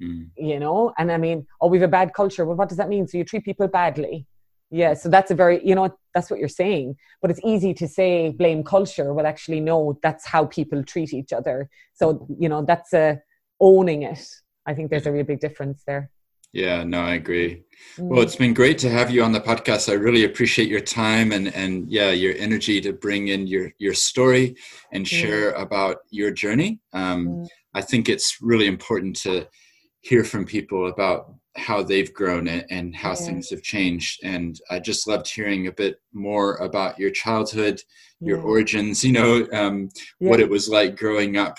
Mm. 0.00 0.30
you 0.36 0.60
know? 0.60 0.92
And 0.96 1.10
i 1.10 1.16
mean 1.16 1.46
oh 1.60 1.68
we 1.68 1.78
have 1.78 1.88
a 1.88 1.90
bad 1.90 2.14
culture. 2.14 2.44
Well 2.44 2.56
what 2.56 2.68
does 2.68 2.78
that 2.78 2.88
mean? 2.88 3.06
So 3.06 3.18
you 3.18 3.24
treat 3.24 3.44
people 3.44 3.68
badly. 3.68 4.26
Yeah 4.70 4.94
so 4.94 5.08
that's 5.08 5.30
a 5.30 5.34
very 5.34 5.66
you 5.66 5.74
know 5.74 5.96
that's 6.14 6.30
what 6.30 6.40
you're 6.40 6.48
saying. 6.48 6.96
But 7.22 7.30
it's 7.30 7.40
easy 7.44 7.72
to 7.74 7.88
say 7.88 8.30
blame 8.30 8.62
culture. 8.64 9.14
Well 9.14 9.26
actually 9.26 9.60
no 9.60 9.98
that's 10.02 10.26
how 10.26 10.46
people 10.46 10.82
treat 10.84 11.12
each 11.14 11.32
other. 11.32 11.70
So 11.94 12.26
you 12.38 12.48
know 12.48 12.64
that's 12.64 12.92
a 12.92 13.20
owning 13.60 14.02
it. 14.02 14.24
I 14.66 14.74
think 14.74 14.90
there's 14.90 15.06
a 15.06 15.12
real 15.12 15.24
big 15.24 15.40
difference 15.40 15.82
there 15.86 16.10
yeah, 16.52 16.82
no, 16.82 17.00
I 17.00 17.14
agree. 17.14 17.62
Well, 17.98 18.22
it's 18.22 18.36
been 18.36 18.54
great 18.54 18.78
to 18.78 18.90
have 18.90 19.10
you 19.10 19.22
on 19.22 19.32
the 19.32 19.40
podcast. 19.40 19.88
I 19.88 19.94
really 19.94 20.24
appreciate 20.24 20.68
your 20.68 20.80
time 20.80 21.32
and 21.32 21.54
and 21.54 21.90
yeah, 21.90 22.10
your 22.10 22.34
energy 22.36 22.80
to 22.80 22.92
bring 22.92 23.28
in 23.28 23.46
your 23.46 23.72
your 23.78 23.94
story 23.94 24.56
and 24.92 25.06
share 25.06 25.50
about 25.52 25.98
your 26.10 26.30
journey. 26.30 26.80
Um, 26.92 27.46
I 27.74 27.80
think 27.82 28.08
it's 28.08 28.38
really 28.40 28.66
important 28.66 29.16
to 29.22 29.46
hear 30.00 30.24
from 30.24 30.44
people 30.44 30.88
about 30.88 31.34
how 31.56 31.82
they've 31.82 32.14
grown 32.14 32.46
and, 32.48 32.64
and 32.70 32.94
how 32.94 33.10
yeah. 33.10 33.14
things 33.16 33.50
have 33.50 33.62
changed. 33.62 34.20
And 34.22 34.58
I 34.70 34.78
just 34.78 35.08
loved 35.08 35.28
hearing 35.28 35.66
a 35.66 35.72
bit 35.72 36.00
more 36.12 36.54
about 36.56 36.98
your 36.98 37.10
childhood, 37.10 37.82
your 38.20 38.38
yeah. 38.38 38.44
origins, 38.44 39.04
you 39.04 39.12
know, 39.12 39.46
um, 39.52 39.88
what 40.18 40.40
it 40.40 40.48
was 40.48 40.68
like 40.68 40.96
growing 40.96 41.36
up 41.36 41.58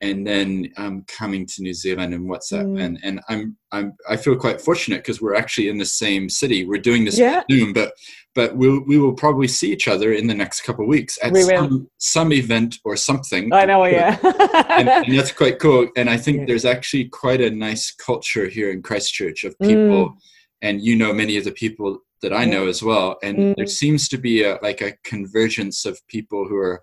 and 0.00 0.26
then 0.26 0.70
um, 0.76 1.04
coming 1.08 1.46
to 1.46 1.62
New 1.62 1.72
Zealand 1.72 2.12
and 2.12 2.28
what's 2.28 2.50
that 2.50 2.66
mm. 2.66 2.80
and 2.80 2.98
and 3.02 3.20
I'm 3.28 3.56
I'm 3.72 3.94
I 4.08 4.16
feel 4.16 4.36
quite 4.36 4.60
fortunate 4.60 4.98
because 4.98 5.20
we're 5.20 5.34
actually 5.34 5.68
in 5.68 5.78
the 5.78 5.86
same 5.86 6.28
city. 6.28 6.64
We're 6.64 6.80
doing 6.80 7.04
this 7.04 7.18
yeah. 7.18 7.42
Zoom, 7.50 7.72
but 7.72 7.92
but 8.36 8.54
we'll, 8.54 8.82
we 8.86 8.98
will 8.98 9.14
probably 9.14 9.48
see 9.48 9.72
each 9.72 9.88
other 9.88 10.12
in 10.12 10.26
the 10.26 10.34
next 10.34 10.60
couple 10.60 10.84
of 10.84 10.88
weeks 10.90 11.18
at 11.22 11.34
some, 11.34 11.88
some 11.96 12.32
event 12.34 12.76
or 12.84 12.94
something. 12.94 13.50
I 13.50 13.64
know, 13.64 13.86
yeah. 13.86 14.18
and, 14.68 14.88
and, 14.90 15.18
that's 15.18 15.32
quite 15.32 15.58
cool. 15.58 15.88
And 15.96 16.10
I 16.10 16.18
think 16.18 16.40
yeah. 16.40 16.44
there's 16.48 16.66
actually 16.66 17.06
quite 17.06 17.40
a 17.40 17.50
nice 17.50 17.90
culture 17.92 18.46
here 18.46 18.70
in 18.70 18.82
Christchurch 18.82 19.44
of 19.44 19.58
people, 19.58 20.10
mm. 20.10 20.16
and 20.60 20.82
you 20.82 20.96
know 20.96 21.14
many 21.14 21.38
of 21.38 21.44
the 21.44 21.50
people 21.50 22.00
that 22.20 22.34
I 22.34 22.44
know 22.44 22.66
as 22.66 22.82
well. 22.82 23.16
And 23.22 23.38
mm. 23.38 23.56
there 23.56 23.66
seems 23.66 24.06
to 24.10 24.18
be 24.18 24.44
a 24.44 24.58
like 24.62 24.82
a 24.82 24.92
convergence 25.02 25.86
of 25.86 26.06
people 26.06 26.46
who 26.46 26.56
are 26.56 26.82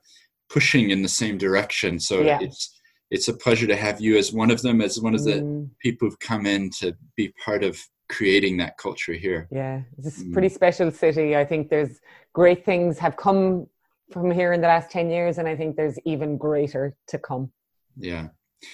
pushing 0.50 0.90
in 0.90 1.04
the 1.04 1.08
same 1.08 1.38
direction. 1.38 2.00
So 2.00 2.22
yeah. 2.22 2.40
it's 2.42 2.73
it's 3.14 3.28
a 3.28 3.34
pleasure 3.34 3.68
to 3.68 3.76
have 3.76 4.02
you 4.02 4.18
as 4.18 4.34
one 4.34 4.50
of 4.50 4.64
them, 4.64 4.82
as 4.82 5.00
one 5.00 5.14
of 5.14 5.24
the 5.24 5.34
mm. 5.34 5.70
people 5.78 6.10
who've 6.10 6.20
come 6.20 6.48
in 6.48 6.72
to 6.72 6.96
be 7.16 7.30
part 7.46 7.64
of 7.64 7.80
creating 8.10 8.58
that 8.58 8.76
culture 8.80 9.14
here. 9.14 9.48
Yeah, 9.52 9.82
it's 10.00 10.20
a 10.20 10.24
mm. 10.26 10.34
pretty 10.34 10.50
special 10.50 10.90
city. 10.90 11.38
I 11.38 11.46
think 11.46 11.70
there's 11.70 12.00
great 12.34 12.66
things 12.66 12.98
have 12.98 13.16
come 13.16 13.68
from 14.12 14.32
here 14.32 14.52
in 14.54 14.62
the 14.62 14.68
last 14.68 14.90
10 14.90 15.12
years, 15.12 15.38
and 15.38 15.48
I 15.48 15.56
think 15.56 15.76
there's 15.76 16.00
even 16.06 16.38
greater 16.38 16.96
to 17.10 17.20
come. 17.20 17.52
Yeah. 17.98 18.30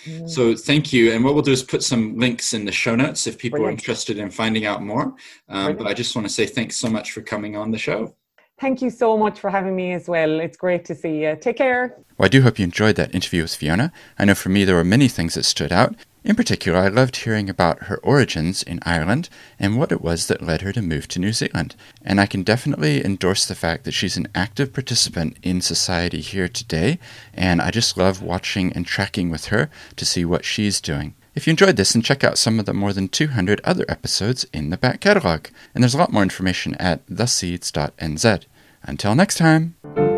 Mm. 0.05 0.29
So 0.29 0.55
thank 0.55 0.93
you. 0.93 1.11
And 1.11 1.21
what 1.21 1.33
we'll 1.33 1.43
do 1.43 1.51
is 1.51 1.63
put 1.63 1.83
some 1.83 2.17
links 2.17 2.53
in 2.53 2.63
the 2.63 2.71
show 2.71 2.95
notes 2.95 3.27
if 3.27 3.37
people 3.37 3.57
Brilliant. 3.57 3.79
are 3.79 3.81
interested 3.81 4.19
in 4.19 4.31
finding 4.31 4.65
out 4.65 4.81
more. 4.81 5.15
Um, 5.49 5.75
but 5.75 5.85
I 5.85 5.93
just 5.93 6.15
want 6.15 6.25
to 6.27 6.33
say 6.33 6.45
thanks 6.45 6.77
so 6.77 6.89
much 6.89 7.11
for 7.11 7.21
coming 7.21 7.57
on 7.57 7.71
the 7.71 7.77
show. 7.77 8.15
Thank 8.59 8.81
you 8.81 8.89
so 8.89 9.17
much 9.17 9.39
for 9.39 9.49
having 9.49 9.75
me 9.75 9.93
as 9.93 10.09
well. 10.09 10.39
It's 10.41 10.57
great 10.57 10.83
to 10.85 10.95
see 10.95 11.23
you. 11.23 11.37
Take 11.39 11.57
care. 11.57 11.95
Well, 12.17 12.25
I 12.25 12.29
do 12.29 12.41
hope 12.41 12.59
you 12.59 12.65
enjoyed 12.65 12.97
that 12.97 13.15
interview 13.15 13.43
with 13.43 13.55
Fiona. 13.55 13.93
I 14.17 14.25
know 14.25 14.35
for 14.35 14.49
me 14.49 14.65
there 14.65 14.75
were 14.75 14.83
many 14.83 15.07
things 15.07 15.35
that 15.35 15.45
stood 15.45 15.71
out. 15.71 15.95
In 16.25 16.35
particular, 16.35 16.77
I 16.77 16.89
loved 16.89 17.15
hearing 17.15 17.49
about 17.49 17.83
her 17.83 17.97
origins 18.03 18.61
in 18.61 18.81
Ireland 18.83 19.29
and 19.57 19.77
what 19.77 19.93
it 19.93 20.01
was 20.01 20.27
that 20.27 20.41
led 20.41 20.61
her 20.63 20.73
to 20.73 20.81
move 20.81 21.07
to 21.09 21.19
New 21.19 21.31
Zealand. 21.31 21.77
And 22.03 22.19
I 22.19 22.25
can 22.25 22.43
definitely 22.43 23.03
endorse 23.03 23.45
the 23.45 23.55
fact 23.55 23.85
that 23.85 23.93
she's 23.93 24.17
an 24.17 24.27
active 24.35 24.73
participant 24.73 25.37
in 25.41 25.61
society 25.61 26.19
here 26.19 26.49
today, 26.49 26.99
and 27.33 27.61
I 27.61 27.71
just 27.71 27.95
love 27.95 28.21
watching 28.21 28.73
and 28.73 28.85
tracking 28.85 29.29
with 29.29 29.45
her 29.45 29.69
to 29.95 30.05
see 30.05 30.25
what 30.25 30.43
she's 30.43 30.81
doing. 30.81 31.15
If 31.39 31.47
you 31.47 31.51
enjoyed 31.51 31.77
this, 31.77 31.93
then 31.93 32.01
check 32.01 32.25
out 32.25 32.37
some 32.37 32.59
of 32.59 32.65
the 32.65 32.73
more 32.73 32.91
than 32.91 33.07
200 33.07 33.61
other 33.63 33.85
episodes 33.87 34.45
in 34.51 34.71
the 34.71 34.77
back 34.77 34.99
catalog. 34.99 35.47
And 35.73 35.81
there's 35.81 35.93
a 35.93 35.97
lot 35.97 36.11
more 36.11 36.21
information 36.21 36.75
at 36.75 37.07
theseeds.nz. 37.07 38.45
Until 38.83 39.15
next 39.15 39.37
time. 39.37 40.08